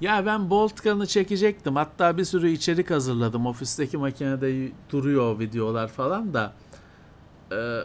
[0.00, 1.76] Ya ben Boltgun'ı çekecektim.
[1.76, 3.46] Hatta bir sürü içerik hazırladım.
[3.46, 6.52] Ofisteki makinede duruyor o videolar falan da.
[7.52, 7.80] Ee,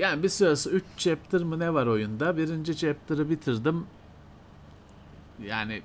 [0.00, 2.36] yani bir süresi 3 chapter mı ne var oyunda?
[2.36, 3.86] Birinci chapter'ı bitirdim.
[5.44, 5.82] Yani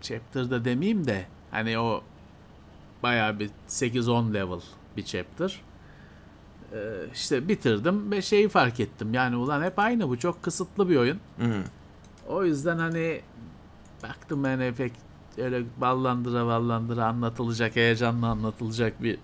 [0.00, 2.02] chapter'da demeyeyim de hani o
[3.02, 4.60] bayağı bir 8-10 level
[4.96, 5.60] bir chapter.
[6.72, 6.78] Ee,
[7.14, 9.14] işte bitirdim ve şeyi fark ettim.
[9.14, 10.18] Yani ulan hep aynı bu.
[10.18, 11.20] Çok kısıtlı bir oyun.
[11.38, 11.62] Hı.
[12.28, 13.20] O yüzden hani
[14.02, 14.92] baktım ben pek
[15.38, 19.18] öyle ballandıra ballandıra anlatılacak, heyecanla anlatılacak bir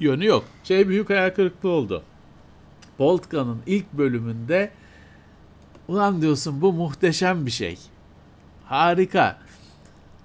[0.00, 0.44] yönü yok.
[0.64, 2.02] Şey büyük hayal kırıklığı oldu.
[2.98, 4.70] Boltgun'un ilk bölümünde
[5.88, 7.78] ulan diyorsun bu muhteşem bir şey.
[8.64, 9.38] Harika.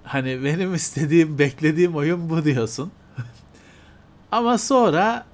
[0.04, 2.92] Hani benim istediğim, beklediğim oyun bu diyorsun.
[4.32, 5.26] Ama sonra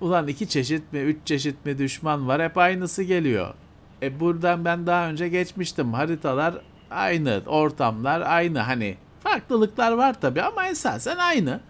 [0.00, 3.54] ulan iki çeşit mi, üç çeşit mi düşman var hep aynısı geliyor.
[4.02, 5.92] E buradan ben daha önce geçmiştim.
[5.92, 6.54] Haritalar
[6.90, 8.58] aynı, ortamlar aynı.
[8.58, 11.60] Hani farklılıklar var tabii ama esasen aynı.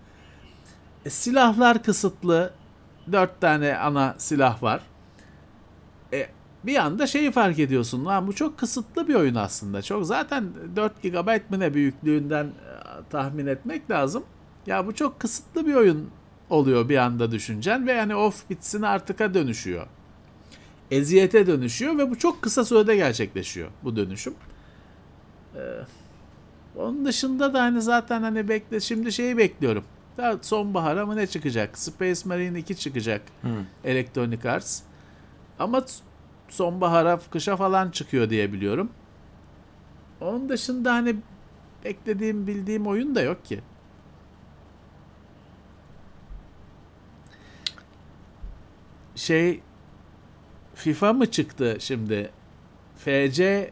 [1.05, 2.53] E, silahlar kısıtlı.
[3.13, 4.81] Dört tane ana silah var.
[6.13, 6.27] E,
[6.65, 8.05] bir anda şeyi fark ediyorsun.
[8.05, 9.83] Lan bu çok kısıtlı bir oyun aslında.
[9.83, 10.45] Çok zaten
[10.77, 12.51] 4 GB mi ne büyüklüğünden e,
[13.11, 14.25] tahmin etmek lazım.
[14.67, 16.11] Ya bu çok kısıtlı bir oyun
[16.51, 19.87] oluyor bir anda düşüncen ve yani off bitsin artıka dönüşüyor.
[20.91, 24.35] Eziyete dönüşüyor ve bu çok kısa sürede gerçekleşiyor bu dönüşüm.
[25.57, 25.61] Ee,
[26.77, 29.85] onun dışında da hani zaten hani bekle şimdi şeyi bekliyorum.
[30.17, 31.79] Daha sonbahara mı ne çıkacak?
[31.79, 33.23] Space Marine 2 çıkacak.
[33.85, 34.83] Electronic Arts.
[35.59, 35.85] Ama
[36.49, 38.91] sonbahara, kışa falan çıkıyor diye biliyorum.
[40.21, 41.17] Onun dışında hani
[41.85, 43.61] beklediğim, bildiğim oyun da yok ki.
[49.15, 49.61] Şey
[50.75, 52.31] FIFA mı çıktı şimdi?
[52.97, 53.71] FC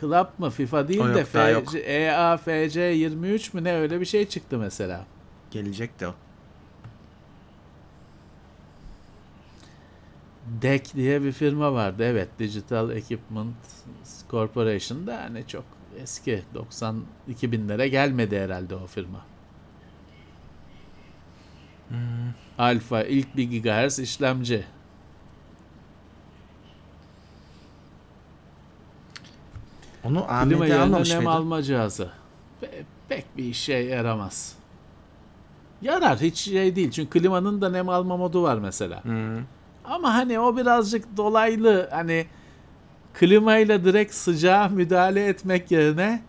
[0.00, 0.50] Club mı?
[0.50, 1.68] FIFA değil O de yok.
[1.70, 5.06] FC, EA FC 23 mü ne öyle bir şey çıktı mesela.
[5.50, 6.14] Gelecek de o.
[10.62, 12.04] DEC diye bir firma vardı.
[12.04, 13.56] Evet, Digital Equipment
[14.30, 15.64] Corporation'da hani çok
[16.02, 19.24] eski 90 2000'lere gelmedi herhalde o firma.
[22.58, 24.64] Alfa ilk 1 GHz işlemci.
[30.04, 32.10] Onu Klima AMD yerine almamış nem alma cihazı.
[32.62, 34.57] Pe- pek bir işe yaramaz.
[35.82, 36.90] Yarar hiç şey değil.
[36.90, 39.04] Çünkü klimanın da nem alma modu var mesela.
[39.04, 39.40] Hı.
[39.84, 42.26] Ama hani o birazcık dolaylı hani
[43.14, 46.22] klimayla direkt sıcağa müdahale etmek yerine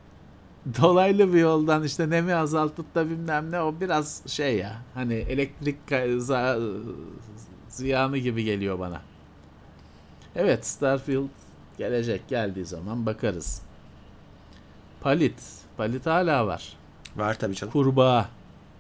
[0.82, 5.78] dolaylı bir yoldan işte nemi azaltıp da bilmem ne o biraz şey ya hani elektrik
[7.70, 9.02] ziyanı gibi geliyor bana.
[10.36, 11.30] Evet Starfield
[11.78, 13.62] gelecek geldiği zaman bakarız.
[15.02, 15.42] Palit.
[15.78, 16.74] Palit hala var.
[17.16, 17.74] Var tabii canım.
[17.74, 18.30] Kurbağa.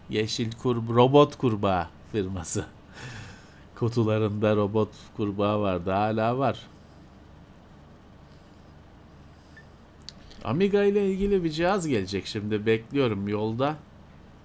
[0.09, 2.65] Yeşil kur robot kurbağa firması.
[3.75, 5.91] Kutularında robot kurbağa vardı.
[5.91, 6.59] Hala var.
[10.43, 12.65] Amiga ile ilgili bir cihaz gelecek şimdi.
[12.65, 13.75] Bekliyorum yolda.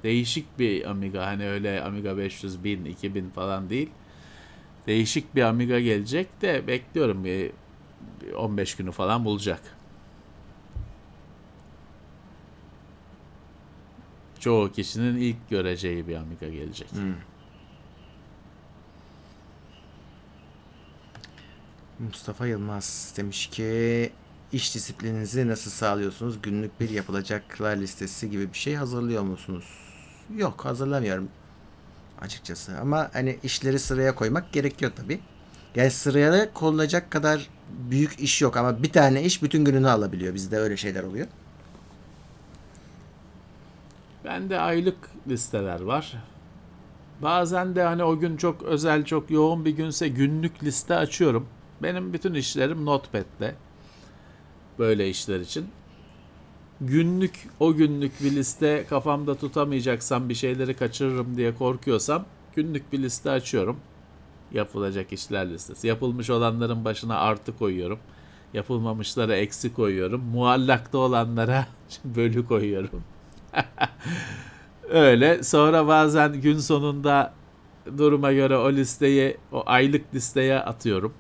[0.03, 1.27] Değişik bir Amiga.
[1.27, 3.91] Hani öyle Amiga 500 bin, 2000 falan değil.
[4.87, 7.51] Değişik bir Amiga gelecek de bekliyorum bir
[8.37, 9.61] 15 günü falan bulacak.
[14.45, 16.89] Çoğu kişinin ilk göreceği bir Amiga gelecek.
[21.99, 24.13] Mustafa Yılmaz demiş ki
[24.53, 26.43] iş disiplininizi nasıl sağlıyorsunuz?
[26.43, 29.65] Günlük bir yapılacaklar listesi gibi bir şey hazırlıyor musunuz?
[30.37, 31.29] Yok hazırlamıyorum
[32.21, 32.79] açıkçası.
[32.79, 35.21] Ama hani işleri sıraya koymak gerekiyor tabii.
[35.75, 37.49] Yani sıraya konulacak kadar
[37.91, 40.35] büyük iş yok ama bir tane iş bütün gününü alabiliyor.
[40.35, 41.27] Bizde öyle şeyler oluyor.
[44.25, 44.97] Bende aylık
[45.29, 46.15] listeler var.
[47.23, 51.47] Bazen de hani o gün çok özel, çok yoğun bir günse günlük liste açıyorum.
[51.83, 53.55] Benim bütün işlerim Notepad'de.
[54.79, 55.67] Böyle işler için.
[56.81, 62.25] Günlük, o günlük bir liste kafamda tutamayacaksam bir şeyleri kaçırırım diye korkuyorsam
[62.57, 63.77] günlük bir liste açıyorum.
[64.53, 65.87] Yapılacak işler listesi.
[65.87, 67.99] Yapılmış olanların başına artı koyuyorum.
[68.55, 70.21] Yapılmamışlara eksi koyuyorum.
[70.21, 71.67] Muallakta olanlara
[72.05, 73.05] bölü koyuyorum.
[74.91, 75.43] Öyle.
[75.43, 77.33] Sonra bazen gün sonunda
[77.99, 81.15] duruma göre o listeyi, o aylık listeye atıyorum.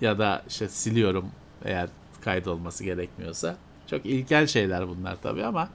[0.00, 1.30] Ya da işte siliyorum
[1.64, 1.88] eğer
[2.20, 3.56] kaydolması gerekmiyorsa.
[3.86, 5.68] Çok ilkel şeyler bunlar tabii ama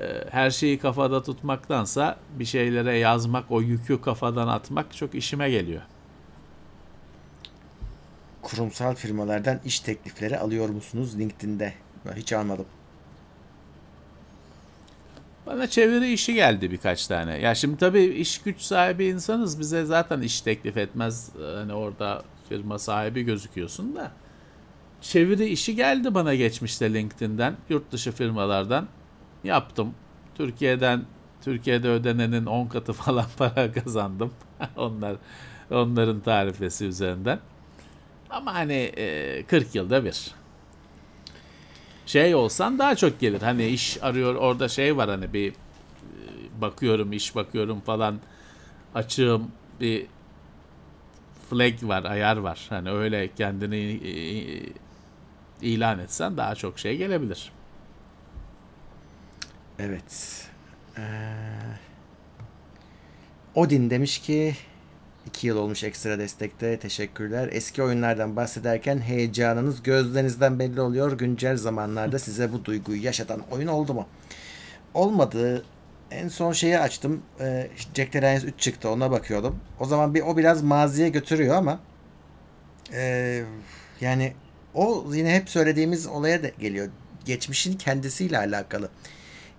[0.00, 5.82] e, her şeyi kafada tutmaktansa bir şeylere yazmak, o yükü kafadan atmak çok işime geliyor.
[8.42, 11.74] Kurumsal firmalardan iş teklifleri alıyor musunuz LinkedIn'de?
[12.06, 12.66] Ben hiç almadım.
[15.48, 17.38] Bana çeviri işi geldi birkaç tane.
[17.38, 19.60] Ya şimdi tabii iş güç sahibi insanız.
[19.60, 21.30] Bize zaten iş teklif etmez.
[21.54, 24.10] Hani orada firma sahibi gözüküyorsun da.
[25.00, 27.56] Çeviri işi geldi bana geçmişte LinkedIn'den.
[27.68, 28.88] Yurt dışı firmalardan.
[29.44, 29.94] Yaptım.
[30.34, 31.04] Türkiye'den
[31.44, 34.32] Türkiye'de ödenenin 10 katı falan para kazandım.
[34.76, 35.16] Onlar
[35.70, 37.38] onların tarifesi üzerinden.
[38.30, 40.37] Ama hani e, 40 yılda bir
[42.08, 43.42] şey olsan daha çok gelir.
[43.42, 45.54] Hani iş arıyor orada şey var hani bir e,
[46.60, 48.18] bakıyorum iş bakıyorum falan
[48.94, 50.06] açığım bir
[51.50, 52.66] flag var ayar var.
[52.68, 54.12] Hani öyle kendini e,
[55.62, 57.52] ilan etsen daha çok şey gelebilir.
[59.78, 60.44] Evet.
[60.98, 61.02] Ee,
[63.54, 64.56] Odin demiş ki
[65.28, 66.78] 2 yıl olmuş ekstra destekte.
[66.78, 67.48] Teşekkürler.
[67.52, 71.18] Eski oyunlardan bahsederken heyecanınız gözlerinizden belli oluyor.
[71.18, 74.06] Güncel zamanlarda size bu duyguyu yaşatan oyun oldu mu?
[74.94, 75.64] Olmadığı
[76.10, 77.22] en son şeyi açtım.
[77.40, 78.90] Ee, Jack the Lions 3 çıktı.
[78.90, 79.58] Ona bakıyordum.
[79.80, 81.80] O zaman bir o biraz maziye götürüyor ama
[82.92, 83.42] ee,
[84.00, 84.32] yani
[84.74, 86.88] o yine hep söylediğimiz olaya da geliyor.
[87.24, 88.88] Geçmişin kendisiyle alakalı.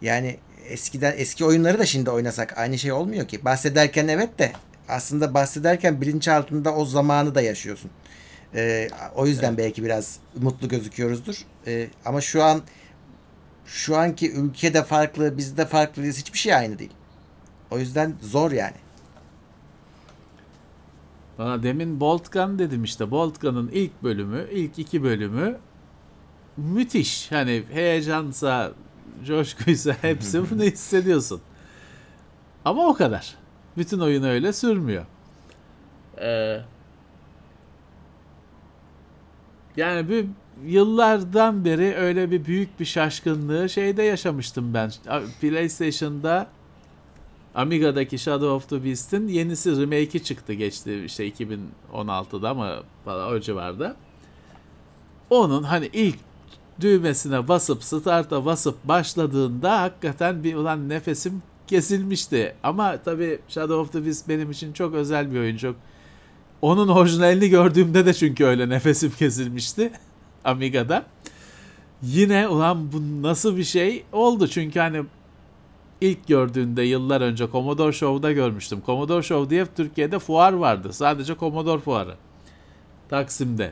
[0.02, 0.38] Yani
[0.70, 3.46] eskiden eski oyunları da şimdi oynasak aynı şey olmuyor ki.
[3.46, 4.52] Bahsederken evet de
[4.90, 7.92] aslında bahsederken bilinçaltında o zamanı da yaşıyorsun.
[8.56, 11.46] Ee, o yüzden belki biraz mutlu gözüküyoruzdur.
[11.68, 12.62] Ee, ama şu an
[13.66, 16.18] şu anki ülkede farklı, bizde farklıyız.
[16.18, 16.94] Hiçbir şey aynı değil.
[17.72, 18.76] O yüzden zor yani.
[21.38, 23.12] Bana demin Bolt Gun dedim işte.
[23.12, 25.58] Bolt Gun'ın ilk bölümü, ilk iki bölümü
[26.58, 27.32] müthiş.
[27.32, 28.72] Hani heyecansa,
[29.26, 31.42] coşkuysa hepsi bunu hissediyorsun.
[32.66, 33.39] Ama o kadar.
[33.80, 35.06] Bütün oyun öyle sürmüyor.
[36.22, 36.62] Ee,
[39.78, 40.26] yani bir
[40.66, 44.92] yıllardan beri öyle bir büyük bir şaşkınlığı şeyde yaşamıştım ben.
[45.42, 46.48] PlayStation'da
[47.56, 53.96] Amiga'daki Shadow of the Beast'in yenisi remake'i çıktı geçti işte 2016'da ama falan o civarda.
[55.30, 56.20] Onun hani ilk
[56.82, 62.56] düğmesine basıp start'a basıp başladığında hakikaten bir ulan nefesim kesilmişti.
[62.64, 65.58] Ama tabii Shadow of the Beast benim için çok özel bir oyun.
[65.58, 65.76] Çok
[66.62, 69.92] onun orijinalini gördüğümde de çünkü öyle nefesim kesilmişti
[70.44, 71.06] Amiga'da.
[72.02, 75.04] Yine ulan bu nasıl bir şey oldu çünkü hani
[76.02, 78.82] ilk gördüğünde yıllar önce Commodore Show'da görmüştüm.
[78.86, 80.94] Commodore Show diye Türkiye'de fuar vardı.
[80.94, 82.16] Sadece Commodore fuarı.
[83.10, 83.72] Taksim'de.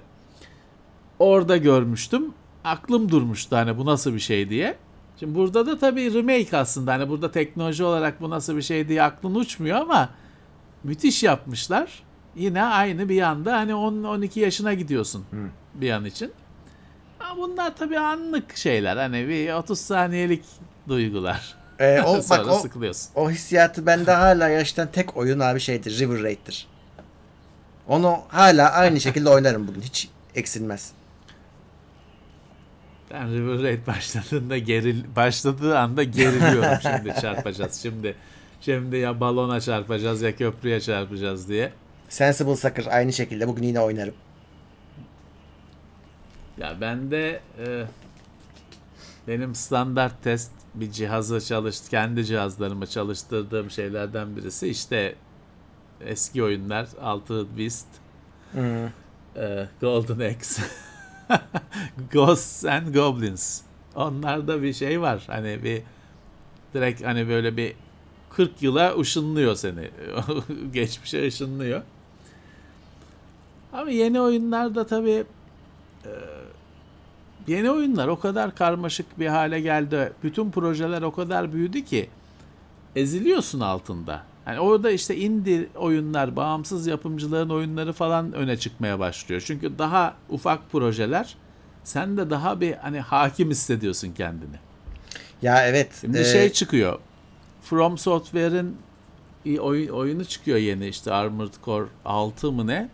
[1.20, 2.26] Orada görmüştüm.
[2.64, 4.78] Aklım durmuştu hani bu nasıl bir şey diye.
[5.20, 6.94] Şimdi burada da tabii remake aslında.
[6.94, 10.10] Hani burada teknoloji olarak bu nasıl bir şey diye aklın uçmuyor ama
[10.84, 12.04] müthiş yapmışlar.
[12.36, 15.38] Yine aynı bir anda hani 10-12 yaşına gidiyorsun Hı.
[15.76, 16.32] bir an için.
[17.20, 18.98] Ama bunlar tabii anlık şeyler.
[18.98, 20.44] Hani bir 30 saniyelik
[20.88, 21.56] duygular.
[21.80, 23.10] Ee, o, Sonra bak o, sıkılıyorsun.
[23.16, 26.00] o hissiyatı bende hala yaştan tek oyun abi şeydir.
[26.00, 26.68] River Raid'dir.
[27.88, 29.82] Onu hala aynı şekilde oynarım bugün.
[29.82, 30.92] Hiç eksilmez.
[33.12, 37.82] Ben River Raid başladığında geril başladığı anda geriliyorum şimdi çarpacağız.
[37.82, 38.16] Şimdi
[38.62, 41.74] şimdi ya balona çarpacağız ya köprüye çarpacağız diye.
[42.10, 44.14] Sensible Sucker aynı şekilde bugün yine oynarım.
[46.58, 47.84] Ya ben de e,
[49.28, 55.16] benim standart test bir cihazı çalıştı kendi cihazlarımı çalıştırdığım şeylerden birisi işte
[56.02, 57.88] eski oyunlar Altered Beast,
[58.54, 58.90] Hı.
[59.36, 60.64] e, Golden Axe,
[62.12, 63.62] Ghosts and Goblins.
[63.96, 65.24] Onlarda bir şey var.
[65.28, 65.82] Hani bir
[66.74, 67.74] direkt hani böyle bir
[68.30, 69.90] 40 yıla ışınlıyor seni.
[70.74, 71.82] Geçmişe ışınlıyor.
[73.74, 75.24] Ama yeni oyunlarda tabii
[76.06, 76.12] e,
[77.48, 80.14] yeni oyunlar o kadar karmaşık bir hale geldi.
[80.24, 82.10] Bütün projeler o kadar büyüdü ki
[82.96, 84.24] eziliyorsun altında.
[84.48, 89.44] Hani orada işte indie oyunlar, bağımsız yapımcıların oyunları falan öne çıkmaya başlıyor.
[89.46, 91.36] Çünkü daha ufak projeler
[91.84, 94.56] sen de daha bir hani hakim hissediyorsun kendini.
[95.42, 95.98] Ya evet.
[96.02, 97.00] Şimdi e, şey çıkıyor.
[97.62, 98.78] From Software'in
[99.60, 102.90] oyun, oyunu çıkıyor yeni işte Armored Core 6 mı ne?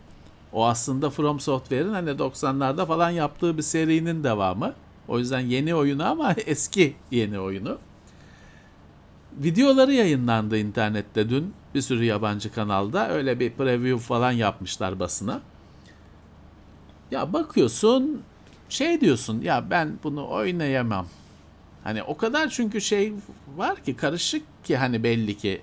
[0.52, 4.74] O aslında From Software'in hani 90'larda falan yaptığı bir serinin devamı.
[5.08, 7.78] O yüzden yeni oyunu ama eski yeni oyunu.
[9.36, 13.08] Videoları yayınlandı internette dün bir sürü yabancı kanalda.
[13.10, 15.40] Öyle bir preview falan yapmışlar basına.
[17.10, 18.22] Ya bakıyorsun
[18.68, 21.06] şey diyorsun ya ben bunu oynayamam.
[21.84, 23.12] Hani o kadar çünkü şey
[23.56, 25.62] var ki karışık ki hani belli ki.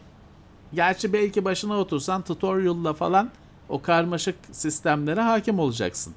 [0.74, 3.30] Gerçi belki başına otursan tutorial'la falan
[3.70, 6.14] o karmaşık sistemlere hakim olacaksın.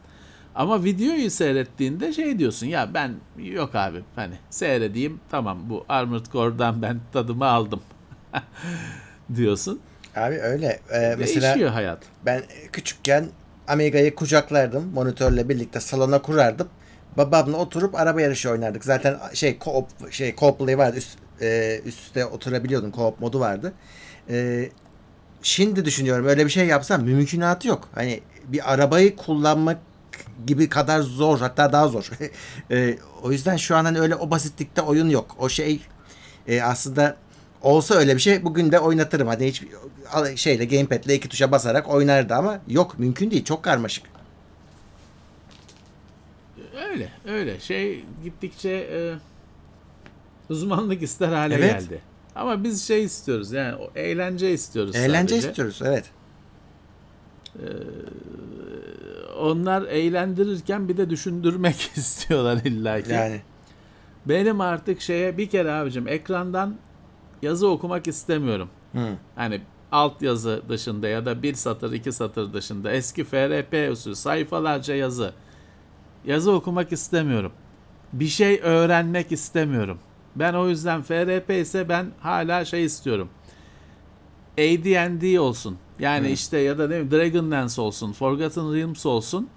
[0.55, 6.83] Ama videoyu seyrettiğinde şey diyorsun ya ben yok abi hani seyredeyim tamam bu Armored Core'dan
[6.83, 7.81] ben tadımı aldım
[9.37, 9.81] diyorsun.
[10.17, 10.81] Abi öyle.
[10.93, 11.99] E, mesela Değişiyor hayat.
[12.27, 13.27] ben küçükken
[13.69, 14.91] Amiga'yı kucaklardım.
[14.95, 16.69] Monitörle birlikte salona kurardım.
[17.17, 18.85] Babamla oturup araba yarışı oynardık.
[18.85, 20.97] Zaten şey co-op şey co-op vardı.
[20.97, 22.91] Üst, e, üst üste oturabiliyordun.
[22.91, 23.73] Co-op modu vardı.
[24.31, 24.69] E,
[25.43, 27.89] şimdi düşünüyorum öyle bir şey yapsam mümkünatı yok.
[27.95, 29.79] Hani bir arabayı kullanmak
[30.47, 32.11] gibi kadar zor hatta daha zor.
[32.71, 35.37] E, o yüzden şu an hani öyle o basitlikte oyun yok.
[35.39, 35.81] O şey
[36.49, 37.17] e, aslında
[37.63, 39.29] olsa öyle bir şey bugün de oynatırım.
[39.29, 39.63] Hadi hiç
[40.37, 43.45] şeyle gamepad'le iki tuşa basarak oynardı ama yok mümkün değil.
[43.45, 44.05] Çok karmaşık.
[46.91, 49.15] Öyle öyle şey gittikçe e,
[50.53, 51.81] uzmanlık ister hale Evet.
[51.81, 52.01] geldi.
[52.35, 55.49] Ama biz şey istiyoruz yani eğlence istiyoruz Eğlence sadece.
[55.49, 56.05] istiyoruz evet.
[59.41, 63.13] Onlar eğlendirirken bir de düşündürmek istiyorlar illaki.
[63.13, 63.41] Yani
[64.27, 66.77] Benim artık şeye bir kere abicim ekrandan
[67.43, 68.69] yazı okumak istemiyorum.
[68.93, 69.09] Hı.
[69.37, 69.61] Hani
[69.93, 75.33] alt yazı dışında ya da bir satır iki satır dışında eski FRP usulü sayfalarca yazı.
[76.25, 77.53] Yazı okumak istemiyorum.
[78.13, 79.99] Bir şey öğrenmek istemiyorum.
[80.37, 83.29] Ben o yüzden FRP ise ben hala şey istiyorum.
[84.59, 85.79] AD&D olsun.
[85.99, 89.49] Yani işte ya da ne bileyim Dragonlance olsun, Forgotten Realms olsun.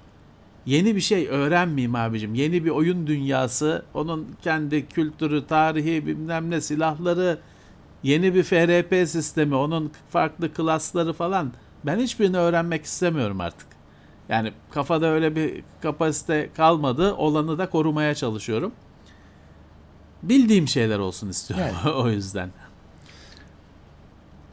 [0.66, 2.36] Yeni bir şey öğrenmeyeyim abicim.
[2.36, 7.40] Yeni bir oyun dünyası, onun kendi kültürü, tarihi, bilmem ne silahları,
[8.04, 11.52] yeni bir FRP sistemi, onun farklı klasları falan.
[11.86, 13.68] Ben hiçbirini öğrenmek istemiyorum artık.
[14.30, 17.14] Yani kafada öyle bir kapasite kalmadı.
[17.14, 18.72] Olanı da korumaya çalışıyorum.
[20.24, 22.50] Bildiğim şeyler olsun istiyorum o yüzden.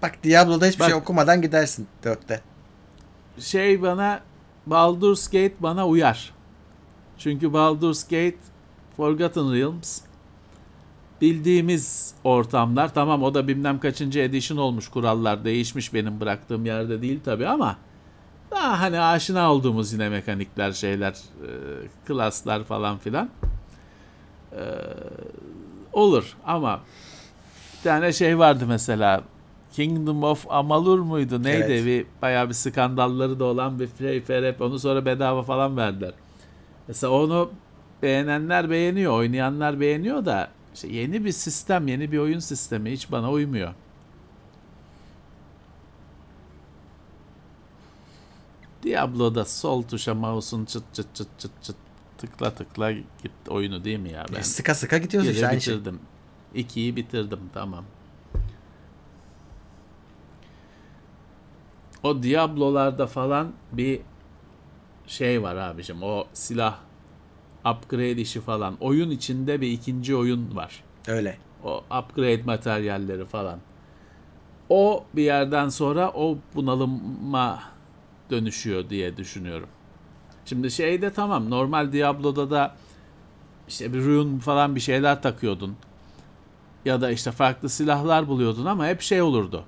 [0.04, 2.40] Bak Diablo'da hiçbir Bak- şey okumadan gidersin 4'te.
[3.38, 4.20] Şey bana
[4.66, 6.32] Baldur's Gate bana uyar.
[7.18, 8.36] Çünkü Baldur's Gate
[8.96, 10.00] Forgotten Realms
[11.20, 12.94] bildiğimiz ortamlar.
[12.94, 15.44] Tamam o da bilmem kaçıncı edition olmuş kurallar.
[15.44, 17.76] Değişmiş benim bıraktığım yerde değil tabi ama
[18.50, 21.48] daha hani aşina olduğumuz yine mekanikler şeyler e,
[22.06, 23.30] klaslar falan filan.
[24.52, 24.62] E,
[25.92, 26.80] olur ama
[27.78, 29.22] bir tane şey vardı mesela
[29.76, 31.86] Kingdom of Amalur muydu neydi Evet.
[31.86, 36.12] bir bayağı bir skandalları da olan bir şey FRP onu sonra bedava falan verdiler.
[36.88, 37.50] Mesela onu
[38.02, 43.30] beğenenler beğeniyor, oynayanlar beğeniyor da işte yeni bir sistem, yeni bir oyun sistemi hiç bana
[43.30, 43.74] uymuyor.
[48.82, 51.76] Diablo'da sol tuşa mouse'un çıt çıt çıt çıt çıt
[52.18, 54.40] tıkla tıkla git oyunu değil mi ya ben?
[54.40, 55.74] E, sıka sıka gidiyoruz Biri işte şey.
[55.74, 56.00] bitirdim.
[56.54, 57.84] İkiyi bitirdim tamam.
[62.04, 64.00] O Diablo'larda falan bir
[65.06, 66.02] şey var abicim.
[66.02, 66.78] O silah
[67.66, 68.76] upgrade işi falan.
[68.80, 70.84] Oyun içinde bir ikinci oyun var.
[71.08, 71.38] Öyle.
[71.64, 73.58] O upgrade materyalleri falan.
[74.68, 77.62] O bir yerden sonra o bunalıma
[78.30, 79.68] dönüşüyor diye düşünüyorum.
[80.44, 82.74] Şimdi şeyde tamam normal Diablo'da da
[83.68, 85.76] işte bir rune falan bir şeyler takıyordun.
[86.84, 89.64] Ya da işte farklı silahlar buluyordun ama hep şey olurdu.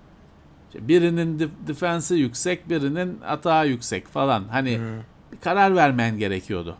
[0.68, 4.44] İşte birinin defense'i yüksek, birinin atağı yüksek falan.
[4.50, 4.80] Hani
[5.32, 6.76] bir karar vermen gerekiyordu.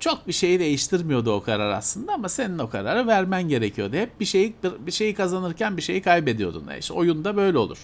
[0.00, 3.96] Çok bir şeyi değiştirmiyordu o karar aslında ama senin o kararı vermen gerekiyordu.
[3.96, 4.54] Hep bir şeyi
[4.86, 6.68] bir şeyi kazanırken bir şeyi kaybediyordun.
[6.68, 7.78] E İşte oyunda böyle olur.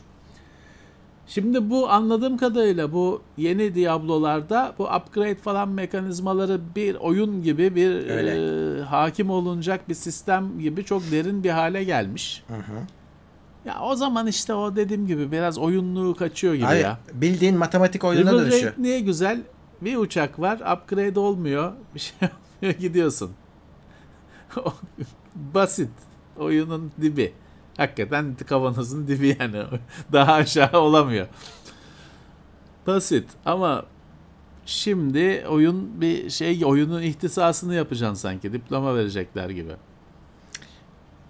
[1.26, 8.10] Şimdi bu anladığım kadarıyla bu yeni Diablo'larda bu upgrade falan mekanizmaları bir oyun gibi bir
[8.10, 8.30] Öyle.
[8.80, 12.42] e, hakim olunacak bir sistem gibi çok derin bir hale gelmiş.
[12.48, 12.86] Hı hı.
[13.64, 16.98] Ya o zaman işte o dediğim gibi biraz oyunluğu kaçıyor gibi Hayır, ya.
[17.12, 18.72] bildiğin matematik oyununa River dönüşüyor.
[18.72, 19.42] Raid niye güzel?
[19.80, 22.16] Bir uçak var, upgrade olmuyor, bir şey
[22.62, 23.30] olmuyor, gidiyorsun.
[25.34, 25.90] Basit.
[26.38, 27.32] Oyunun dibi.
[27.76, 29.62] Hakikaten kavanozun dibi yani.
[30.12, 31.26] Daha aşağı olamıyor.
[32.86, 33.84] Basit ama
[34.66, 38.52] şimdi oyun bir şey oyunun ihtisasını yapacaksın sanki.
[38.52, 39.72] Diploma verecekler gibi.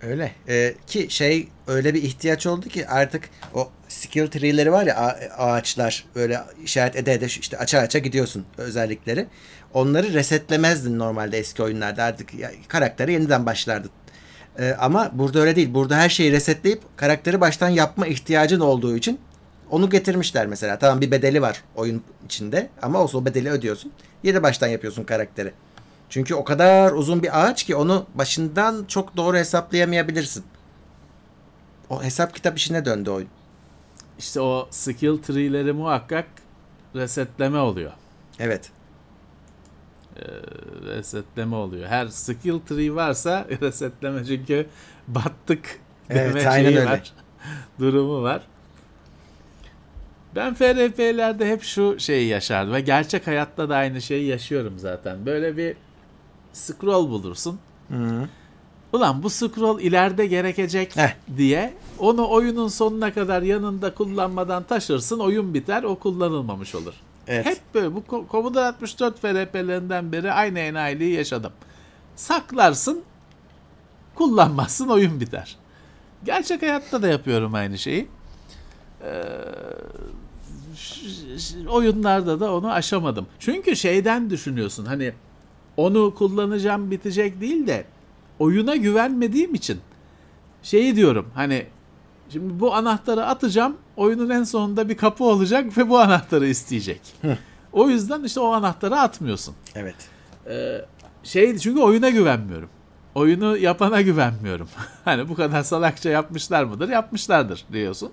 [0.02, 0.32] Öyle.
[0.48, 4.96] Ee, ki şey öyle bir ihtiyaç oldu ki artık o skill tree'leri var ya
[5.38, 9.26] ağaçlar böyle işaret ede ede işte aça aça gidiyorsun özellikleri.
[9.74, 13.90] Onları resetlemezdin normalde eski oyunlarda artık ya, karakteri yeniden başlardın.
[14.58, 15.74] Ee, ama burada öyle değil.
[15.74, 19.20] Burada her şeyi resetleyip karakteri baştan yapma ihtiyacın olduğu için
[19.70, 20.78] onu getirmişler mesela.
[20.78, 23.92] Tamam bir bedeli var oyun içinde ama olsa o bedeli ödüyorsun.
[24.22, 25.52] Yeni baştan yapıyorsun karakteri.
[26.10, 30.44] Çünkü o kadar uzun bir ağaç ki onu başından çok doğru hesaplayamayabilirsin.
[31.90, 33.28] O hesap kitap işine döndü oyun.
[34.18, 36.26] İşte o skill tree'leri muhakkak
[36.94, 37.92] resetleme oluyor.
[38.38, 38.70] Evet.
[40.86, 41.88] resetleme oluyor.
[41.88, 44.66] Her skill tree varsa resetleme çünkü
[45.08, 45.80] battık
[46.10, 46.84] Evet, deme aynen öyle.
[46.90, 47.12] var.
[47.78, 48.42] Durumu var.
[50.34, 55.26] Ben FRP'lerde hep şu şeyi yaşardım ve gerçek hayatta da aynı şeyi yaşıyorum zaten.
[55.26, 55.76] Böyle bir
[56.52, 57.58] scroll bulursun.
[57.88, 58.28] Hı.
[58.92, 61.16] Ulan bu scroll ileride gerekecek Heh.
[61.36, 65.18] diye onu oyunun sonuna kadar yanında kullanmadan taşırsın.
[65.18, 66.94] Oyun biter o kullanılmamış olur.
[67.26, 67.46] Evet.
[67.46, 71.52] Hep böyle bu Commodore 64 FRP'lerinden beri aynı enayiliği yaşadım.
[72.16, 73.02] Saklarsın,
[74.14, 75.56] kullanmazsın, oyun biter.
[76.24, 78.08] Gerçek hayatta da yapıyorum aynı şeyi.
[79.02, 79.22] Ee,
[81.68, 83.26] oyunlarda da onu aşamadım.
[83.38, 85.12] Çünkü şeyden düşünüyorsun hani
[85.80, 87.84] onu kullanacağım bitecek değil de
[88.38, 89.80] oyuna güvenmediğim için
[90.62, 91.66] şeyi diyorum hani
[92.28, 97.00] şimdi bu anahtarı atacağım oyunun en sonunda bir kapı olacak ve bu anahtarı isteyecek.
[97.72, 99.54] o yüzden işte o anahtarı atmıyorsun.
[99.74, 99.96] Evet.
[100.46, 100.84] Ee,
[101.22, 102.68] şey çünkü oyuna güvenmiyorum.
[103.14, 104.68] oyunu yapana güvenmiyorum.
[105.04, 106.88] hani bu kadar salakça yapmışlar mıdır?
[106.88, 108.10] Yapmışlardır diyorsun.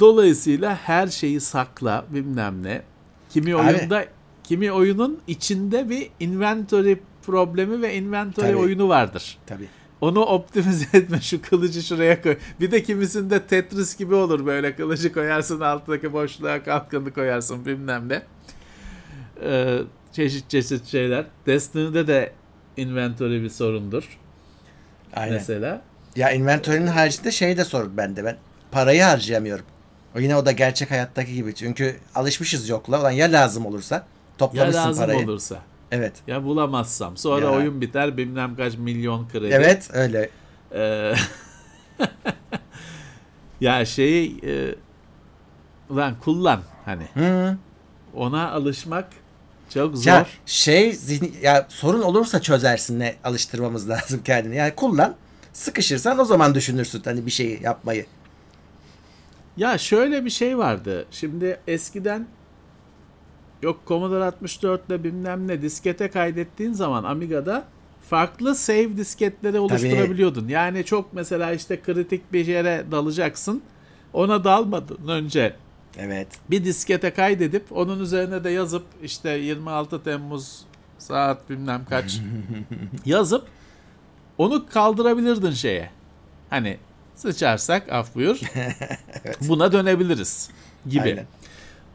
[0.00, 2.82] Dolayısıyla her şeyi sakla bilmem ne.
[3.30, 4.04] Kimi Abi- oyunda
[4.48, 8.56] kimi oyunun içinde bir inventory problemi ve inventory Tabii.
[8.56, 9.38] oyunu vardır.
[9.46, 9.68] Tabii.
[10.00, 12.36] Onu optimize etme şu kılıcı şuraya koy.
[12.60, 18.22] Bir de kimisinde Tetris gibi olur böyle kılıcı koyarsın altındaki boşluğa kalkanı koyarsın bilmem ne.
[19.42, 19.78] Ee,
[20.12, 21.24] çeşit çeşit şeyler.
[21.46, 22.32] Destiny'de de
[22.76, 24.18] inventory bir sorundur
[25.14, 25.34] Aynen.
[25.34, 25.82] mesela.
[26.16, 28.24] Ya inventory'nin haricinde şey de sorun bende.
[28.24, 28.36] Ben
[28.70, 29.64] parayı harcayamıyorum.
[30.16, 31.54] O yine o da gerçek hayattaki gibi.
[31.54, 33.00] Çünkü alışmışız yokla.
[33.00, 34.06] Ulan ya lazım olursa
[34.40, 35.24] Ya toplamışsın lazım parayı.
[35.24, 35.62] olursa.
[35.90, 36.12] Evet.
[36.26, 37.16] Ya bulamazsam.
[37.16, 37.52] Sonra Ya.
[37.52, 39.46] oyun biter bilmem kaç milyon kredi.
[39.54, 40.30] Evet öyle.
[40.74, 41.14] Ee,
[43.60, 44.74] ya şeyi e,
[45.96, 47.04] lan kullan hani.
[47.14, 47.56] Hı.
[48.14, 49.08] Ona alışmak
[49.74, 50.10] çok zor.
[50.10, 54.56] Ya şey zihni, ya sorun olursa çözersin ne alıştırmamız lazım kendini.
[54.56, 55.14] Yani kullan.
[55.52, 58.06] Sıkışırsan o zaman düşünürsün hani bir şey yapmayı.
[59.56, 61.06] Ya şöyle bir şey vardı.
[61.10, 62.26] Şimdi eskiden
[63.66, 67.64] yok Commodore 64 ile bilmem ne diskete kaydettiğin zaman Amiga'da
[68.10, 70.48] farklı save disketleri oluşturabiliyordun.
[70.48, 73.62] Yani çok mesela işte kritik bir yere dalacaksın.
[74.12, 75.56] Ona dalmadan önce
[75.98, 76.28] Evet.
[76.50, 80.60] bir diskete kaydedip onun üzerine de yazıp işte 26 Temmuz
[80.98, 82.20] saat bilmem kaç
[83.06, 83.46] yazıp
[84.38, 85.90] onu kaldırabilirdin şeye.
[86.50, 86.78] Hani
[87.14, 88.40] sıçarsak af buyur.
[89.48, 90.50] Buna dönebiliriz
[90.88, 91.02] gibi.
[91.02, 91.26] Aynen.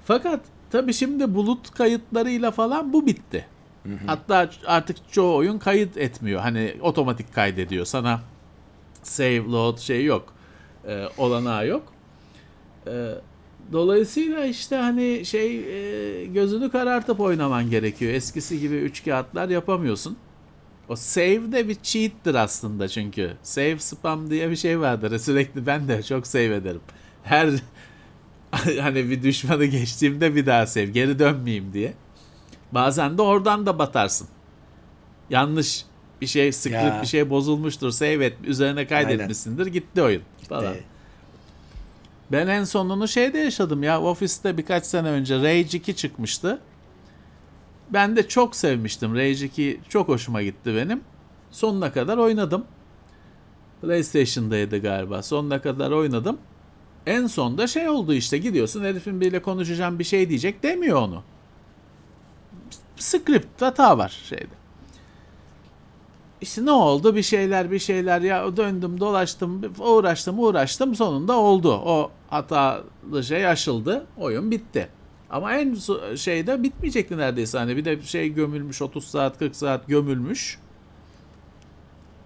[0.05, 0.39] Fakat
[0.71, 3.45] tabii şimdi bulut kayıtlarıyla falan bu bitti.
[4.05, 6.41] Hatta artık çoğu oyun kayıt etmiyor.
[6.41, 7.85] Hani otomatik kaydediyor.
[7.85, 8.21] Sana
[9.03, 10.33] save load şey yok.
[10.87, 11.83] Ee, olanağı yok.
[12.87, 13.11] Ee,
[13.71, 18.13] dolayısıyla işte hani şey e, gözünü karartıp oynaman gerekiyor.
[18.13, 20.17] Eskisi gibi üç kağıtlar yapamıyorsun.
[20.89, 23.31] O save de bir cheat'tir aslında çünkü.
[23.43, 25.19] Save spam diye bir şey vardır.
[25.19, 26.81] Sürekli ben de çok save ederim.
[27.23, 27.49] Her
[28.81, 30.85] hani bir düşmanı geçtiğimde bir daha save.
[30.85, 31.93] Geri dönmeyeyim diye.
[32.71, 34.27] Bazen de oradan da batarsın.
[35.29, 35.85] Yanlış
[36.21, 36.99] bir şey, script Ya.
[37.01, 37.91] bir şey bozulmuştur.
[37.91, 39.65] Save et, üzerine kaydetmişsindir.
[39.65, 40.73] Gitti oyun falan.
[40.73, 40.79] Ee,
[42.31, 44.01] Ben en sonunu şeyde yaşadım ya.
[44.01, 46.59] Ofiste birkaç sene önce Rage 2 çıkmıştı.
[47.89, 49.15] Ben de çok sevmiştim.
[49.15, 51.01] Rage 2 çok hoşuma gitti benim.
[51.51, 52.65] Sonuna kadar oynadım.
[53.81, 55.23] PlayStation'daydı galiba.
[55.23, 56.37] Sonuna kadar oynadım.
[57.05, 61.23] En sonda şey oldu işte gidiyorsun herifin biriyle konuşacağım bir şey diyecek demiyor onu.
[62.95, 64.61] Script hata var şeyde.
[66.41, 71.73] İşte ne oldu bir şeyler bir şeyler ya döndüm dolaştım uğraştım uğraştım sonunda oldu.
[71.73, 74.89] O hatalı şey aşıldı oyun bitti.
[75.29, 75.75] Ama en
[76.15, 80.59] şeyde bitmeyecekti neredeyse hani bir de şey gömülmüş 30 saat 40 saat gömülmüş.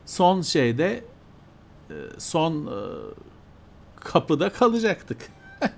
[0.06, 1.04] Son şeyde
[1.90, 2.78] e, son e,
[4.06, 5.18] kapıda kalacaktık.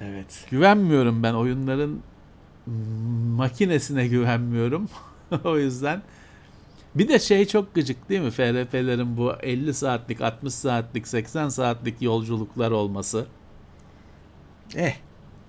[0.00, 0.46] evet.
[0.50, 2.02] Güvenmiyorum ben oyunların
[3.36, 4.88] makinesine güvenmiyorum.
[5.44, 6.02] o yüzden
[6.94, 8.30] bir de şey çok gıcık değil mi?
[8.30, 13.26] FRP'lerin bu 50 saatlik, 60 saatlik, 80 saatlik yolculuklar olması.
[14.76, 14.96] Eh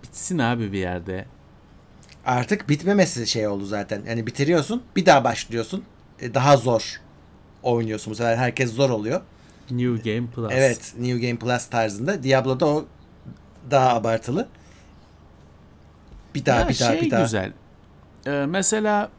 [0.03, 1.25] Bitsin abi bir yerde.
[2.25, 4.01] artık bitmemesi şey oldu zaten.
[4.07, 5.83] Yani bitiriyorsun bir daha başlıyorsun.
[6.19, 7.01] E, daha zor
[7.63, 8.11] oynuyorsun.
[8.11, 9.21] Bu sefer herkes zor oluyor.
[9.71, 10.51] New Game Plus.
[10.51, 12.23] Evet New Game Plus tarzında.
[12.23, 12.85] Diablo'da o
[13.71, 14.47] daha abartılı.
[16.35, 17.21] Bir daha ya bir daha şey bir daha.
[17.21, 17.53] güzel.
[18.27, 19.09] Ee, mesela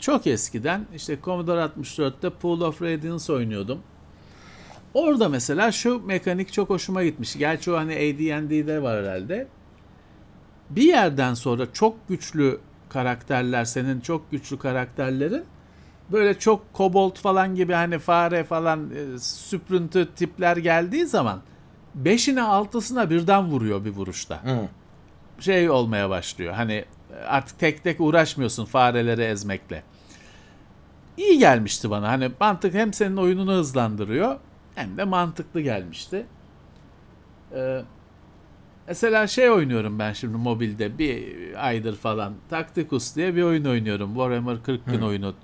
[0.00, 3.78] çok eskiden işte Commodore 64'te Pool of Radiance oynuyordum.
[4.94, 7.38] Orada mesela şu mekanik çok hoşuma gitmiş.
[7.38, 9.46] Gerçi o hani AD&D'de var herhalde.
[10.70, 12.58] Bir yerden sonra çok güçlü
[12.88, 15.44] karakterler, senin çok güçlü karakterlerin
[16.12, 21.40] böyle çok kobolt falan gibi hani fare falan e, süprüntü tipler geldiği zaman
[21.94, 24.68] beşine altısına birden vuruyor bir vuruşta Hı.
[25.42, 26.54] şey olmaya başlıyor.
[26.54, 26.84] Hani
[27.26, 29.82] artık tek tek uğraşmıyorsun fareleri ezmekle.
[31.16, 32.08] İyi gelmişti bana.
[32.08, 34.36] Hani mantık hem senin oyununu hızlandırıyor
[34.74, 36.26] hem de mantıklı gelmişti.
[37.54, 37.82] Ee,
[38.88, 41.34] mesela şey oynuyorum ben şimdi mobilde bir
[41.66, 42.34] aydır falan.
[42.50, 44.08] Tacticus diye bir oyun oynuyorum.
[44.14, 45.34] Warhammer 40 bin oyunu.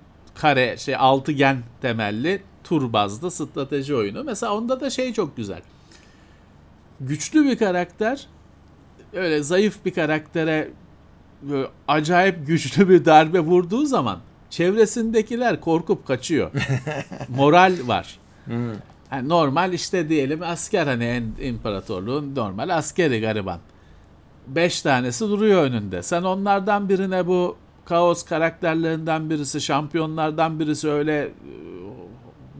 [0.40, 4.24] Kare şey altıgen temelli tur bazlı strateji oyunu.
[4.24, 5.60] Mesela onda da şey çok güzel.
[7.00, 8.26] Güçlü bir karakter
[9.12, 10.70] öyle zayıf bir karaktere
[11.88, 14.18] acayip güçlü bir darbe vurduğu zaman
[14.50, 16.50] çevresindekiler korkup kaçıyor.
[17.28, 18.18] Moral var.
[19.12, 23.58] Yani normal işte diyelim asker hani imparatorluğun normal askeri gariban.
[24.46, 26.02] Beş tanesi duruyor önünde.
[26.02, 27.56] Sen onlardan birine bu
[27.90, 31.30] kaos karakterlerinden birisi, şampiyonlardan birisi öyle e,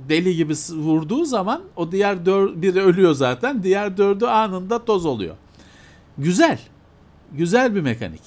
[0.08, 3.62] deli gibi vurduğu zaman o diğer dör, biri ölüyor zaten.
[3.62, 5.36] Diğer dördü anında toz oluyor.
[6.18, 6.60] Güzel.
[7.32, 8.22] Güzel bir mekanik.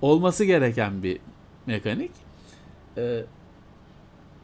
[0.00, 1.18] Olması gereken bir
[1.66, 2.10] mekanik.
[2.96, 3.24] Ee,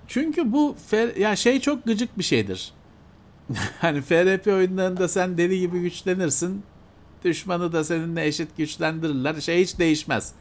[0.09, 2.73] çünkü bu fer- ya şey çok gıcık bir şeydir.
[3.81, 6.63] hani FRP oyunlarında sen deli gibi güçlenirsin.
[7.25, 9.41] Düşmanı da seninle eşit güçlendirirler.
[9.41, 10.35] Şey hiç değişmez.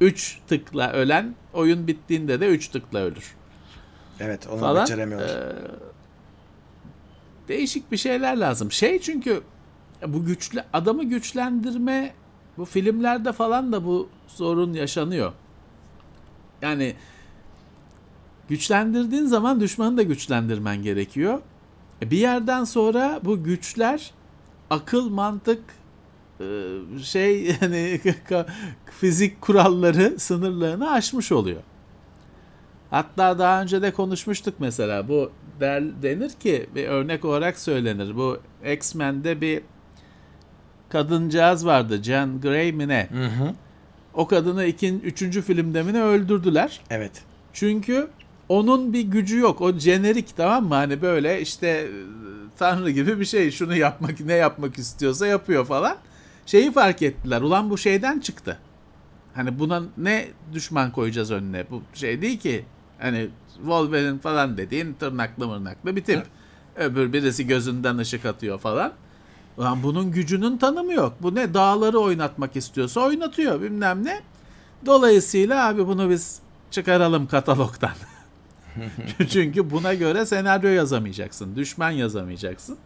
[0.00, 3.34] 3 tıkla ölen oyun bittiğinde de 3 tıkla ölür
[4.20, 4.82] Evet onu falan.
[4.82, 5.28] beceremiyorlar.
[5.28, 5.54] Ee,
[7.48, 8.72] değişik bir şeyler lazım.
[8.72, 9.42] Şey çünkü
[10.06, 12.14] bu güçlü adamı güçlendirme
[12.58, 15.32] bu filmlerde falan da bu sorun yaşanıyor.
[16.62, 16.94] Yani
[18.48, 21.40] güçlendirdiğin zaman düşmanı da güçlendirmen gerekiyor.
[22.02, 24.10] E, Bir yerden sonra bu güçler
[24.70, 25.62] akıl, mantık,
[27.02, 28.00] şey yani
[29.00, 31.60] fizik kuralları sınırlarını aşmış oluyor.
[32.90, 35.30] Hatta daha önce de konuşmuştuk mesela bu
[35.60, 38.16] der, denir ki bir örnek olarak söylenir.
[38.16, 38.38] Bu
[38.72, 39.62] X-Men'de bir
[40.88, 42.02] kadıncağız vardı.
[42.02, 43.08] Jean Grey mi ne?
[43.12, 43.54] Hı hı.
[44.14, 46.80] O kadını ikin, üçüncü filmde mi ne öldürdüler.
[46.90, 47.12] Evet.
[47.52, 48.08] Çünkü
[48.48, 49.60] onun bir gücü yok.
[49.60, 50.74] O jenerik tamam mı?
[50.74, 51.88] Hani böyle işte e,
[52.58, 53.50] tanrı gibi bir şey.
[53.50, 55.96] Şunu yapmak ne yapmak istiyorsa yapıyor falan.
[56.46, 57.40] Şeyi fark ettiler.
[57.40, 58.58] Ulan bu şeyden çıktı.
[59.34, 61.70] Hani buna ne düşman koyacağız önüne?
[61.70, 62.64] Bu şey değil ki.
[62.98, 66.22] Hani Wolverine falan dediğin tırnaklı mırnaklı bir tip.
[66.76, 68.92] Öbür birisi gözünden ışık atıyor falan.
[69.58, 71.14] Ulan bunun gücünün tanımı yok.
[71.22, 71.54] Bu ne?
[71.54, 74.20] Dağları oynatmak istiyorsa oynatıyor bilmem ne.
[74.86, 76.40] Dolayısıyla abi bunu biz
[76.70, 77.90] çıkaralım katalogdan.
[79.28, 81.56] Çünkü buna göre senaryo yazamayacaksın.
[81.56, 82.78] Düşman yazamayacaksın.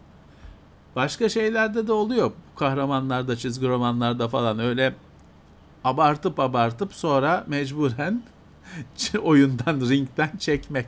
[0.97, 2.33] Başka şeylerde de oluyor.
[2.57, 4.95] Kahramanlarda, çizgi romanlarda falan öyle
[5.85, 8.23] abartıp abartıp sonra mecburen
[9.23, 10.87] oyundan, ringden çekmek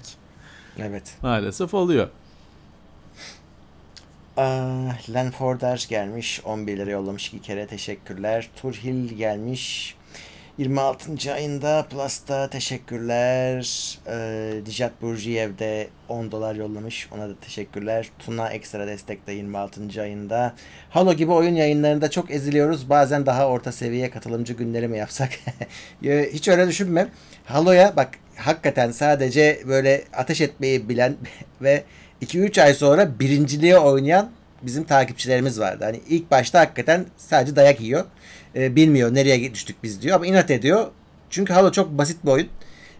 [0.78, 1.16] Evet.
[1.22, 2.08] maalesef oluyor.
[4.36, 6.40] Aa, Len Forder gelmiş.
[6.44, 7.66] 11 lira yollamış iki kere.
[7.66, 8.50] Teşekkürler.
[8.56, 9.94] Turhil gelmiş.
[10.58, 11.32] 26.
[11.32, 13.98] ayında Plus'ta teşekkürler.
[14.08, 17.08] Ee, Dijat Burjiyev de 10 dolar yollamış.
[17.12, 18.10] Ona da teşekkürler.
[18.18, 20.02] Tuna ekstra destek de 26.
[20.02, 20.54] ayında.
[20.90, 22.90] Halo gibi oyun yayınlarında çok eziliyoruz.
[22.90, 25.30] Bazen daha orta seviye katılımcı günleri mi yapsak?
[26.02, 27.08] Ya, Hiç öyle düşünme.
[27.44, 31.14] Halo'ya bak hakikaten sadece böyle ateş etmeyi bilen
[31.62, 31.82] ve
[32.22, 34.30] 2-3 ay sonra birinciliğe oynayan
[34.62, 35.84] bizim takipçilerimiz vardı.
[35.84, 38.04] Hani ilk başta hakikaten sadece dayak yiyor.
[38.56, 40.86] Ee, bilmiyor nereye düştük biz diyor ama inat ediyor.
[41.30, 42.48] Çünkü Halo çok basit bir oyun.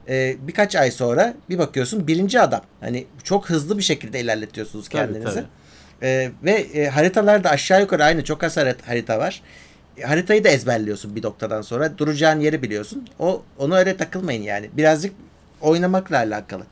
[0.08, 2.60] Ee, birkaç ay sonra bir bakıyorsun birinci adam.
[2.80, 5.34] Hani çok hızlı bir şekilde ilerletiyorsunuz Tabii, kendinizi.
[5.34, 5.46] tabii.
[6.02, 8.24] Ee, ve e, haritalar da aşağı yukarı aynı.
[8.24, 9.42] Çok az harit- harita var.
[9.98, 11.98] E, haritayı da ezberliyorsun bir noktadan sonra.
[11.98, 13.08] Duracağın yeri biliyorsun.
[13.18, 14.70] O onu öyle takılmayın yani.
[14.72, 15.12] Birazcık
[15.60, 16.62] oynamakla alakalı.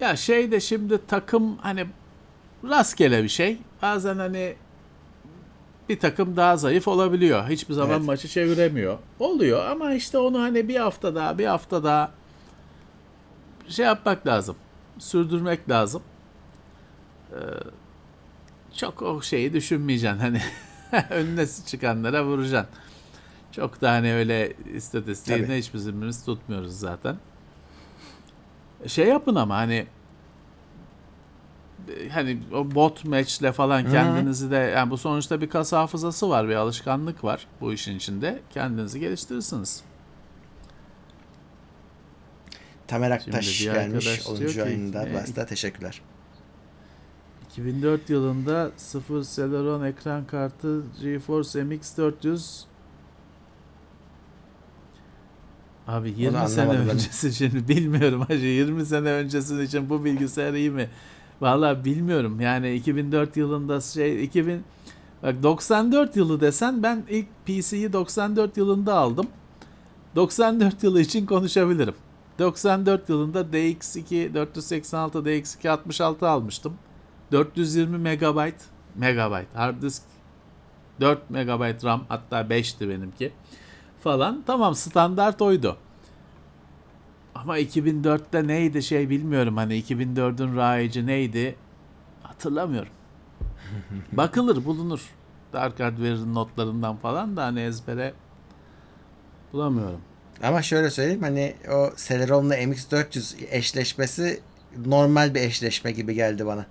[0.00, 1.86] Ya şey de şimdi takım hani
[2.68, 3.58] rastgele bir şey.
[3.82, 4.54] Bazen hani
[5.88, 7.48] bir takım daha zayıf olabiliyor.
[7.48, 8.06] Hiçbir zaman Evet.
[8.06, 8.98] maçı çeviremiyor.
[9.18, 12.10] Oluyor ama işte onu hani bir hafta daha bir hafta daha
[13.68, 14.56] şey yapmak lazım.
[14.98, 16.02] Sürdürmek lazım.
[17.32, 17.36] Ee,
[18.76, 20.18] çok o şeyi düşünmeyeceksin.
[20.18, 20.40] Hani
[21.10, 22.74] önüne çıkanlara vuracaksın.
[23.52, 25.58] Çok da hani öyle istatistiğini Tabii.
[25.58, 27.16] hiçbirimiz tutmuyoruz zaten.
[28.86, 29.86] Şey yapın ama hani
[32.12, 36.54] hani o bot match'le falan kendinizi de yani bu sonuçta bir kas hafızası var, bir
[36.54, 38.42] alışkanlık var bu işin içinde.
[38.50, 39.82] Kendinizi geliştirirsiniz.
[42.86, 44.06] Tamer Aktaş gelmiş.
[44.06, 44.36] arkadaş 10.
[44.36, 45.08] diyor ki, ayında.
[45.08, 46.02] e, Basta teşekkürler.
[47.50, 52.64] 2004 yılında 0 Celeron ekran kartı GeForce MX 400
[55.86, 60.88] Abi 20 sene öncesi için bilmiyorum hacı 20 sene öncesi için bu bilgisayar iyi mi?
[61.40, 62.40] Vallahi bilmiyorum.
[62.40, 64.64] Yani 2004 yılında şey 2000
[65.22, 69.26] bak 94 yılı desen ben ilk PC'yi 94 yılında aldım.
[70.16, 71.94] 94 yılı için konuşabilirim.
[72.38, 76.74] 94 yılında DX2 486 DX2 66 almıştım.
[77.32, 78.54] 420 megabayt
[78.94, 80.02] megabayt hard disk
[81.00, 83.32] 4 megabayt RAM hatta 5'ti benimki
[84.00, 84.42] falan.
[84.46, 85.76] Tamam standart oydu.
[87.42, 91.56] Ama 2004'te neydi şey bilmiyorum hani 2004'ün rayici neydi
[92.22, 92.92] hatırlamıyorum.
[94.12, 95.00] Bakılır bulunur.
[95.52, 98.12] Dark Hardware'ın notlarından falan da hani ezbere
[99.52, 100.00] bulamıyorum.
[100.42, 104.40] Ama şöyle söyleyeyim hani o Celeron'la MX400 eşleşmesi
[104.86, 106.66] normal bir eşleşme gibi geldi bana.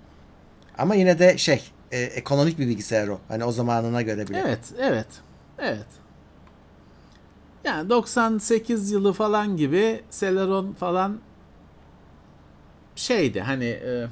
[0.78, 3.18] Ama yine de şey e, ekonomik bir bilgisayar o.
[3.28, 4.38] Hani o zamanına göre bile.
[4.38, 5.08] Evet, evet,
[5.58, 5.86] evet.
[7.68, 11.18] Yani 98 yılı falan gibi Celeron falan
[12.96, 14.08] şeydi hani e,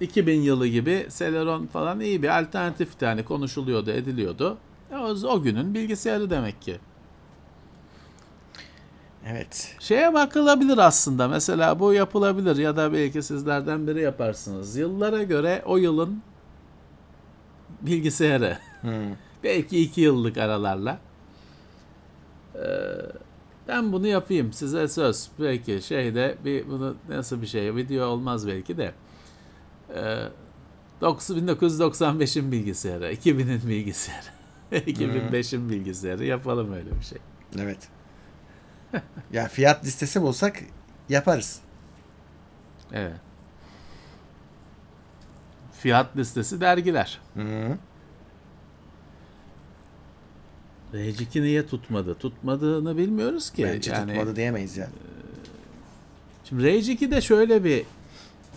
[0.00, 4.58] 2000 yılı gibi Celeron falan iyi bir alternatifti hani konuşuluyordu ediliyordu.
[4.92, 6.78] E, o, o günün bilgisayarı demek ki.
[9.26, 9.76] Evet.
[9.80, 14.76] Şeye bakılabilir aslında mesela bu yapılabilir ya da belki sizlerden biri yaparsınız.
[14.76, 16.22] Yıllara göre o yılın
[17.80, 18.58] bilgisayarı.
[18.80, 18.92] Hmm.
[19.44, 20.98] Belki iki yıllık aralarla.
[22.54, 22.60] Ee,
[23.68, 25.28] ben bunu yapayım size söz.
[25.40, 28.94] Belki şeyde bir bunu nasıl bir şey video olmaz belki de.
[29.94, 30.28] Ee,
[31.02, 34.26] 1995'in bilgisayarı, 2000'in bilgisayarı,
[34.72, 37.18] 2005'in bilgisayarı yapalım öyle bir şey.
[37.58, 37.88] Evet.
[39.32, 40.62] ya fiyat listesi bulsak
[41.08, 41.60] yaparız.
[42.92, 43.16] Evet.
[45.72, 47.20] Fiyat listesi dergiler.
[47.34, 47.78] Hı.
[50.94, 52.14] Rage niye tutmadı?
[52.14, 53.64] Tutmadığını bilmiyoruz ki.
[53.64, 54.88] Bence yani, tutmadı diyemeyiz ya.
[56.48, 57.84] Şimdi Rage 2'de şöyle bir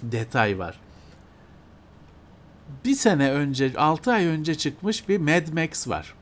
[0.04, 0.80] detay var.
[2.86, 6.14] Bir sene önce, 6 ay önce çıkmış bir Mad Max var.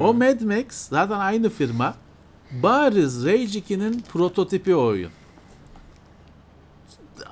[0.00, 1.94] O Mad Max zaten aynı firma.
[2.50, 5.10] Bariz Rage 2'nin prototipi o oyun.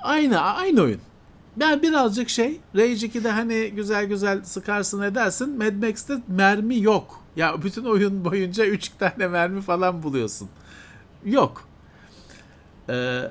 [0.01, 1.01] Aynı aynı oyun.
[1.57, 5.57] Ben birazcık şey Rage 2'de hani güzel güzel sıkarsın edersin.
[5.57, 7.18] Mad Max'te mermi yok.
[7.35, 10.49] Ya bütün oyun boyunca 3 tane mermi falan buluyorsun.
[11.25, 11.67] Yok.
[12.89, 13.21] Ee,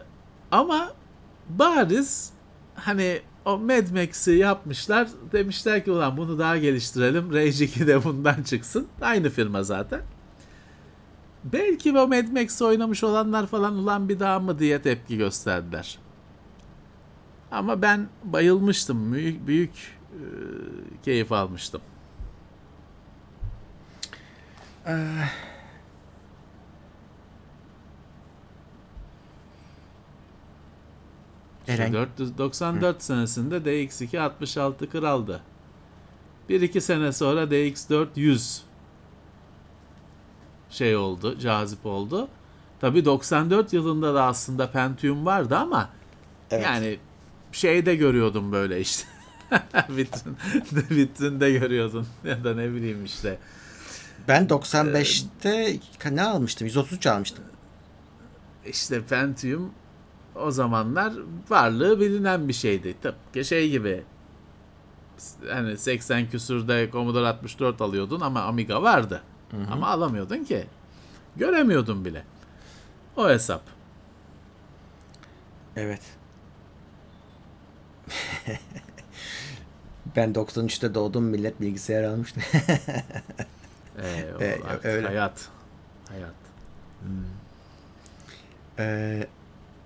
[0.51, 0.93] ama
[1.49, 2.31] bariz
[2.75, 5.09] hani o Mad Max'i yapmışlar.
[5.33, 7.35] Demişler ki ulan bunu daha geliştirelim.
[7.35, 8.87] Rage 2 de bundan çıksın.
[9.01, 10.01] Aynı firma zaten.
[11.45, 15.99] Belki o Mad Max'i oynamış olanlar falan ulan bir daha mı diye tepki gösterdiler.
[17.51, 19.13] Ama ben bayılmıştım.
[19.13, 20.23] Büyük büyük e,
[21.05, 21.81] keyif almıştım.
[31.69, 35.41] İşte Eren 494 senesinde DX2 66 kraldı.
[36.51, 38.63] 1-2 sene sonra DX4 100
[40.71, 42.29] şey oldu, cazip oldu.
[42.81, 45.91] Tabi 94 yılında da aslında Pentium vardı ama
[46.51, 46.65] Evet.
[46.65, 46.99] yani
[47.53, 49.09] şeyde görüyordum böyle işte.
[49.89, 50.37] vitrin,
[50.91, 53.39] vitrinde görüyordun ya da ne bileyim işte.
[54.29, 55.79] Ben 95'te
[56.11, 56.67] ne almıştım?
[56.67, 57.45] 133 almıştım.
[58.67, 59.71] İşte Pentium
[60.35, 61.13] o zamanlar
[61.49, 62.95] varlığı bilinen bir şeydi.
[63.03, 64.03] Tıpkı şey gibi.
[65.49, 69.23] Hani 80 küsürde Commodore 64 alıyordun ama Amiga vardı.
[69.71, 70.67] Ama alamıyordun ki.
[71.37, 72.25] Göremiyordun bile.
[73.17, 73.63] O hesap.
[75.77, 76.01] Evet.
[80.17, 82.41] ben 93'te doğdum millet bilgisayar almıştı.
[84.03, 85.07] Ee, Ee, öyle.
[85.07, 85.49] hayat.
[86.09, 86.35] Hayat.
[88.79, 89.27] Ee,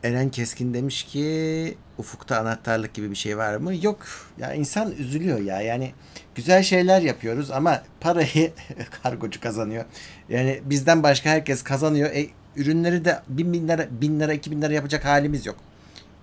[0.04, 3.74] Eren Keskin demiş ki ufukta anahtarlık gibi bir şey var mı?
[3.84, 3.98] Yok.
[4.38, 5.60] Ya insan üzülüyor ya.
[5.60, 5.92] Yani
[6.34, 8.52] güzel şeyler yapıyoruz ama parayı
[9.02, 9.84] kargocu kazanıyor.
[10.28, 12.10] Yani bizden başka herkes kazanıyor.
[12.10, 12.26] E,
[12.56, 15.56] ürünleri de bin, bin lira, bin lira, iki bin lira yapacak halimiz yok.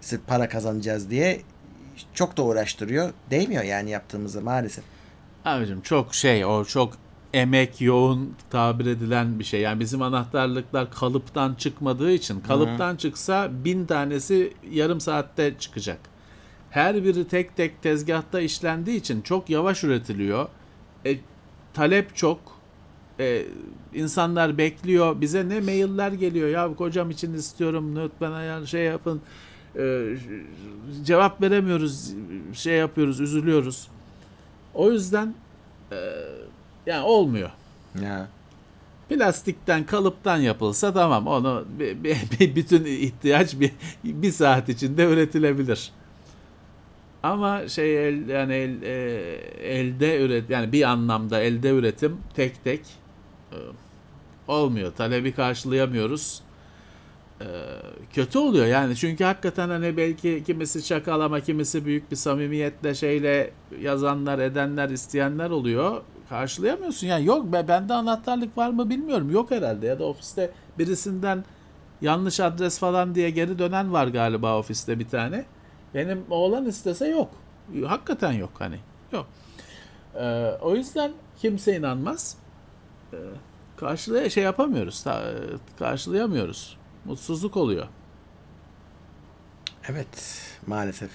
[0.02, 1.42] Sırf para kazanacağız diye
[2.14, 3.10] çok da uğraştırıyor.
[3.32, 4.84] Değmiyor yani yaptığımızı maalesef.
[5.46, 6.94] Abicim çok şey o çok
[7.34, 9.62] emek yoğun tabir edilen bir şey.
[9.62, 16.00] Yani bizim anahtarlıklar kalıptan çıkmadığı için kalıptan çıksa bin tanesi yarım saatte çıkacak.
[16.70, 20.48] Her biri tek tek tezgahta işlendiği için çok yavaş üretiliyor.
[21.06, 21.18] E,
[21.74, 22.40] talep çok.
[23.20, 23.46] E,
[23.94, 25.22] insanlar bekliyor.
[25.22, 29.22] Bize ne mailler geliyor ya kocam için istiyorum lütfen ayar şey yapın.
[29.76, 30.16] E,
[31.04, 32.14] cevap veremiyoruz.
[32.54, 33.88] Şey yapıyoruz, üzülüyoruz.
[34.74, 35.34] O yüzden
[35.92, 35.98] e,
[36.86, 37.50] yani olmuyor.
[38.04, 38.28] Ya.
[39.10, 43.72] Plastikten kalıptan yapılsa tamam onu bir, bir- bir- bütün ihtiyaç bir,
[44.04, 45.92] bir saat içinde üretilebilir.
[47.24, 48.92] Ama şey el, yani el, e,
[49.80, 52.82] elde üret yani bir anlamda elde üretim tek tek
[53.52, 53.58] e,
[54.48, 54.94] olmuyor.
[54.94, 56.42] Talebi karşılayamıyoruz.
[57.42, 57.46] E,
[58.14, 58.66] kötü oluyor.
[58.66, 63.52] Yani çünkü hakikaten hani belki kimisi çakal ama kimisi büyük bir samimiyetle şeyle
[63.82, 66.02] yazanlar edenler isteyenler oluyor.
[66.30, 67.08] Karşılayamıyorsun.
[67.08, 69.32] Yani yok be bende anahtarlık var mı bilmiyorum.
[69.32, 69.88] Yok herhalde.
[69.88, 71.44] Ya da ofiste birisinden
[72.02, 75.46] yanlış adres falan diye geri dönen var galiba ofiste bir tane.
[75.94, 77.30] Benim oğlan istese yok.
[77.86, 78.78] Hakikaten yok hani.
[79.12, 79.28] Yok.
[80.16, 81.12] Ee, o yüzden
[81.42, 82.38] kimse inanmaz.
[83.14, 83.18] Ee,
[83.78, 85.04] karşılaya şey yapamıyoruz.
[85.04, 85.34] Ta-
[85.80, 86.79] karşılayamıyoruz
[87.10, 87.88] mutsuzluk oluyor
[89.90, 91.10] Evet maalesef.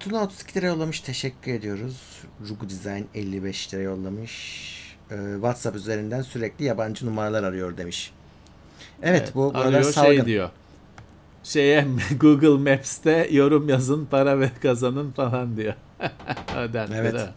[0.00, 1.00] Tuna 32 lira yollamış.
[1.00, 2.22] Teşekkür ediyoruz.
[2.48, 4.96] Rugu Design 55 lira yollamış.
[5.10, 8.12] Ee, WhatsApp üzerinden sürekli yabancı numaralar arıyor demiş.
[9.02, 10.14] Evet, Evet, bu arıyor salgın.
[10.16, 10.50] şey diyor.
[11.44, 11.86] Şeye
[12.20, 15.74] Google Maps'te yorum yazın para ve kazanın falan diyor.
[16.52, 17.28] O dertleri Evet.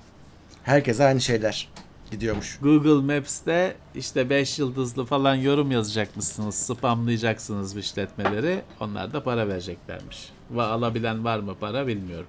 [0.63, 1.69] Herkese aynı şeyler
[2.11, 2.59] gidiyormuş.
[2.61, 6.55] Google Maps'te işte 5 yıldızlı falan yorum yazacakmışsınız.
[6.55, 8.61] Spamlayacaksınız işletmeleri.
[8.79, 10.29] Onlar da para vereceklermiş.
[10.51, 12.27] Ve alabilen var mı para bilmiyorum.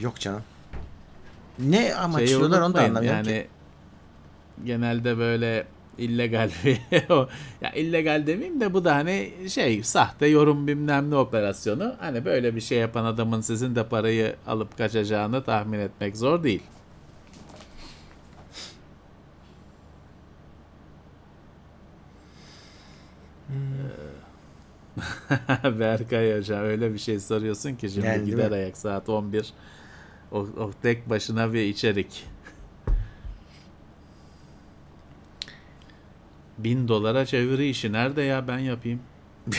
[0.00, 0.42] Yok canım.
[1.58, 3.48] Ne amaçlıyorlar onu da anlamıyorum yani ki.
[4.64, 5.66] genelde böyle
[5.98, 6.80] illegal bir
[7.10, 7.28] o
[7.60, 11.94] ya illegal demeyeyim de bu da hani şey sahte yorum bilmem ne operasyonu.
[11.98, 16.62] Hani böyle bir şey yapan adamın sizin de parayı alıp kaçacağını tahmin etmek zor değil.
[23.50, 23.54] Ee,
[25.78, 28.54] Berkay Hoca öyle bir şey soruyorsun ki şimdi değil gider mi?
[28.54, 29.52] ayak saat 11
[30.32, 32.26] o, o tek başına bir içerik.
[36.58, 39.00] Bin dolara çeviri işi nerede ya ben yapayım.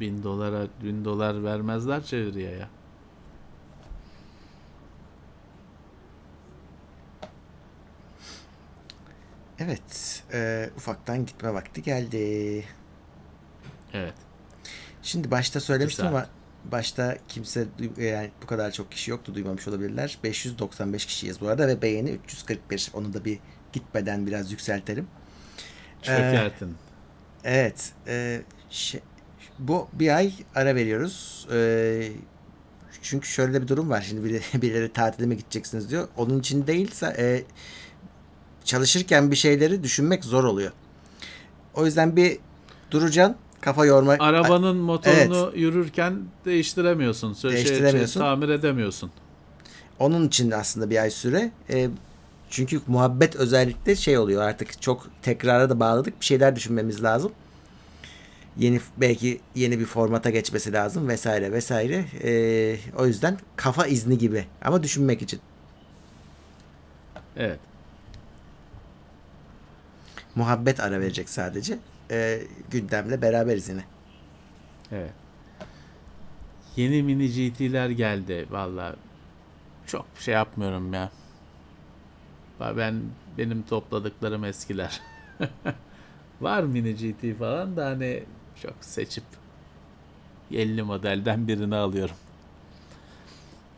[0.00, 2.68] bin dolara bin dolar vermezler çeviriye ya.
[9.58, 10.22] Evet.
[10.32, 12.64] e, ufaktan gitme vakti geldi.
[13.92, 14.14] Evet.
[15.02, 16.26] Şimdi başta söylemiştim ama
[16.64, 20.18] başta kimse duy- yani bu kadar çok kişi yoktu duymamış olabilirler.
[20.24, 22.90] 595 kişiyiz bu arada ve beğeni 341.
[22.94, 23.38] Onu da bir
[23.72, 25.06] gitmeden biraz yükseltelim.
[26.02, 26.76] Çökertin.
[27.44, 27.92] Evet.
[28.06, 29.00] e, şey-
[29.58, 31.48] bu bir ay ara veriyoruz.
[31.52, 32.08] E,
[33.02, 34.02] çünkü şöyle bir durum var.
[34.02, 36.08] Şimdi biri, birileri tatile mi gideceksiniz diyor.
[36.16, 37.42] Onun için değilse e,
[38.64, 40.72] çalışırken bir şeyleri düşünmek zor oluyor.
[41.74, 42.38] O yüzden bir
[42.90, 43.36] duracaksın.
[43.60, 44.16] Kafa yorma.
[44.18, 47.34] Arabanın motorunu yürürken değiştiremiyorsun.
[47.34, 48.20] Sö- şey- şey, Değiştiremiyorsun.
[48.20, 49.10] tamir edemiyorsun.
[49.98, 51.50] Onun için aslında bir ay süre.
[51.70, 51.88] E,
[52.50, 56.20] çünkü muhabbet özellikle şey oluyor artık çok tekrara da bağladık.
[56.20, 57.32] Bir şeyler düşünmemiz lazım.
[58.58, 62.04] Yeni belki yeni bir formata geçmesi lazım vesaire vesaire.
[62.24, 65.40] E, o yüzden kafa izni gibi ama düşünmek için.
[67.36, 67.58] Evet.
[70.34, 71.78] Muhabbet ara verecek sadece.
[72.10, 73.84] E, gündemle beraberiz yine.
[74.92, 75.12] Evet.
[76.76, 78.96] Yeni mini GT'ler geldi valla.
[79.86, 81.10] Çok şey yapmıyorum ya.
[82.60, 83.00] Ben
[83.38, 85.00] benim topladıklarım eskiler.
[86.40, 88.24] Var mini GT falan da hani
[88.62, 89.24] çok seçip
[90.52, 92.16] 50 modelden birini alıyorum.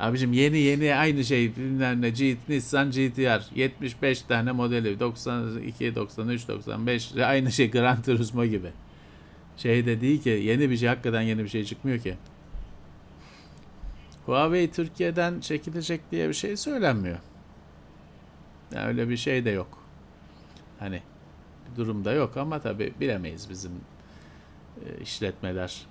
[0.01, 6.49] Abicim yeni yeni aynı şey bilmem ne G- Nissan GTR 75 tane modeli 92 93
[6.49, 8.71] 95 aynı şey Gran Turismo gibi.
[9.57, 12.15] Şey de değil ki yeni bir şey hakikaten yeni bir şey çıkmıyor ki.
[14.27, 17.19] Huawei Türkiye'den çekilecek diye bir şey söylenmiyor.
[18.75, 19.79] Yani öyle bir şey de yok.
[20.79, 21.03] Hani
[21.71, 23.73] bir durum da yok ama tabi bilemeyiz bizim
[24.87, 25.87] e, işletmeler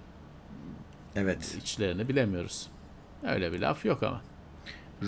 [1.15, 1.55] Evet.
[1.61, 2.67] içlerini bilemiyoruz.
[3.27, 4.21] Öyle bir laf yok ama.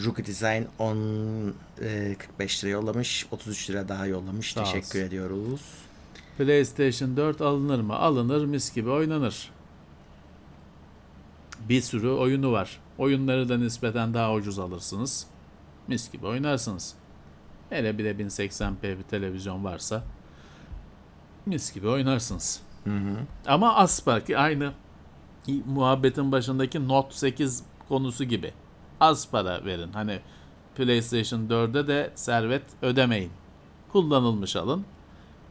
[0.06, 3.28] Rookie Design 10 e, 45 lira yollamış.
[3.32, 4.54] 33 lira daha yollamış.
[4.54, 5.00] Sağ Teşekkür olsun.
[5.00, 5.62] ediyoruz.
[6.38, 7.96] PlayStation 4 alınır mı?
[7.96, 9.52] Alınır mis gibi oynanır.
[11.70, 12.80] Bir sürü oyunu var.
[12.98, 15.28] Oyunları da nispeten daha ucuz alırsınız.
[15.88, 16.96] Mis gibi oynarsınız.
[17.70, 20.04] Hele bir de 1080p bir televizyon varsa
[21.46, 22.62] mis gibi oynarsınız.
[23.48, 24.74] Ama aspa ki aynı
[25.66, 28.54] muhabbetin başındaki Note 8 konusu gibi.
[29.00, 29.94] Az para verin.
[29.94, 30.20] Hani
[30.76, 33.32] PlayStation 4'e de servet ödemeyin.
[33.92, 34.86] Kullanılmış alın.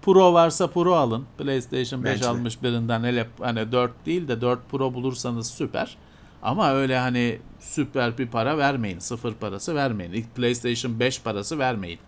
[0.03, 1.27] Pro varsa Pro alın.
[1.39, 2.29] PlayStation 5 Bence de.
[2.29, 5.97] almış birinden hele hani 4 değil de 4 Pro bulursanız süper.
[6.43, 8.99] Ama öyle hani süper bir para vermeyin.
[8.99, 10.13] Sıfır parası vermeyin.
[10.13, 11.99] İlk PlayStation 5 parası vermeyin.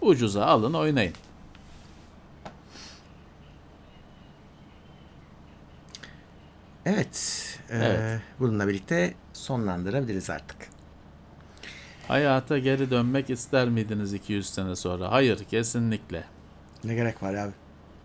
[0.00, 1.14] Ucuza alın oynayın.
[6.86, 7.58] Evet.
[7.70, 8.20] e, Evet.
[8.40, 10.56] Bununla birlikte sonlandırabiliriz artık.
[12.08, 15.12] Hayata geri dönmek ister miydiniz 200 sene sonra?
[15.12, 16.24] Hayır kesinlikle.
[16.84, 17.52] Ne gerek var abi?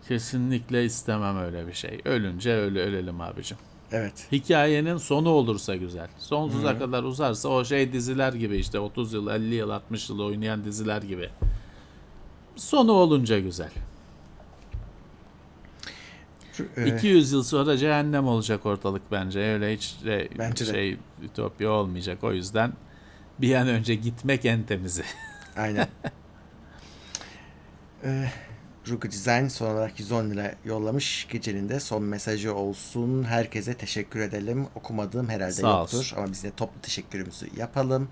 [0.08, 2.00] Kesinlikle istemem öyle bir şey.
[2.04, 3.58] Ölünce öyle ölelim abicim.
[3.92, 4.26] Evet.
[4.32, 6.08] Hikayenin sonu olursa güzel.
[6.18, 10.64] Sonsuza kadar uzarsa o şey diziler gibi işte 30 yıl, 50 yıl, 60 yıl oynayan
[10.64, 11.30] diziler gibi.
[12.56, 13.70] Sonu olunca güzel.
[16.76, 19.40] E, 200 yıl sonra cehennem olacak ortalık bence.
[19.40, 20.70] Öyle hiç de- Bence de.
[20.72, 22.24] şey ütopya olmayacak.
[22.24, 22.72] O yüzden
[23.40, 25.02] bir an önce gitmek en temizi.
[25.56, 25.88] Aynen.
[28.04, 28.28] Ee,
[28.88, 31.26] Rugu Design son olarak 110 lira yollamış.
[31.30, 33.24] Gecenin de son mesajı olsun.
[33.24, 34.66] Herkese teşekkür edelim.
[34.74, 35.98] Okumadığım herhalde Sağ yoktur.
[35.98, 36.16] olsun.
[36.16, 38.08] Ama biz de toplu teşekkürümüzü yapalım.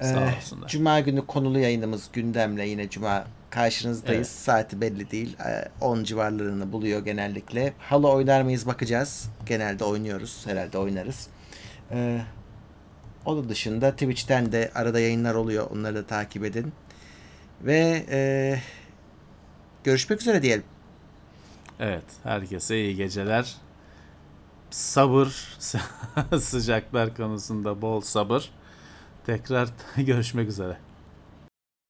[0.00, 0.68] Sağ Ee, olsunlar.
[0.68, 3.24] Cuma günü konulu yayınımız gündemle yine Cuma
[3.56, 4.18] karşınızdayız.
[4.18, 4.26] Evet.
[4.26, 5.36] Saati belli değil.
[5.46, 7.72] Ee, 10 civarlarını buluyor genellikle.
[7.78, 9.28] Halo oynar mıyız bakacağız.
[9.46, 10.46] Genelde oynuyoruz.
[10.46, 11.28] Herhalde oynarız.
[11.90, 12.20] Ee,
[13.24, 15.70] onun dışında Twitch'ten de arada yayınlar oluyor.
[15.70, 16.72] Onları da takip edin.
[17.62, 18.18] Ve e,
[19.84, 20.64] görüşmek üzere diyelim.
[21.80, 23.54] Evet, herkese iyi geceler.
[24.70, 25.58] Sabır,
[26.40, 28.50] sıcaklar konusunda bol sabır.
[29.26, 30.76] Tekrar görüşmek üzere.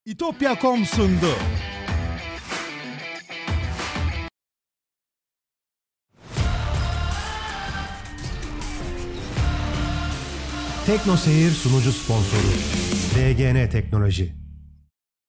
[0.07, 1.27] İtopya.com sundu.
[10.87, 12.41] Tekno Seyir sunucu sponsoru
[13.15, 14.46] DGN Teknoloji.